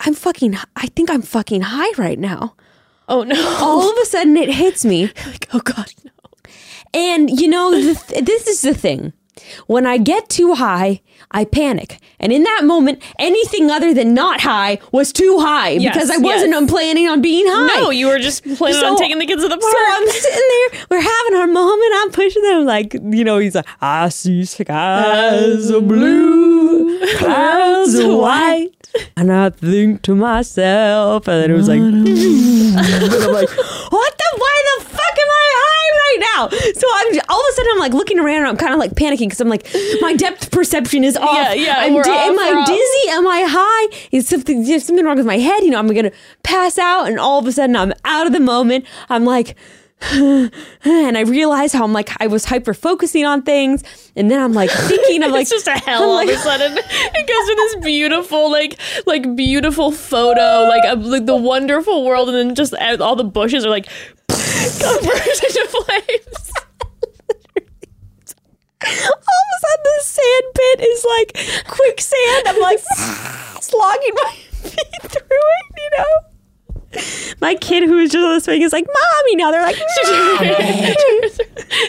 [0.00, 0.56] I'm fucking.
[0.76, 2.54] I think I'm fucking high right now.
[3.08, 3.56] oh no!
[3.58, 5.06] All of a sudden, it hits me.
[5.26, 6.10] like, oh god, no.
[6.92, 9.12] And you know, the th- this is the thing.
[9.66, 11.00] When I get too high,
[11.30, 11.98] I panic.
[12.20, 16.18] And in that moment, anything other than not high was too high Yes, because I
[16.18, 16.70] wasn't yes.
[16.70, 17.80] planning on being high.
[17.80, 19.72] No, you were just planning on taking the kids to the park.
[19.72, 21.92] So I'm sitting there, we're having our moment.
[21.96, 28.14] I'm pushing them, like, you know, he's like, I see skies of blue, clouds of
[28.14, 28.70] white.
[29.16, 33.50] And I think to myself, and then it was like, I'm like,
[33.90, 36.48] what the, why the fuck am I high right now?
[36.48, 38.92] So I'm all of a sudden, I'm like looking around, and I'm kind of like
[38.92, 39.66] panicking because I'm like,
[40.00, 41.34] my depth perception is off.
[41.34, 42.66] Yeah, yeah, I'm we're am I off.
[42.66, 43.10] dizzy?
[43.10, 44.08] Am I high?
[44.12, 45.62] Is something, is something wrong with my head?
[45.62, 46.12] You know, I'm gonna
[46.42, 48.86] pass out, and all of a sudden, I'm out of the moment.
[49.08, 49.56] I'm like,
[50.12, 53.82] and I realize how I'm like I was hyper focusing on things,
[54.14, 56.34] and then I'm like thinking of like it's just a hell I'm all like, of
[56.34, 56.78] a sudden.
[57.16, 62.28] It goes to this beautiful, like, like beautiful photo, like, of, like the wonderful world,
[62.28, 63.86] and then just uh, all the bushes are like
[64.28, 66.52] converted into flames.
[68.84, 72.48] all of a sudden the sand pit is like quicksand.
[72.48, 72.80] I'm like
[73.60, 76.33] slogging my feet through it, you know.
[77.40, 79.76] My kid who was just on the swing is like, "Mommy!" Now they're like,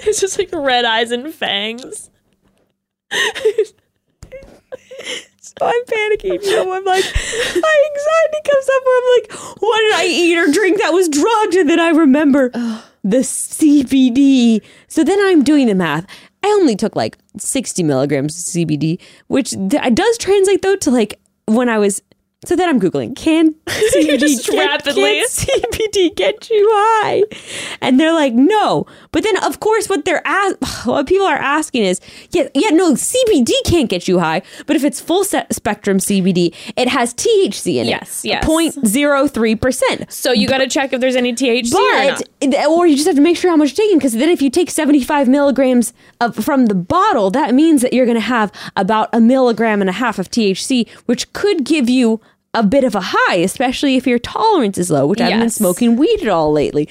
[0.07, 2.09] it's just like red eyes and fangs.
[5.39, 6.43] So I'm panicking.
[6.43, 10.51] Know, I'm like, my anxiety comes up where I'm like, what did I eat or
[10.51, 11.55] drink that was drugged?
[11.55, 12.49] And then I remember
[13.03, 14.61] the CBD.
[14.87, 16.07] So then I'm doing the math.
[16.43, 21.19] I only took like 60 milligrams of CBD, which th- does translate though to like
[21.45, 22.01] when I was.
[22.45, 25.03] So then I'm googling can CBD can, rapidly.
[25.35, 27.23] can CBD get you high?
[27.81, 28.85] And they're like no.
[29.11, 30.55] But then of course what they're as-
[30.85, 31.99] what people are asking is
[32.31, 36.87] yeah yeah no CBD can't get you high, but if it's full spectrum CBD, it
[36.87, 38.29] has THC in Yes, it.
[38.29, 38.45] yes.
[38.45, 40.11] 0.03 percent.
[40.11, 42.17] So you got to check if there's any THC or.
[42.41, 44.41] But or you just have to make sure how much you're taking because then if
[44.41, 48.51] you take 75 milligrams of from the bottle, that means that you're going to have
[48.75, 52.21] about a milligram and a half of THC, which could give you
[52.55, 55.49] a bit of a high, especially if your tolerance is low, which I haven't been
[55.51, 56.89] smoking weed at all lately.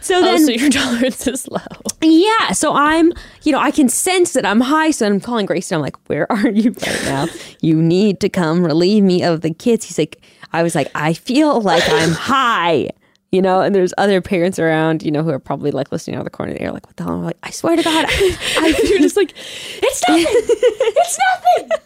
[0.00, 1.58] So Oh, then, so your tolerance is low.
[2.00, 3.12] yeah, so I'm,
[3.42, 4.92] you know, I can sense that I'm high.
[4.92, 7.26] So I'm calling Grace and I'm like, where are you right now?
[7.60, 9.84] You need to come relieve me of the kids.
[9.86, 10.22] He's like,
[10.52, 12.90] I was like, I feel like I'm high,
[13.32, 16.20] you know, and there's other parents around, you know, who are probably like listening out
[16.20, 17.14] of the corner of the ear, like, what the hell?
[17.14, 20.24] I'm like, I swear to God, I, I You're just like, it's nothing.
[20.28, 21.78] it's nothing.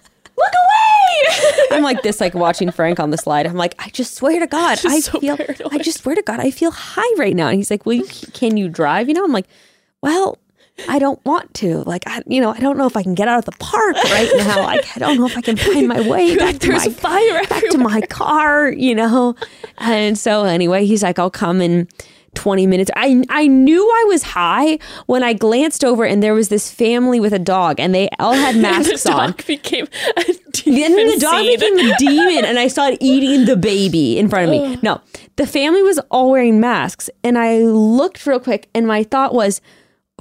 [1.81, 3.47] I'm like this, like watching Frank on the slide.
[3.47, 5.37] I'm like, I just swear to God, Just I so feel,
[5.71, 7.49] I just swear to God, I feel high right now.
[7.49, 9.09] And he's like, Well, you, can you drive?
[9.09, 9.47] You know, I'm like,
[10.03, 10.39] Well,
[10.89, 11.83] I don't want to.
[11.85, 13.97] Like, I, you know, I don't know if I can get out of the park
[14.05, 14.63] right now.
[14.63, 17.47] Like, I don't know if I can find my way back to There's my fire
[17.47, 19.35] back to my car, you know.
[19.79, 21.89] And so anyway, he's like, I'll come in
[22.35, 22.91] 20 minutes.
[22.97, 27.19] I I knew I was high when I glanced over and there was this family
[27.21, 29.31] with a dog and they all had masks the on.
[29.31, 29.87] dog became
[30.17, 30.23] a
[30.65, 31.61] Then the dog seed.
[31.61, 34.79] became a demon and I saw it eating the baby in front of me.
[34.83, 35.01] No,
[35.37, 39.61] the family was all wearing masks and I looked real quick and my thought was,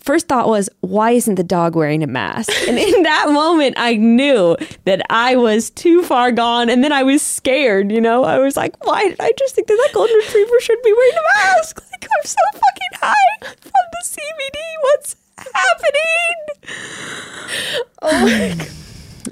[0.01, 2.51] first thought was, why isn't the dog wearing a mask?
[2.67, 4.55] And in that moment, I knew
[4.85, 8.23] that I was too far gone and then I was scared, you know?
[8.23, 11.15] I was like, why did I just think that that golden retriever should be wearing
[11.17, 11.81] a mask?
[11.91, 14.59] Like, I'm so fucking high from the CBD.
[14.81, 16.35] What's happening?
[18.01, 18.67] Oh my God.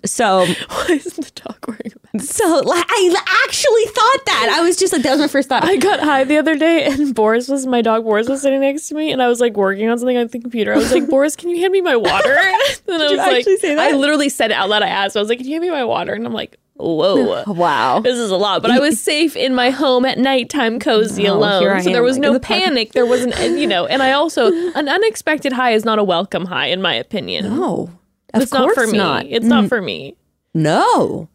[0.08, 2.34] So Why isn't the dog wearing a mask?
[2.34, 4.56] So like, I actually thought that.
[4.58, 5.64] I was just like, that was my first thought.
[5.64, 8.88] I got high the other day and Boris was my dog Boris was sitting next
[8.90, 10.74] to me and I was like working on something on the computer.
[10.74, 12.36] I was like, Boris, can you hand me my water?
[12.38, 12.48] And
[12.90, 13.94] I was you like actually say that?
[13.94, 14.82] I literally said it out loud.
[14.84, 15.16] I asked.
[15.16, 16.14] I was like, Can you hand me my water?
[16.14, 17.44] And I'm like, Whoa.
[17.48, 18.02] wow.
[18.02, 21.36] This is a lot, but I was safe in my home at nighttime, cozy Oh,
[21.36, 21.82] alone.
[21.82, 22.92] So there was like, no the panic.
[22.92, 26.46] There wasn't, and, you know, and I also, an unexpected high is not a welcome
[26.46, 27.46] high, in my opinion.
[27.46, 27.90] No,
[28.34, 28.98] of it's course not for me.
[28.98, 29.26] not.
[29.28, 30.16] It's not for me.
[30.54, 31.28] No,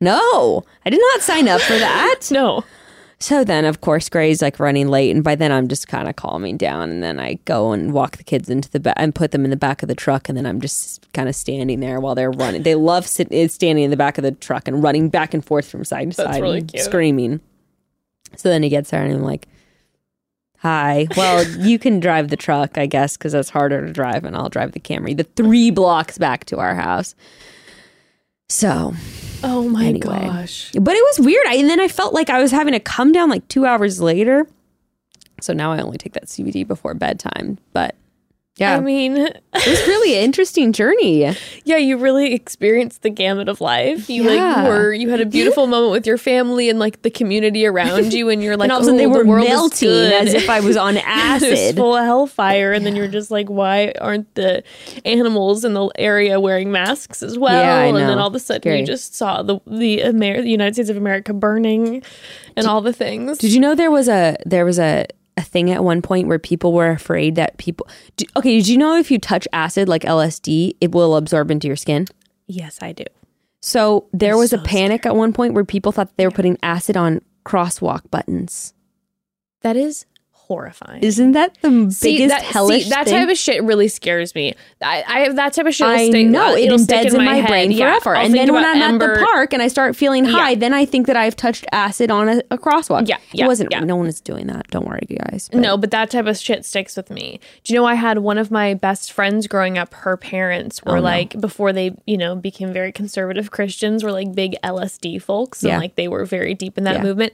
[0.00, 2.20] no, I did not sign up for that.
[2.30, 2.64] No.
[3.18, 6.16] So then, of course, Gray's like running late, and by then I'm just kind of
[6.16, 9.30] calming down, and then I go and walk the kids into the back and put
[9.30, 12.00] them in the back of the truck, and then I'm just kind of standing there
[12.00, 12.64] while they're running.
[12.64, 15.44] They love sit- eh, standing in the back of the truck and running back and
[15.44, 17.40] forth from side to That's side, really and screaming.
[18.34, 19.46] So then he gets there, and I'm like,
[20.62, 24.34] "Hi, well, you can drive the truck, I guess, because that's harder to drive, and
[24.36, 27.14] I'll drive the Camry, the three blocks back to our house."
[28.48, 28.94] So
[29.44, 30.00] Oh my Anyway.
[30.26, 30.70] gosh.
[30.80, 31.44] but it was weird.
[31.48, 34.00] I, and then I felt like I was having to come down like two hours
[34.00, 34.46] later.
[35.40, 37.58] So now I only take that CBD before bedtime.
[37.72, 37.96] But
[38.62, 41.34] yeah, I mean, it was really an interesting journey.
[41.64, 44.08] yeah, you really experienced the gamut of life.
[44.08, 44.54] You Yeah.
[44.62, 48.12] like were you had a beautiful moment with your family and like the community around
[48.12, 50.32] you, and you're like, and all of a sudden they "Ooh, the were melting as
[50.34, 51.76] if I was on acid.
[51.76, 54.62] full of hellfire, and then you're just like, why aren't the
[55.04, 57.60] animals in the area wearing masks as well?
[57.62, 58.80] Yeah, I And then all of a sudden Scary.
[58.80, 62.02] you just saw the the, Amer- the United States of America burning,
[62.56, 63.38] and all the things.
[63.38, 65.06] Did you know there was a there was a
[65.36, 68.76] a thing at one point where people were afraid that people do, okay did you
[68.76, 72.06] know if you touch acid like lsd it will absorb into your skin?
[72.46, 73.04] Yes, I do.
[73.60, 76.58] so there was a so panic at one point where people thought they were putting
[76.62, 78.74] acid on crosswalk buttons.
[79.62, 80.06] That is
[80.52, 81.02] horrifying.
[81.02, 83.14] isn't that the See, biggest that, hellish see, that thing?
[83.14, 84.54] type of shit really scares me.
[84.82, 85.86] I, I have that type of shit.
[85.86, 87.48] I stick, know uh, it embeds in my, head.
[87.48, 88.16] brain Yeah, forever.
[88.16, 90.58] I'll and then when I'm Ember- at the park and I start feeling high, Yeah.
[90.58, 93.08] then I think that I've touched acid on a, a crosswalk.
[93.08, 93.70] Yeah, it wasn't.
[93.72, 93.80] yeah.
[93.80, 94.68] No one is doing that.
[94.68, 95.48] Don't worry, you guys.
[95.50, 97.40] But- No, but that type of shit sticks with me.
[97.64, 100.92] Do you know I had one of my best friends growing up, her parents Oh,
[100.92, 105.62] were like before they, you know, became very conservative Christians, were like big LSD folks
[105.62, 105.78] and Yeah.
[105.78, 107.02] like they were very deep in that Yeah.
[107.02, 107.32] movement.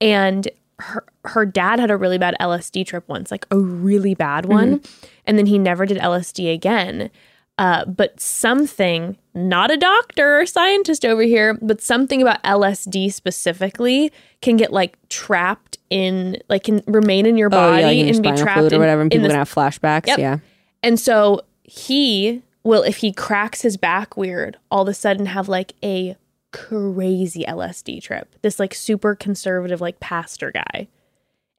[0.00, 4.46] And her her dad had a really bad LSD trip once, like a really bad
[4.46, 5.06] one, Mm-hmm.
[5.26, 7.10] and then he never did LSD again.
[7.58, 14.12] Uh, but something, not a doctor or scientist over here, but something about LSD specifically
[14.42, 18.08] can get like trapped in, like can remain in your oh body yeah, like in
[18.14, 20.06] and be trapped or in- whatever, and in people the- can have flashbacks.
[20.08, 20.18] Yep.
[20.18, 20.38] Yeah.
[20.82, 25.48] and so he will, if he cracks his back weird, all of a sudden have
[25.48, 26.14] like a
[26.56, 28.34] crazy LSD trip.
[28.42, 30.88] This like super conservative, like pastor guy.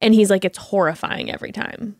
[0.00, 1.96] And he's like, it's horrifying every time.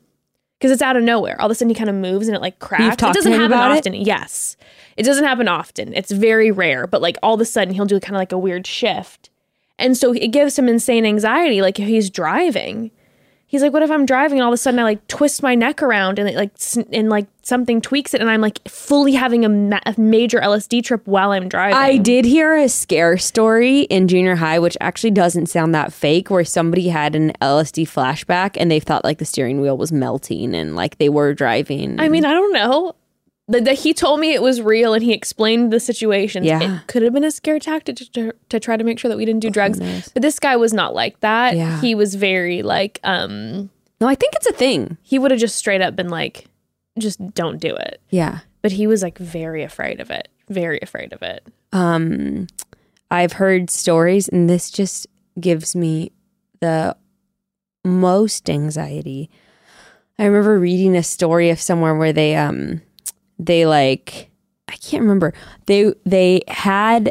[0.58, 1.40] Because it's out of nowhere.
[1.40, 3.00] All of a sudden he kind of moves and it like cracks.
[3.00, 3.78] it doesn't happen about it?
[3.78, 3.94] often.
[3.94, 4.56] Yes.
[4.96, 5.94] It doesn't happen often.
[5.94, 6.86] It's very rare.
[6.86, 9.30] But like all of a sudden he'll do kind of like a weird shift.
[9.78, 11.62] And so it gives him insane anxiety.
[11.62, 12.90] Like if he's driving,
[13.48, 15.56] he's like, "What if I'm driving and all of a sudden I like twist my
[15.56, 16.52] neck around and it like
[16.92, 20.84] and like something tweaks it and I'm like fully having a, ma- a major LSD
[20.84, 25.10] trip while I'm driving." I did hear a scare story in junior high, which actually
[25.10, 29.24] doesn't sound that fake, where somebody had an LSD flashback and they thought like the
[29.24, 31.98] steering wheel was melting and like they were driving.
[31.98, 32.94] I mean, I don't know.
[33.50, 36.44] The, he told me it was real and he explained the situation.
[36.44, 36.80] Yeah.
[36.80, 39.16] It could have been a scare tactic to, to, to try to make sure that
[39.16, 39.78] we didn't do drugs.
[40.12, 41.56] But this guy was not like that.
[41.56, 41.80] Yeah.
[41.80, 43.70] He was very like, um,
[44.00, 44.98] no, I think it's a thing.
[45.02, 46.44] he would have just straight up been like,
[46.98, 48.00] just don't do it.
[48.10, 48.40] Yeah.
[48.60, 50.28] But he was like very afraid of it.
[50.50, 51.42] Very afraid of it.
[51.72, 52.46] um
[53.10, 55.06] I've heard stories and this just
[55.40, 56.12] gives me
[56.60, 56.94] the
[57.84, 59.30] most anxiety.
[60.18, 62.82] I remember reading a story of somewhere where they um
[63.38, 64.30] they like
[64.68, 65.32] I can't remember.
[65.66, 67.10] They they had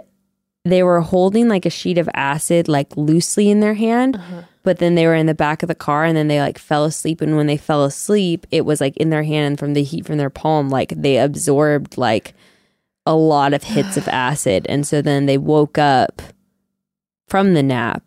[0.63, 4.41] they were holding like a sheet of acid like loosely in their hand, uh-huh.
[4.63, 6.85] but then they were in the back of the car and then they like fell
[6.85, 9.83] asleep and when they fell asleep it was like in their hand and from the
[9.83, 12.33] heat from their palm like they absorbed like
[13.05, 16.21] a lot of hits of acid and so then they woke up
[17.27, 18.03] from the nap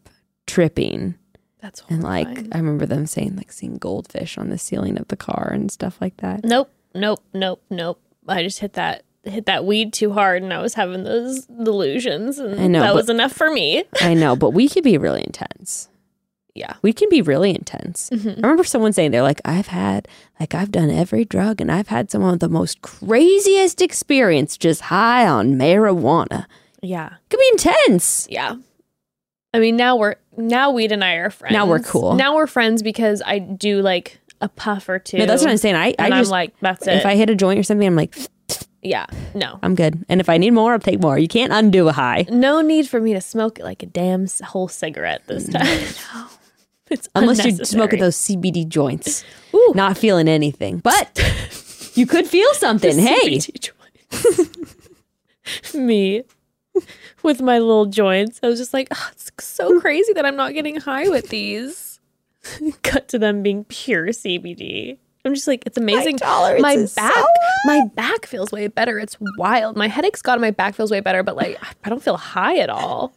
[0.47, 1.15] tripping.
[1.61, 5.17] That's and like i remember them saying like seeing goldfish on the ceiling of the
[5.17, 6.45] car and stuff like that.
[6.45, 8.01] Nope, nope, nope, nope.
[8.29, 12.39] I just hit that hit that weed too hard and I was having those delusions
[12.39, 13.85] and I know, that but- was enough for me.
[14.01, 15.89] i know but we could be really intense
[16.55, 16.75] Yeah.
[16.83, 18.09] we can be really intense.
[18.11, 18.29] Mm-hmm.
[18.31, 21.89] I remember someone saying they're like, I've had like I've done every drug and I've
[21.89, 26.47] had some of the most craziest experience just high on marijuana.
[26.83, 27.07] Yeah.
[27.09, 28.27] It could be intense.
[28.31, 28.57] Yeah.
[29.53, 31.53] I mean, now we're now Weed and I are friends.
[31.53, 32.15] Now we're cool.
[32.15, 35.19] Now we're friends because I do like a puff or two.
[35.19, 35.77] No, that's what I'm saying.
[35.77, 36.95] I, I and just I'm like, that's it.
[36.95, 38.17] if I hit a joint or something, I'm like,
[38.83, 39.07] yeah.
[39.35, 39.59] No.
[39.62, 40.05] I'm good.
[40.09, 41.19] And if I need more, I'll take more.
[41.19, 42.27] You can't undo a high.
[42.31, 46.29] No need for me to smoke like a damn whole cigarette this time.
[46.91, 49.25] It's Unless you're smoking those CBD joints.
[49.55, 49.73] Ooh.
[49.77, 50.79] Not feeling anything.
[50.79, 51.09] But
[51.95, 52.99] you could feel something.
[52.99, 53.41] hey.
[55.73, 56.25] Me
[57.23, 58.41] with my little joints.
[58.43, 61.90] I was just like, "Ah, it's so crazy that I'm not getting high with these.
[62.83, 64.99] Cut to them being pure CBD.
[65.25, 66.17] I'm just like, it's amazing.
[66.17, 67.27] tolerance my back, so
[67.67, 68.99] my back feels way better.
[68.99, 69.77] It's wild.
[69.77, 70.41] My headache's gone.
[70.41, 73.12] My back feels way better, but like, I don't feel high at all.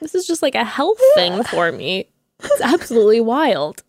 [0.00, 2.08] This is just like a health thing for me.
[2.40, 3.82] It's absolutely wild.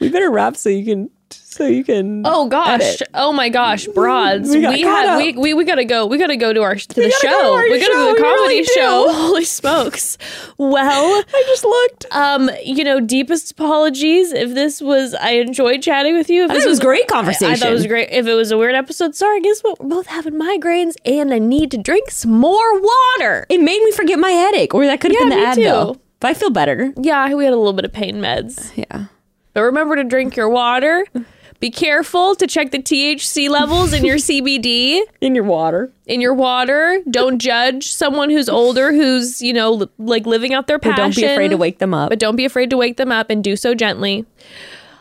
[0.00, 1.10] We better wrap so you can
[1.50, 2.80] so you can Oh gosh!
[2.80, 3.08] Edit.
[3.14, 3.86] Oh my gosh!
[3.88, 4.50] Broads.
[4.50, 6.06] We We, have we, we we gotta go.
[6.06, 7.28] We gotta go to our to the show.
[7.28, 7.98] go to our we gotta show.
[7.98, 8.72] go to the comedy really do.
[8.74, 9.06] show.
[9.12, 10.16] Holy smokes!
[10.58, 12.06] Well, I just looked.
[12.14, 15.14] um, you know, deepest apologies if this was.
[15.14, 16.44] I enjoyed chatting with you.
[16.44, 17.72] If this it was great I, I thought it conversation.
[17.72, 18.08] was great.
[18.10, 19.40] If it was a weird episode, sorry.
[19.40, 19.80] Guess what?
[19.80, 23.46] We're both having migraines, and I need to drink some more water.
[23.48, 25.94] It made me forget my headache, or that could have Yeah, been the Advil.
[25.94, 26.00] too.
[26.20, 26.92] But I feel better.
[27.00, 28.76] Yeah, we had a little bit of pain meds.
[28.76, 29.06] Yeah.
[29.54, 31.06] But remember to drink your water.
[31.60, 35.00] Be careful to check the THC levels in your CBD.
[35.20, 35.92] In your water.
[36.06, 37.00] in your water.
[37.10, 41.02] Don't judge someone who's older who's, you know, li- like living out their But passion.
[41.02, 42.08] don't be afraid to wake them up.
[42.08, 44.24] But don't be afraid to wake them up and do so gently.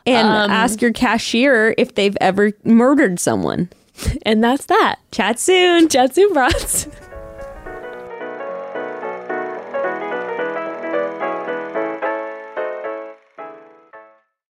[0.05, 3.69] and um, ask your cashier if they've ever murdered someone.
[4.25, 4.95] And that's that.
[5.11, 5.89] Chat soon.
[5.89, 6.87] Chat soon, brats.